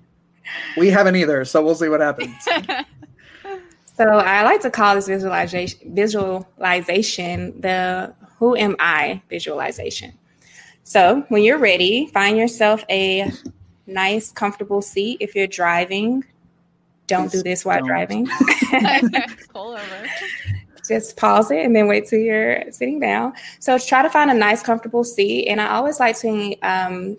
we 0.78 0.88
haven't 0.88 1.14
either, 1.14 1.44
so 1.44 1.62
we'll 1.62 1.74
see 1.74 1.90
what 1.90 2.00
happens. 2.00 2.34
so 3.94 4.04
I 4.04 4.42
like 4.44 4.62
to 4.62 4.70
call 4.70 4.94
this 4.94 5.06
visualization 5.06 5.94
visualization 5.94 7.60
the 7.60 8.14
who 8.38 8.56
am 8.56 8.74
I 8.78 9.20
visualization. 9.28 10.14
So 10.84 11.26
when 11.28 11.42
you're 11.42 11.58
ready, 11.58 12.06
find 12.06 12.38
yourself 12.38 12.86
a 12.88 13.30
nice, 13.86 14.32
comfortable 14.32 14.80
seat. 14.80 15.18
If 15.20 15.34
you're 15.34 15.46
driving, 15.46 16.24
don't 17.06 17.30
do 17.30 17.42
this 17.42 17.66
while 17.66 17.80
don't. 17.80 17.86
driving. 17.86 18.26
Pull 19.52 19.72
over. 19.72 20.08
Just 20.86 21.16
pause 21.16 21.50
it 21.50 21.64
and 21.64 21.74
then 21.74 21.86
wait 21.86 22.06
till 22.06 22.18
you're 22.18 22.70
sitting 22.70 23.00
down. 23.00 23.32
So 23.58 23.78
try 23.78 24.02
to 24.02 24.10
find 24.10 24.30
a 24.30 24.34
nice, 24.34 24.62
comfortable 24.62 25.04
seat. 25.04 25.48
And 25.48 25.60
I 25.60 25.74
always 25.74 25.98
like 25.98 26.18
to 26.18 26.56
um, 26.60 27.16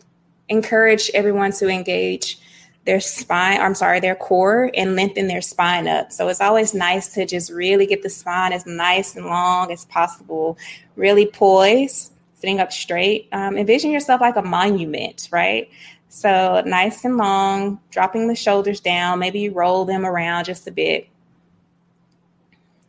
encourage 0.49 1.09
everyone 1.13 1.51
to 1.53 1.68
engage 1.68 2.39
their 2.86 2.99
spine, 2.99 3.59
I'm 3.59 3.74
sorry, 3.74 3.99
their 3.99 4.16
core 4.16 4.70
and 4.76 4.95
lengthen 4.95 5.28
their 5.28 5.41
spine 5.41 5.88
up. 5.88 6.11
So 6.11 6.28
it's 6.28 6.41
always 6.41 6.74
nice 6.74 7.13
to 7.16 7.26
just 7.26 7.51
really 7.51 7.88
get 7.88 8.03
the 8.03 8.09
spine 8.09 8.53
as 8.53 8.66
nice 8.66 9.16
and 9.16 9.26
long 9.26 9.72
as 9.72 9.86
possible, 9.86 10.57
really 10.95 11.26
poise, 11.26 12.11
sitting 12.36 12.59
up 12.59 12.72
straight. 12.72 13.28
Um, 13.32 13.57
envision 13.57 13.89
yourself 13.89 14.22
like 14.22 14.36
a 14.36 14.43
monument, 14.43 15.30
right? 15.32 15.68
So 16.09 16.61
nice 16.66 17.03
and 17.03 17.18
long, 17.18 17.80
dropping 17.89 18.28
the 18.28 18.36
shoulders 18.36 18.80
down. 18.80 19.20
Maybe 19.20 19.39
you 19.39 19.51
roll 19.51 19.84
them 19.84 20.05
around 20.05 20.45
just 20.45 20.68
a 20.68 20.72
bit, 20.72 21.07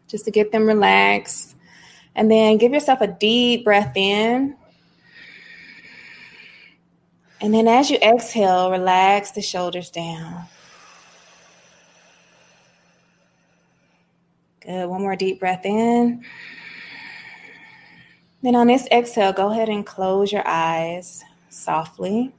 just 0.09 0.25
to 0.25 0.31
get 0.31 0.53
them 0.53 0.67
relaxed. 0.67 1.55
And 2.15 2.31
then 2.31 2.57
give 2.57 2.73
yourself 2.73 3.01
a 3.01 3.07
deep 3.07 3.65
breath 3.65 3.93
in. 3.95 4.57
And 7.41 7.53
then 7.53 7.69
as 7.69 7.91
you 7.91 7.99
exhale, 7.99 8.71
relax 8.71 9.33
the 9.33 9.43
shoulders 9.43 9.91
down. 9.91 10.47
Good. 14.61 14.89
One 14.89 15.03
more 15.03 15.15
deep 15.15 15.39
breath 15.39 15.65
in. 15.65 16.25
Then 18.43 18.55
on 18.55 18.67
this 18.69 18.89
exhale, 18.91 19.33
go 19.33 19.51
ahead 19.53 19.69
and 19.69 19.85
close 19.85 20.33
your 20.33 20.47
eyes 20.47 21.23
softly. 21.51 22.33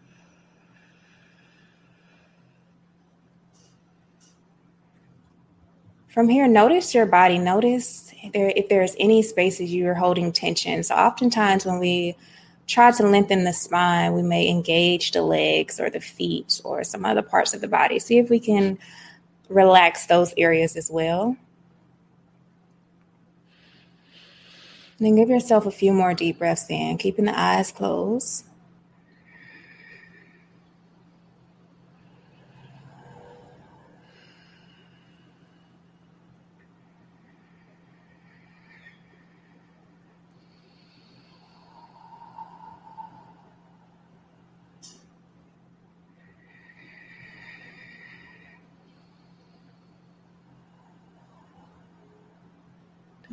From 6.18 6.30
here, 6.30 6.47
notice 6.47 6.95
your 6.95 7.05
body. 7.05 7.38
Notice 7.38 8.11
there 8.34 8.51
if 8.55 8.70
there's 8.70 8.95
any 8.97 9.22
spaces 9.22 9.72
you 9.72 9.88
are 9.88 9.93
holding 9.93 10.32
tension. 10.32 10.82
So 10.82 10.95
oftentimes 10.95 11.63
when 11.63 11.78
we 11.78 12.15
try 12.65 12.89
to 12.89 13.03
lengthen 13.03 13.43
the 13.43 13.53
spine, 13.53 14.13
we 14.13 14.24
may 14.24 14.49
engage 14.49 15.11
the 15.11 15.22
legs 15.22 15.80
or 15.80 15.91
the 15.91 15.99
feet 15.99 16.59
or 16.63 16.84
some 16.84 17.05
other 17.05 17.22
parts 17.22 17.53
of 17.53 17.61
the 17.61 17.68
body. 17.68 17.99
See 17.99 18.18
if 18.18 18.32
we 18.32 18.39
can 18.39 18.80
relax 19.47 20.07
those 20.07 20.34
areas 20.38 20.76
as 20.76 20.89
well. 20.89 21.38
And 24.97 25.05
then 25.05 25.15
give 25.18 25.30
yourself 25.30 25.68
a 25.68 25.72
few 25.72 25.93
more 25.93 26.15
deep 26.15 26.39
breaths 26.39 26.65
in, 26.68 26.97
keeping 26.97 27.26
the 27.26 27.39
eyes 27.39 27.72
closed. 27.72 28.47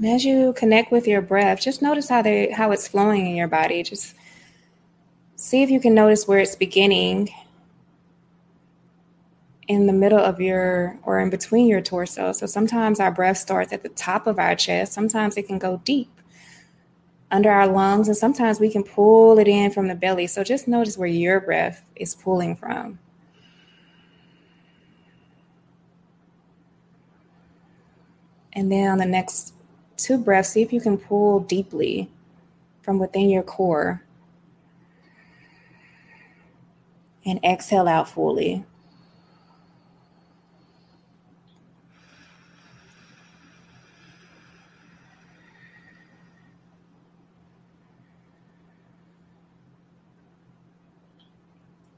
And 0.04 0.12
as 0.12 0.22
you 0.22 0.52
connect 0.52 0.92
with 0.92 1.08
your 1.08 1.22
breath, 1.22 1.62
just 1.62 1.80
notice 1.80 2.10
how 2.10 2.20
they 2.20 2.50
how 2.50 2.72
it's 2.72 2.86
flowing 2.86 3.26
in 3.26 3.34
your 3.34 3.48
body. 3.48 3.82
Just 3.82 4.14
see 5.34 5.62
if 5.62 5.70
you 5.70 5.80
can 5.80 5.94
notice 5.94 6.28
where 6.28 6.40
it's 6.40 6.54
beginning 6.54 7.30
in 9.66 9.86
the 9.86 9.94
middle 9.94 10.18
of 10.18 10.42
your 10.42 10.98
or 11.04 11.20
in 11.20 11.30
between 11.30 11.68
your 11.68 11.80
torso. 11.80 12.32
So 12.32 12.44
sometimes 12.44 13.00
our 13.00 13.10
breath 13.10 13.38
starts 13.38 13.72
at 13.72 13.82
the 13.82 13.88
top 13.88 14.26
of 14.26 14.38
our 14.38 14.54
chest, 14.54 14.92
sometimes 14.92 15.38
it 15.38 15.46
can 15.46 15.58
go 15.58 15.80
deep 15.86 16.10
under 17.30 17.50
our 17.50 17.66
lungs, 17.66 18.06
and 18.06 18.14
sometimes 18.14 18.60
we 18.60 18.70
can 18.70 18.82
pull 18.82 19.38
it 19.38 19.48
in 19.48 19.70
from 19.70 19.88
the 19.88 19.94
belly. 19.94 20.26
So 20.26 20.44
just 20.44 20.68
notice 20.68 20.98
where 20.98 21.08
your 21.08 21.40
breath 21.40 21.82
is 21.96 22.14
pulling 22.14 22.56
from. 22.56 22.98
And 28.52 28.70
then 28.70 28.90
on 28.90 28.98
the 28.98 29.06
next 29.06 29.53
two 30.04 30.18
breaths, 30.18 30.50
see 30.50 30.60
if 30.60 30.72
you 30.72 30.80
can 30.80 30.98
pull 30.98 31.40
deeply 31.40 32.10
from 32.82 32.98
within 32.98 33.30
your 33.30 33.42
core. 33.42 34.02
And 37.24 37.42
exhale 37.42 37.88
out 37.88 38.06
fully. 38.06 38.66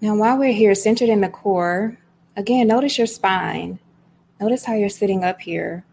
Now, 0.00 0.14
while 0.14 0.38
we're 0.38 0.52
here, 0.52 0.76
centered 0.76 1.08
in 1.08 1.22
the 1.22 1.28
core, 1.28 1.98
again, 2.36 2.68
notice 2.68 2.98
your 2.98 3.08
spine. 3.08 3.80
Notice 4.40 4.64
how 4.64 4.74
you're 4.74 4.88
sitting 4.88 5.24
up 5.24 5.40
here 5.40 5.84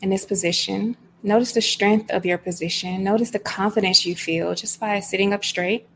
in 0.00 0.10
this 0.10 0.24
position. 0.24 0.96
Notice 1.22 1.52
the 1.52 1.62
strength 1.62 2.10
of 2.10 2.24
your 2.24 2.38
position. 2.38 3.02
Notice 3.02 3.30
the 3.30 3.38
confidence 3.38 4.06
you 4.06 4.14
feel 4.14 4.54
just 4.54 4.78
by 4.78 5.00
sitting 5.00 5.32
up 5.32 5.44
straight. 5.44 5.86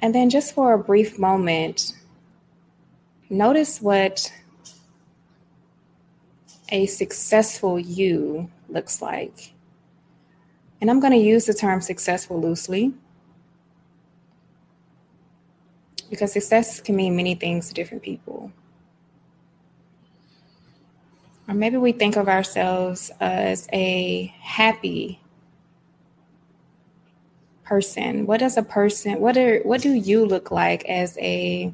And 0.00 0.14
then, 0.14 0.30
just 0.30 0.54
for 0.54 0.72
a 0.72 0.78
brief 0.78 1.18
moment, 1.18 1.92
notice 3.28 3.82
what 3.82 4.32
a 6.70 6.86
successful 6.86 7.78
you 7.78 8.50
looks 8.68 9.02
like. 9.02 9.52
And 10.80 10.90
I'm 10.90 11.00
going 11.00 11.12
to 11.12 11.18
use 11.18 11.46
the 11.46 11.54
term 11.54 11.80
successful 11.80 12.40
loosely 12.40 12.94
because 16.08 16.32
success 16.32 16.80
can 16.80 16.96
mean 16.96 17.16
many 17.16 17.34
things 17.34 17.68
to 17.68 17.74
different 17.74 18.02
people. 18.02 18.52
Or 21.48 21.54
maybe 21.54 21.78
we 21.78 21.92
think 21.92 22.16
of 22.16 22.28
ourselves 22.28 23.10
as 23.20 23.66
a 23.72 24.34
happy 24.38 25.18
person. 27.64 28.26
What 28.26 28.40
does 28.40 28.58
a 28.58 28.62
person 28.62 29.18
what 29.18 29.36
are 29.38 29.60
what 29.60 29.80
do 29.80 29.92
you 29.92 30.26
look 30.26 30.50
like 30.50 30.84
as 30.84 31.16
a 31.18 31.72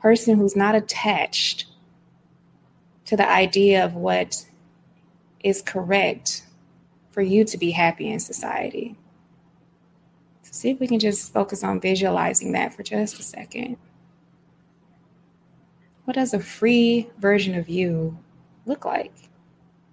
person 0.00 0.36
who's 0.36 0.56
not 0.56 0.74
attached 0.74 1.66
to 3.06 3.16
the 3.16 3.28
idea 3.28 3.84
of 3.84 3.94
what 3.94 4.44
is 5.42 5.62
correct 5.62 6.42
for 7.10 7.22
you 7.22 7.44
to 7.44 7.56
be 7.56 7.70
happy 7.70 8.10
in 8.10 8.18
society? 8.18 8.96
So 10.42 10.50
see 10.52 10.70
if 10.70 10.80
we 10.80 10.88
can 10.88 10.98
just 10.98 11.32
focus 11.32 11.62
on 11.62 11.80
visualizing 11.80 12.52
that 12.52 12.74
for 12.74 12.82
just 12.82 13.20
a 13.20 13.22
second. 13.22 13.76
What 16.04 16.14
does 16.14 16.34
a 16.34 16.40
free 16.40 17.08
version 17.18 17.54
of 17.54 17.68
you 17.68 18.18
look 18.66 18.84
like? 18.84 19.14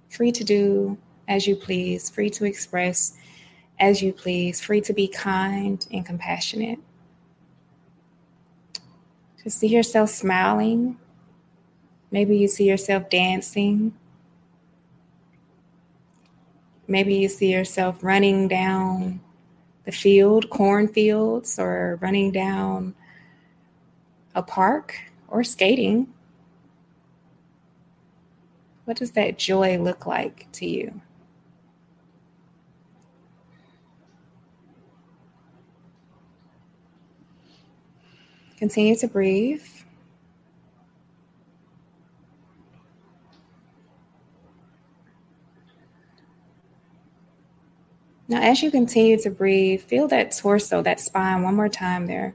Free 0.09 0.31
to 0.31 0.43
do 0.43 0.97
as 1.27 1.47
you 1.47 1.55
please, 1.55 2.09
free 2.09 2.29
to 2.31 2.45
express 2.45 3.17
as 3.79 4.01
you 4.01 4.13
please, 4.13 4.61
free 4.61 4.81
to 4.81 4.93
be 4.93 5.07
kind 5.07 5.85
and 5.91 6.05
compassionate. 6.05 6.79
To 9.43 9.49
see 9.49 9.67
yourself 9.67 10.09
smiling. 10.09 10.97
Maybe 12.11 12.37
you 12.37 12.47
see 12.47 12.65
yourself 12.65 13.09
dancing. 13.09 13.93
Maybe 16.87 17.15
you 17.15 17.29
see 17.29 17.51
yourself 17.51 18.03
running 18.03 18.47
down 18.47 19.21
the 19.85 19.91
field, 19.91 20.49
cornfields, 20.49 21.57
or 21.57 21.97
running 22.01 22.31
down 22.31 22.93
a 24.35 24.43
park 24.43 24.99
or 25.27 25.43
skating. 25.43 26.13
What 28.85 28.97
does 28.97 29.11
that 29.11 29.37
joy 29.37 29.77
look 29.77 30.05
like 30.05 30.51
to 30.53 30.65
you? 30.65 31.01
Continue 38.57 38.95
to 38.97 39.07
breathe. 39.07 39.63
Now, 48.27 48.41
as 48.41 48.63
you 48.63 48.71
continue 48.71 49.17
to 49.19 49.29
breathe, 49.29 49.81
feel 49.81 50.07
that 50.07 50.31
torso, 50.31 50.81
that 50.83 51.01
spine 51.01 51.43
one 51.43 51.55
more 51.55 51.67
time 51.67 52.07
there. 52.07 52.33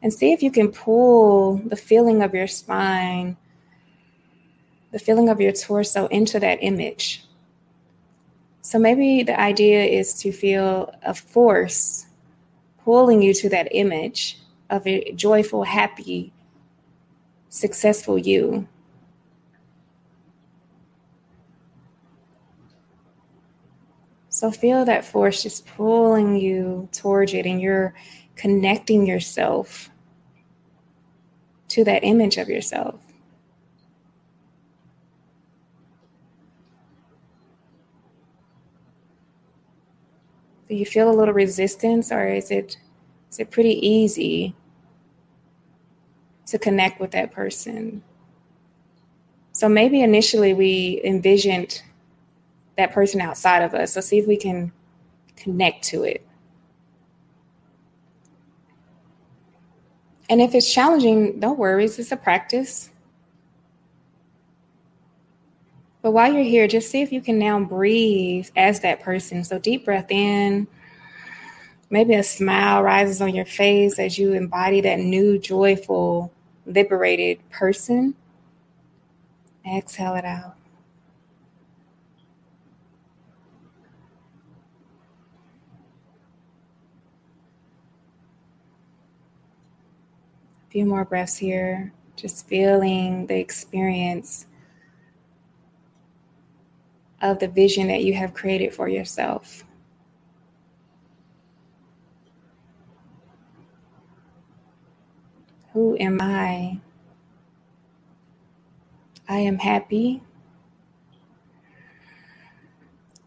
And 0.00 0.12
see 0.12 0.32
if 0.32 0.42
you 0.42 0.50
can 0.50 0.70
pull 0.70 1.56
the 1.56 1.76
feeling 1.76 2.22
of 2.22 2.34
your 2.34 2.46
spine 2.46 3.36
the 4.92 4.98
feeling 4.98 5.28
of 5.28 5.40
your 5.40 5.52
torso 5.52 6.06
into 6.06 6.38
that 6.38 6.58
image. 6.62 7.24
So 8.60 8.78
maybe 8.78 9.22
the 9.24 9.38
idea 9.38 9.84
is 9.84 10.14
to 10.20 10.30
feel 10.30 10.94
a 11.02 11.14
force 11.14 12.06
pulling 12.84 13.22
you 13.22 13.34
to 13.34 13.48
that 13.48 13.68
image 13.72 14.38
of 14.70 14.86
a 14.86 15.12
joyful, 15.12 15.64
happy, 15.64 16.32
successful 17.48 18.16
you. 18.16 18.68
So 24.28 24.50
feel 24.50 24.84
that 24.84 25.04
force 25.04 25.42
just 25.42 25.66
pulling 25.66 26.36
you 26.36 26.88
towards 26.92 27.34
it, 27.34 27.44
and 27.46 27.60
you're 27.60 27.94
connecting 28.34 29.06
yourself 29.06 29.90
to 31.68 31.84
that 31.84 32.02
image 32.04 32.38
of 32.38 32.48
yourself. 32.48 33.01
Do 40.72 40.78
you 40.78 40.86
feel 40.86 41.10
a 41.10 41.12
little 41.12 41.34
resistance 41.34 42.10
or 42.10 42.26
is 42.26 42.50
it 42.50 42.78
is 43.30 43.38
it 43.38 43.50
pretty 43.50 43.74
easy 43.86 44.54
to 46.46 46.58
connect 46.58 46.98
with 46.98 47.10
that 47.10 47.30
person? 47.30 48.02
So 49.52 49.68
maybe 49.68 50.00
initially 50.00 50.54
we 50.54 51.02
envisioned 51.04 51.82
that 52.78 52.90
person 52.90 53.20
outside 53.20 53.62
of 53.62 53.74
us. 53.74 53.92
So 53.92 54.00
see 54.00 54.18
if 54.18 54.26
we 54.26 54.38
can 54.38 54.72
connect 55.36 55.84
to 55.88 56.04
it. 56.04 56.26
And 60.30 60.40
if 60.40 60.54
it's 60.54 60.72
challenging, 60.72 61.38
don't 61.38 61.58
worry, 61.58 61.84
it's 61.84 62.12
a 62.12 62.16
practice. 62.16 62.88
But 66.02 66.10
while 66.10 66.32
you're 66.32 66.42
here, 66.42 66.66
just 66.66 66.90
see 66.90 67.00
if 67.00 67.12
you 67.12 67.20
can 67.20 67.38
now 67.38 67.60
breathe 67.60 68.48
as 68.56 68.80
that 68.80 69.00
person. 69.00 69.44
So 69.44 69.60
deep 69.60 69.84
breath 69.84 70.10
in. 70.10 70.66
Maybe 71.90 72.14
a 72.14 72.24
smile 72.24 72.82
rises 72.82 73.20
on 73.20 73.34
your 73.34 73.44
face 73.44 73.98
as 73.98 74.18
you 74.18 74.32
embody 74.32 74.80
that 74.80 74.98
new, 74.98 75.38
joyful, 75.38 76.32
liberated 76.66 77.38
person. 77.50 78.14
Exhale 79.64 80.16
it 80.16 80.24
out. 80.24 80.56
A 90.66 90.72
few 90.72 90.86
more 90.86 91.04
breaths 91.04 91.36
here, 91.36 91.92
just 92.16 92.48
feeling 92.48 93.26
the 93.26 93.38
experience 93.38 94.46
of 97.22 97.38
the 97.38 97.48
vision 97.48 97.88
that 97.88 98.04
you 98.04 98.14
have 98.14 98.34
created 98.34 98.74
for 98.74 98.88
yourself. 98.88 99.64
Who 105.72 105.96
am 105.98 106.20
I? 106.20 106.80
I 109.28 109.38
am 109.38 109.58
happy. 109.58 110.22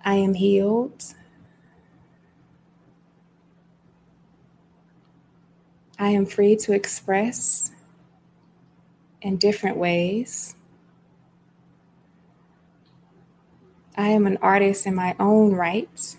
I 0.03 0.15
am 0.15 0.35
healed. 0.35 1.03
I 5.97 6.09
am 6.09 6.25
free 6.25 6.55
to 6.57 6.73
express 6.73 7.71
in 9.21 9.37
different 9.37 9.77
ways. 9.77 10.55
I 13.97 14.09
am 14.09 14.27
an 14.27 14.37
artist 14.41 14.85
in 14.85 14.95
my 14.95 15.15
own 15.19 15.53
right. 15.53 16.17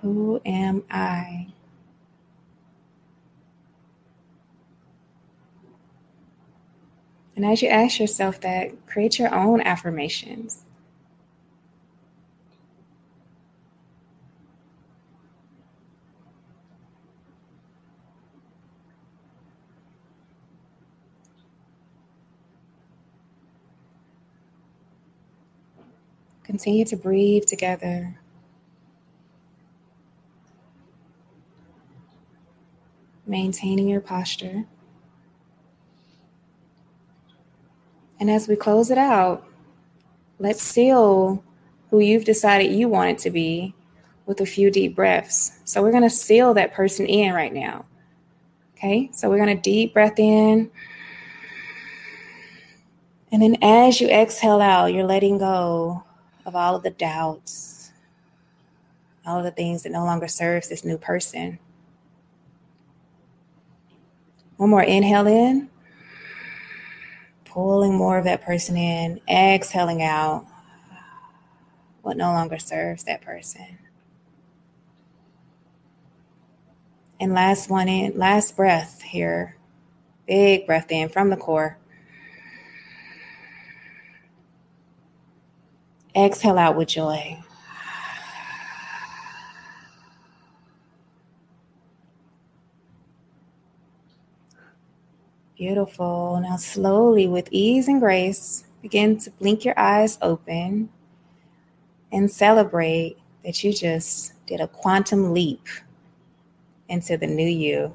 Who 0.00 0.40
am 0.44 0.84
I? 0.90 1.48
And 7.36 7.44
as 7.44 7.62
you 7.62 7.68
ask 7.68 7.98
yourself 7.98 8.40
that, 8.42 8.86
create 8.86 9.18
your 9.18 9.34
own 9.34 9.60
affirmations. 9.62 10.62
Continue 26.54 26.84
to 26.84 26.96
breathe 26.96 27.46
together. 27.46 28.16
Maintaining 33.26 33.88
your 33.88 34.00
posture. 34.00 34.64
And 38.20 38.30
as 38.30 38.46
we 38.46 38.54
close 38.54 38.92
it 38.92 38.98
out, 38.98 39.44
let's 40.38 40.62
seal 40.62 41.42
who 41.90 41.98
you've 41.98 42.24
decided 42.24 42.70
you 42.70 42.86
want 42.86 43.10
it 43.10 43.18
to 43.24 43.30
be 43.30 43.74
with 44.24 44.40
a 44.40 44.46
few 44.46 44.70
deep 44.70 44.94
breaths. 44.94 45.58
So 45.64 45.82
we're 45.82 45.90
going 45.90 46.04
to 46.04 46.08
seal 46.08 46.54
that 46.54 46.72
person 46.72 47.04
in 47.06 47.34
right 47.34 47.52
now. 47.52 47.84
Okay, 48.76 49.10
so 49.12 49.28
we're 49.28 49.44
going 49.44 49.56
to 49.56 49.60
deep 49.60 49.92
breath 49.92 50.20
in. 50.20 50.70
And 53.32 53.42
then 53.42 53.56
as 53.60 54.00
you 54.00 54.06
exhale 54.06 54.60
out, 54.60 54.94
you're 54.94 55.02
letting 55.02 55.38
go 55.38 56.04
of 56.44 56.54
all 56.54 56.76
of 56.76 56.82
the 56.82 56.90
doubts, 56.90 57.90
all 59.26 59.38
of 59.38 59.44
the 59.44 59.50
things 59.50 59.82
that 59.82 59.92
no 59.92 60.04
longer 60.04 60.28
serves 60.28 60.68
this 60.68 60.84
new 60.84 60.98
person. 60.98 61.58
One 64.56 64.70
more 64.70 64.82
inhale 64.82 65.26
in, 65.26 65.68
pulling 67.44 67.94
more 67.94 68.18
of 68.18 68.24
that 68.24 68.42
person 68.42 68.76
in, 68.76 69.20
exhaling 69.28 70.02
out 70.02 70.46
what 72.02 72.16
no 72.16 72.32
longer 72.32 72.58
serves 72.58 73.04
that 73.04 73.22
person. 73.22 73.78
And 77.18 77.32
last 77.32 77.70
one 77.70 77.88
in, 77.88 78.18
last 78.18 78.56
breath 78.56 79.02
here. 79.02 79.56
Big 80.26 80.66
breath 80.66 80.90
in 80.90 81.08
from 81.08 81.30
the 81.30 81.36
core. 81.36 81.78
Exhale 86.16 86.58
out 86.58 86.76
with 86.76 86.88
joy. 86.88 87.38
Beautiful. 95.56 96.40
Now, 96.42 96.56
slowly, 96.56 97.26
with 97.26 97.48
ease 97.50 97.88
and 97.88 98.00
grace, 98.00 98.64
begin 98.82 99.18
to 99.18 99.30
blink 99.30 99.64
your 99.64 99.78
eyes 99.78 100.18
open 100.20 100.88
and 102.12 102.30
celebrate 102.30 103.16
that 103.44 103.62
you 103.62 103.72
just 103.72 104.32
did 104.46 104.60
a 104.60 104.68
quantum 104.68 105.32
leap 105.32 105.66
into 106.88 107.16
the 107.16 107.26
new 107.26 107.46
you. 107.48 107.94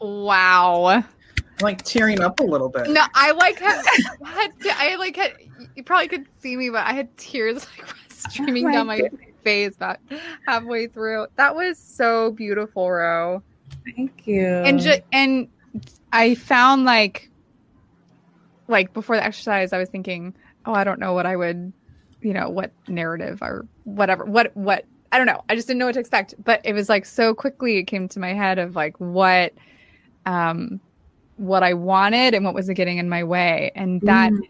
Wow. 0.00 0.86
I'm 0.86 1.04
like 1.60 1.82
tearing 1.82 2.20
up 2.20 2.40
a 2.40 2.42
little 2.42 2.68
bit. 2.68 2.88
No, 2.88 3.04
I 3.14 3.32
like 3.32 3.58
had, 3.60 3.84
had 4.24 4.52
I 4.72 4.96
like 4.96 5.16
had 5.16 5.36
you 5.74 5.82
probably 5.84 6.08
could 6.08 6.26
see 6.40 6.56
me, 6.56 6.70
but 6.70 6.86
I 6.86 6.92
had 6.92 7.16
tears 7.16 7.66
like 7.78 7.94
streaming 8.08 8.64
Oh 8.64 8.68
my 8.68 8.72
down 8.74 8.86
my 8.86 8.96
goodness. 9.00 9.20
face 9.42 9.74
about 9.76 9.98
halfway 10.46 10.86
through. 10.86 11.26
That 11.36 11.54
was 11.54 11.78
so 11.78 12.32
beautiful, 12.32 12.90
Ro. 12.90 13.42
Thank 13.96 14.26
you. 14.26 14.44
And 14.44 14.80
ju- 14.80 14.96
and 15.12 15.48
I 16.12 16.34
found 16.34 16.84
like 16.84 17.30
like 18.68 18.92
before 18.94 19.16
the 19.16 19.24
exercise, 19.24 19.72
I 19.72 19.78
was 19.78 19.88
thinking, 19.90 20.34
oh, 20.64 20.72
I 20.72 20.84
don't 20.84 20.98
know 20.98 21.12
what 21.12 21.26
I 21.26 21.36
would, 21.36 21.72
you 22.22 22.32
know, 22.32 22.48
what 22.48 22.72
narrative 22.88 23.40
or 23.42 23.66
whatever, 23.84 24.24
what 24.24 24.56
what 24.56 24.84
I 25.12 25.18
don't 25.18 25.26
know. 25.26 25.42
I 25.48 25.54
just 25.54 25.66
didn't 25.68 25.78
know 25.80 25.86
what 25.86 25.94
to 25.94 26.00
expect. 26.00 26.34
But 26.42 26.60
it 26.64 26.72
was 26.72 26.88
like 26.88 27.04
so 27.06 27.34
quickly 27.34 27.76
it 27.78 27.84
came 27.84 28.08
to 28.08 28.18
my 28.20 28.32
head 28.32 28.58
of 28.58 28.74
like 28.74 28.98
what 28.98 29.52
um 30.26 30.80
what 31.36 31.62
I 31.62 31.74
wanted 31.74 32.32
and 32.34 32.44
what 32.44 32.54
was 32.54 32.68
getting 32.70 32.98
in 32.98 33.08
my 33.08 33.22
way. 33.24 33.70
And 33.74 34.00
that 34.02 34.32
Mm. 34.32 34.40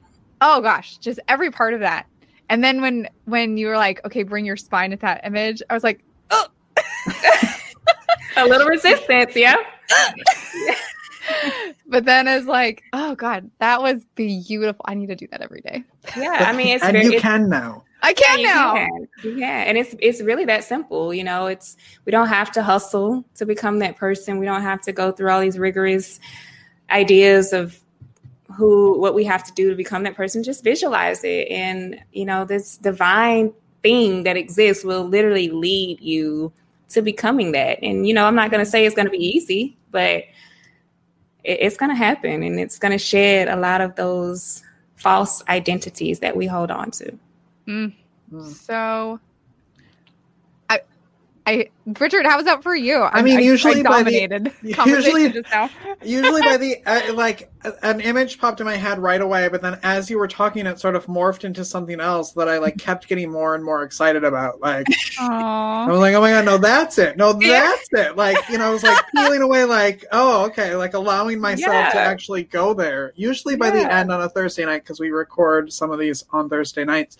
Oh 0.40 0.60
gosh, 0.60 0.98
just 0.98 1.20
every 1.28 1.50
part 1.50 1.74
of 1.74 1.80
that. 1.80 2.06
And 2.48 2.62
then 2.62 2.80
when 2.80 3.08
when 3.24 3.56
you 3.56 3.68
were 3.68 3.76
like, 3.76 4.04
okay, 4.04 4.22
bring 4.22 4.44
your 4.44 4.56
spine 4.56 4.92
at 4.92 5.00
that 5.00 5.22
image, 5.24 5.62
I 5.68 5.74
was 5.74 5.84
like, 5.84 6.04
oh 6.30 6.46
a 8.36 8.46
little 8.46 8.68
resistance, 8.68 9.34
yeah. 9.34 9.56
but 11.86 12.04
then 12.04 12.28
it's 12.28 12.46
like, 12.46 12.82
oh 12.92 13.14
god, 13.14 13.50
that 13.58 13.80
was 13.80 14.04
beautiful. 14.14 14.84
I 14.86 14.94
need 14.94 15.06
to 15.08 15.16
do 15.16 15.26
that 15.30 15.40
every 15.40 15.60
day. 15.60 15.84
Yeah, 16.16 16.44
I 16.46 16.52
mean, 16.52 16.68
it's 16.68 16.84
and 16.84 16.92
very, 16.92 17.04
you 17.04 17.10
it's- 17.12 17.22
can 17.22 17.48
now. 17.48 17.84
I 18.02 18.12
can 18.12 18.38
you 18.38 18.46
now. 18.46 18.74
can. 18.74 19.08
You 19.22 19.34
can. 19.36 19.66
And 19.66 19.78
it's 19.78 19.94
it's 19.98 20.20
really 20.20 20.44
that 20.44 20.64
simple. 20.64 21.14
You 21.14 21.24
know, 21.24 21.46
it's 21.46 21.74
we 22.04 22.12
don't 22.12 22.28
have 22.28 22.52
to 22.52 22.62
hustle 22.62 23.24
to 23.36 23.46
become 23.46 23.78
that 23.78 23.96
person. 23.96 24.38
We 24.38 24.44
don't 24.44 24.60
have 24.60 24.82
to 24.82 24.92
go 24.92 25.10
through 25.10 25.30
all 25.30 25.40
these 25.40 25.58
rigorous 25.58 26.20
ideas 26.90 27.54
of 27.54 27.80
who 28.56 28.98
what 28.98 29.14
we 29.14 29.24
have 29.24 29.44
to 29.44 29.52
do 29.52 29.70
to 29.70 29.76
become 29.76 30.02
that 30.04 30.16
person. 30.16 30.42
Just 30.42 30.64
visualize 30.64 31.22
it. 31.24 31.48
And, 31.48 32.00
you 32.12 32.24
know, 32.24 32.44
this 32.44 32.76
divine 32.76 33.52
thing 33.82 34.24
that 34.24 34.36
exists 34.36 34.84
will 34.84 35.04
literally 35.04 35.48
lead 35.48 36.00
you 36.00 36.52
to 36.90 37.02
becoming 37.02 37.52
that. 37.52 37.78
And, 37.82 38.06
you 38.06 38.14
know, 38.14 38.26
I'm 38.26 38.34
not 38.34 38.50
gonna 38.50 38.66
say 38.66 38.86
it's 38.86 38.94
gonna 38.94 39.10
be 39.10 39.24
easy, 39.24 39.76
but 39.90 40.24
it, 41.44 41.58
it's 41.60 41.76
gonna 41.76 41.94
happen 41.94 42.42
and 42.42 42.58
it's 42.58 42.78
gonna 42.78 42.98
shed 42.98 43.48
a 43.48 43.56
lot 43.56 43.80
of 43.80 43.96
those 43.96 44.62
false 44.96 45.42
identities 45.48 46.20
that 46.20 46.36
we 46.36 46.46
hold 46.46 46.70
on 46.70 46.90
to. 46.92 47.18
Mm. 47.66 47.94
Mm. 48.32 48.52
So, 48.52 49.20
I, 49.20 49.33
I, 51.46 51.68
Richard, 52.00 52.24
how 52.24 52.38
was 52.38 52.46
that 52.46 52.62
for 52.62 52.74
you? 52.74 53.02
I 53.02 53.20
mean, 53.20 53.38
usually 53.40 53.82
by 53.82 54.02
the- 54.02 54.28
dominated 54.28 54.52
usually- 54.62 55.30
just 55.30 55.50
now. 55.50 55.68
Usually, 56.02 56.42
by 56.42 56.56
the 56.56 56.82
uh, 56.86 57.14
like, 57.14 57.50
an 57.82 58.00
image 58.00 58.38
popped 58.38 58.60
in 58.60 58.66
my 58.66 58.76
head 58.76 58.98
right 58.98 59.20
away, 59.20 59.48
but 59.48 59.62
then 59.62 59.78
as 59.82 60.10
you 60.10 60.18
were 60.18 60.28
talking, 60.28 60.66
it 60.66 60.78
sort 60.78 60.96
of 60.96 61.06
morphed 61.06 61.44
into 61.44 61.64
something 61.64 61.98
else 61.98 62.32
that 62.32 62.46
I 62.48 62.58
like 62.58 62.76
kept 62.76 63.08
getting 63.08 63.30
more 63.30 63.54
and 63.54 63.64
more 63.64 63.82
excited 63.84 64.22
about. 64.22 64.60
Like, 64.60 64.86
I 65.18 65.86
was 65.88 66.00
like, 66.00 66.14
"Oh 66.14 66.20
my 66.20 66.30
god, 66.30 66.44
no, 66.44 66.58
that's 66.58 66.98
it! 66.98 67.16
No, 67.16 67.32
that's 67.32 67.88
it!" 67.92 68.16
Like, 68.16 68.36
you 68.50 68.58
know, 68.58 68.66
I 68.66 68.70
was 68.70 68.82
like 68.82 69.02
peeling 69.14 69.40
away, 69.40 69.64
like, 69.64 70.04
"Oh, 70.12 70.44
okay," 70.46 70.74
like 70.76 70.92
allowing 70.92 71.40
myself 71.40 71.92
to 71.92 71.98
actually 71.98 72.44
go 72.44 72.74
there. 72.74 73.12
Usually, 73.16 73.56
by 73.56 73.70
the 73.70 73.90
end 73.90 74.12
on 74.12 74.20
a 74.20 74.28
Thursday 74.28 74.66
night, 74.66 74.82
because 74.82 75.00
we 75.00 75.10
record 75.10 75.72
some 75.72 75.90
of 75.90 75.98
these 75.98 76.24
on 76.32 76.50
Thursday 76.50 76.84
nights, 76.84 77.16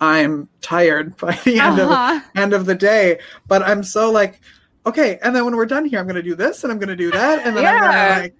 I'm 0.00 0.48
tired 0.60 1.16
by 1.18 1.38
the 1.44 1.60
end 1.60 1.78
of 1.78 1.90
Uh-huh. 1.90 2.20
end 2.36 2.52
of 2.52 2.66
the 2.66 2.74
day. 2.74 3.18
But 3.48 3.62
I'm 3.62 3.82
so 3.82 4.10
like, 4.10 4.40
okay, 4.84 5.18
and 5.22 5.34
then 5.34 5.44
when 5.44 5.56
we're 5.56 5.66
done 5.66 5.84
here, 5.84 5.98
I'm 5.98 6.06
gonna 6.06 6.22
do 6.22 6.34
this 6.34 6.62
and 6.64 6.72
I'm 6.72 6.78
gonna 6.78 6.96
do 6.96 7.10
that, 7.12 7.46
and 7.46 7.56
then 7.56 7.66
I'm 7.66 7.80
gonna 7.80 8.08
like, 8.08 8.34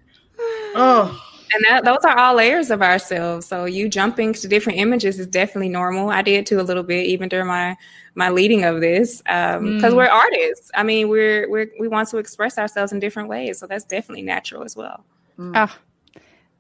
oh, 0.74 1.20
And 1.54 1.64
that, 1.68 1.84
those 1.84 2.04
are 2.04 2.18
all 2.18 2.34
layers 2.34 2.70
of 2.70 2.82
ourselves. 2.82 3.46
So 3.46 3.66
you 3.66 3.88
jumping 3.88 4.32
to 4.34 4.48
different 4.48 4.78
images 4.80 5.18
is 5.20 5.28
definitely 5.28 5.68
normal. 5.68 6.11
I 6.11 6.20
did 6.22 6.44
too 6.44 6.61
a 6.61 6.62
little 6.62 6.82
bit, 6.82 7.07
even 7.07 7.28
during 7.28 7.46
my 7.46 7.76
my 8.16 8.30
leading 8.30 8.64
of 8.64 8.80
this, 8.80 9.18
because 9.18 9.92
Mm. 9.92 9.96
we're 9.96 10.09
artists. 10.09 10.70
I 10.74 10.82
mean, 10.82 11.09
we're 11.09 11.48
we're 11.48 11.70
we 11.78 11.86
want 11.88 12.09
to 12.09 12.18
express 12.18 12.59
ourselves 12.59 12.92
in 12.92 12.98
different 12.98 13.28
ways, 13.28 13.59
so 13.59 13.66
that's 13.66 13.84
definitely 13.84 14.22
natural 14.22 14.64
as 14.64 14.74
well. 14.76 15.04
mm. 15.38 15.52
Ah, 15.54 15.76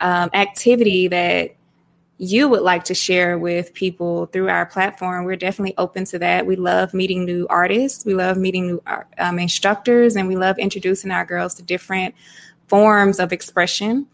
um, 0.00 0.30
activity 0.34 1.08
that 1.08 1.56
you 2.18 2.48
would 2.48 2.62
like 2.62 2.84
to 2.84 2.94
share 2.94 3.38
with 3.38 3.74
people 3.74 4.26
through 4.26 4.48
our 4.48 4.66
platform, 4.66 5.24
we're 5.24 5.36
definitely 5.36 5.74
open 5.78 6.04
to 6.04 6.18
that. 6.20 6.46
We 6.46 6.54
love 6.54 6.94
meeting 6.94 7.24
new 7.24 7.46
artists, 7.50 8.04
we 8.04 8.14
love 8.14 8.36
meeting 8.36 8.66
new 8.68 8.82
um, 9.18 9.38
instructors, 9.38 10.14
and 10.14 10.28
we 10.28 10.36
love 10.36 10.58
introducing 10.58 11.10
our 11.10 11.24
girls 11.24 11.54
to 11.54 11.62
different 11.62 12.14
forms 12.68 13.18
of 13.18 13.32
expression. 13.32 14.06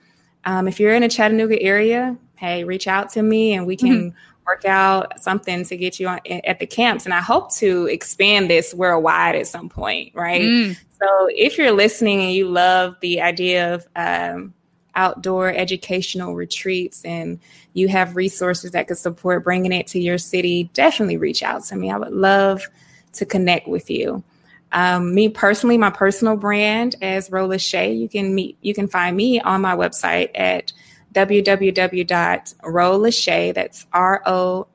Um, 0.44 0.66
if 0.66 0.80
you're 0.80 0.94
in 0.94 1.02
a 1.02 1.08
Chattanooga 1.08 1.60
area, 1.60 2.16
hey, 2.40 2.64
reach 2.64 2.86
out 2.86 3.10
to 3.10 3.22
me 3.22 3.52
and 3.52 3.66
we 3.66 3.76
can 3.76 4.12
mm-hmm. 4.12 4.16
work 4.46 4.64
out 4.64 5.20
something 5.20 5.62
to 5.62 5.76
get 5.76 6.00
you 6.00 6.08
on 6.08 6.20
at 6.26 6.58
the 6.58 6.66
camps. 6.66 7.04
And 7.04 7.12
I 7.12 7.20
hope 7.20 7.54
to 7.56 7.84
expand 7.86 8.48
this 8.48 8.72
worldwide 8.72 9.34
at 9.34 9.46
some 9.46 9.68
point, 9.68 10.14
right? 10.14 10.40
Mm. 10.40 10.78
So 10.98 11.28
if 11.28 11.58
you're 11.58 11.72
listening 11.72 12.22
and 12.22 12.32
you 12.32 12.48
love 12.48 12.96
the 13.02 13.20
idea 13.20 13.74
of 13.74 13.86
um, 13.94 14.54
outdoor 14.94 15.50
educational 15.50 16.34
retreats 16.34 17.04
and 17.04 17.38
you 17.74 17.88
have 17.88 18.16
resources 18.16 18.70
that 18.70 18.88
could 18.88 18.96
support 18.96 19.44
bringing 19.44 19.72
it 19.72 19.86
to 19.88 20.00
your 20.00 20.16
city, 20.16 20.70
definitely 20.72 21.18
reach 21.18 21.42
out 21.42 21.64
to 21.64 21.76
me. 21.76 21.90
I 21.90 21.98
would 21.98 22.12
love 22.12 22.66
to 23.12 23.26
connect 23.26 23.68
with 23.68 23.90
you. 23.90 24.24
Um, 24.72 25.14
me 25.14 25.28
personally, 25.28 25.76
my 25.76 25.90
personal 25.90 26.36
brand 26.36 26.96
as 27.02 27.30
Rola 27.30 27.58
Shea, 27.58 27.92
you 27.92 28.08
can 28.08 28.34
meet, 28.34 28.56
you 28.62 28.72
can 28.72 28.88
find 28.88 29.14
me 29.14 29.40
on 29.40 29.60
my 29.60 29.76
website 29.76 30.30
at 30.34 30.72
www.roelashay, 31.14 33.54
that's 33.54 33.86
R 33.92 34.22
O 34.26 34.66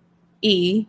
E 0.42 0.88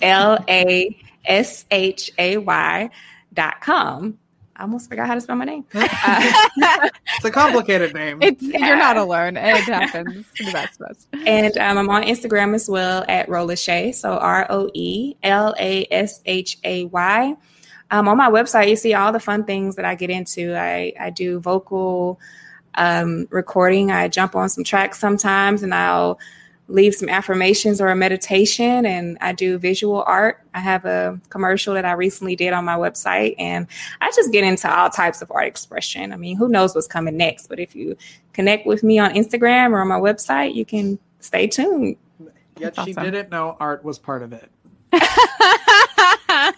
L 0.00 0.38
A 0.48 0.96
S 1.24 1.64
H 1.70 2.10
A 2.18 2.38
Y 2.38 2.90
dot 3.32 3.60
com. 3.60 4.18
I 4.56 4.62
almost 4.62 4.88
forgot 4.88 5.08
how 5.08 5.14
to 5.14 5.20
spell 5.20 5.34
my 5.34 5.44
name. 5.44 5.64
it's 5.74 7.24
a 7.24 7.30
complicated 7.30 7.92
name. 7.92 8.22
It's 8.22 8.40
yeah. 8.40 8.68
you're 8.68 8.76
not 8.76 8.96
alone. 8.96 9.36
It 9.36 9.64
happens 9.64 10.26
to 10.36 10.44
the 10.44 10.52
best 10.52 10.80
of 10.80 10.90
us. 10.90 11.08
And 11.26 11.58
um, 11.58 11.76
I'm 11.76 11.90
on 11.90 12.04
Instagram 12.04 12.54
as 12.54 12.68
well 12.68 13.04
at 13.08 13.28
Rola 13.28 13.56
Shay. 13.56 13.90
So 13.90 14.12
R 14.12 14.46
O 14.50 14.70
E 14.72 15.16
L 15.24 15.56
A 15.58 15.86
S 15.90 16.22
H 16.24 16.58
A 16.62 16.84
Y. 16.84 17.34
Um, 17.90 18.08
on 18.08 18.16
my 18.16 18.30
website, 18.30 18.68
you 18.68 18.76
see 18.76 18.94
all 18.94 19.12
the 19.12 19.20
fun 19.20 19.44
things 19.44 19.76
that 19.76 19.84
I 19.84 19.96
get 19.96 20.10
into. 20.10 20.56
I, 20.56 20.92
I 20.98 21.10
do 21.10 21.40
vocal 21.40 22.20
um, 22.76 23.26
recording. 23.30 23.90
I 23.90 24.08
jump 24.08 24.34
on 24.34 24.48
some 24.48 24.64
tracks 24.64 24.98
sometimes 24.98 25.62
and 25.62 25.74
I'll 25.74 26.18
leave 26.68 26.94
some 26.94 27.08
affirmations 27.08 27.80
or 27.80 27.88
a 27.88 27.96
meditation 27.96 28.86
and 28.86 29.18
I 29.20 29.32
do 29.32 29.58
visual 29.58 30.02
art. 30.06 30.40
I 30.54 30.60
have 30.60 30.84
a 30.84 31.20
commercial 31.28 31.74
that 31.74 31.84
I 31.84 31.92
recently 31.92 32.36
did 32.36 32.52
on 32.52 32.64
my 32.64 32.76
website 32.76 33.34
and 33.38 33.66
I 34.00 34.10
just 34.16 34.32
get 34.32 34.44
into 34.44 34.74
all 34.74 34.88
types 34.88 35.20
of 35.20 35.30
art 35.30 35.46
expression. 35.46 36.12
I 36.12 36.16
mean, 36.16 36.36
who 36.36 36.48
knows 36.48 36.74
what's 36.74 36.86
coming 36.86 37.16
next, 37.16 37.48
but 37.48 37.58
if 37.58 37.76
you 37.76 37.96
connect 38.32 38.66
with 38.66 38.82
me 38.82 38.98
on 38.98 39.12
Instagram 39.12 39.72
or 39.72 39.80
on 39.80 39.88
my 39.88 40.00
website, 40.00 40.54
you 40.54 40.64
can 40.64 40.98
stay 41.20 41.46
tuned. 41.46 41.96
Yet 42.58 42.74
That's 42.76 42.86
she 42.86 42.94
awesome. 42.94 43.04
didn't 43.04 43.30
know 43.30 43.56
art 43.60 43.84
was 43.84 43.98
part 43.98 44.22
of 44.22 44.32
it. 44.32 44.50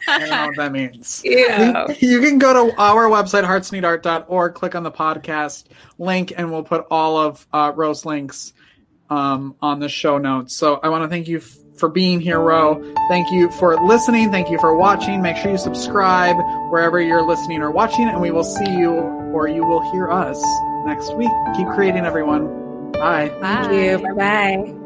I 0.08 0.18
don't 0.18 0.30
know 0.30 0.46
what 0.46 0.56
that 0.56 0.72
means. 0.72 1.22
Yeah. 1.24 1.86
You 2.00 2.20
can 2.20 2.38
go 2.38 2.68
to 2.70 2.76
our 2.80 3.04
website, 3.08 3.44
heartsneedart.org, 3.44 4.54
click 4.54 4.74
on 4.74 4.82
the 4.82 4.90
podcast 4.90 5.64
link, 5.98 6.32
and 6.36 6.50
we'll 6.52 6.62
put 6.62 6.86
all 6.90 7.16
of 7.18 7.46
uh, 7.52 7.72
Ro's 7.74 8.04
links 8.04 8.52
um, 9.10 9.54
on 9.60 9.80
the 9.80 9.88
show 9.88 10.18
notes. 10.18 10.54
So 10.56 10.80
I 10.82 10.88
want 10.88 11.04
to 11.04 11.08
thank 11.08 11.28
you 11.28 11.38
f- 11.38 11.56
for 11.76 11.88
being 11.88 12.20
here, 12.20 12.40
Ro. 12.40 12.82
Thank 13.08 13.30
you 13.30 13.50
for 13.52 13.76
listening. 13.76 14.30
Thank 14.30 14.50
you 14.50 14.58
for 14.58 14.74
watching. 14.76 15.20
Make 15.22 15.36
sure 15.36 15.50
you 15.50 15.58
subscribe 15.58 16.36
wherever 16.70 17.00
you're 17.00 17.22
listening 17.22 17.62
or 17.62 17.70
watching, 17.70 18.08
and 18.08 18.20
we 18.20 18.30
will 18.30 18.44
see 18.44 18.70
you 18.76 18.90
or 18.90 19.48
you 19.48 19.64
will 19.64 19.80
hear 19.92 20.10
us 20.10 20.42
next 20.86 21.14
week. 21.16 21.30
Keep 21.56 21.68
creating, 21.68 22.04
everyone. 22.06 22.92
Bye. 22.92 23.28
Bye. 23.40 23.64
Thank 23.68 23.72
you. 23.72 23.98
Bye 23.98 24.12
bye. 24.72 24.85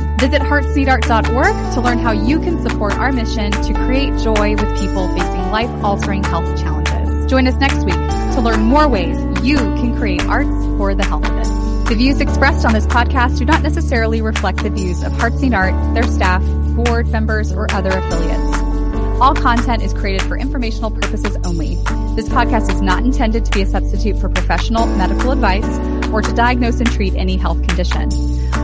Visit 0.21 0.43
heartsneedart.org 0.43 1.73
to 1.73 1.81
learn 1.81 1.97
how 1.97 2.11
you 2.11 2.39
can 2.39 2.61
support 2.61 2.93
our 2.93 3.11
mission 3.11 3.51
to 3.51 3.73
create 3.73 4.15
joy 4.19 4.51
with 4.51 4.79
people 4.79 5.07
facing 5.17 5.49
life-altering 5.49 6.23
health 6.23 6.61
challenges. 6.61 7.25
Join 7.25 7.47
us 7.47 7.55
next 7.55 7.83
week 7.85 7.95
to 8.35 8.39
learn 8.39 8.61
more 8.61 8.87
ways 8.87 9.17
you 9.43 9.57
can 9.57 9.97
create 9.97 10.23
arts 10.25 10.47
for 10.77 10.93
the 10.93 11.03
health 11.03 11.25
of 11.25 11.35
it. 11.35 11.89
The 11.89 11.95
views 11.95 12.21
expressed 12.21 12.67
on 12.67 12.73
this 12.73 12.85
podcast 12.85 13.39
do 13.39 13.45
not 13.45 13.63
necessarily 13.63 14.21
reflect 14.21 14.61
the 14.61 14.69
views 14.69 15.01
of 15.01 15.11
Hearts 15.13 15.41
Need 15.41 15.55
Art, 15.55 15.95
their 15.95 16.03
staff, 16.03 16.43
board 16.75 17.07
members, 17.07 17.51
or 17.51 17.65
other 17.73 17.89
affiliates. 17.89 18.59
All 19.19 19.33
content 19.33 19.81
is 19.81 19.91
created 19.91 20.21
for 20.27 20.37
informational 20.37 20.91
purposes 20.91 21.35
only. 21.43 21.77
This 22.15 22.29
podcast 22.29 22.71
is 22.71 22.79
not 22.79 23.03
intended 23.03 23.43
to 23.45 23.51
be 23.51 23.63
a 23.63 23.65
substitute 23.65 24.19
for 24.19 24.29
professional 24.29 24.85
medical 24.85 25.31
advice 25.31 25.79
or 26.09 26.21
to 26.21 26.31
diagnose 26.31 26.79
and 26.79 26.91
treat 26.91 27.15
any 27.15 27.37
health 27.37 27.65
condition. 27.67 28.11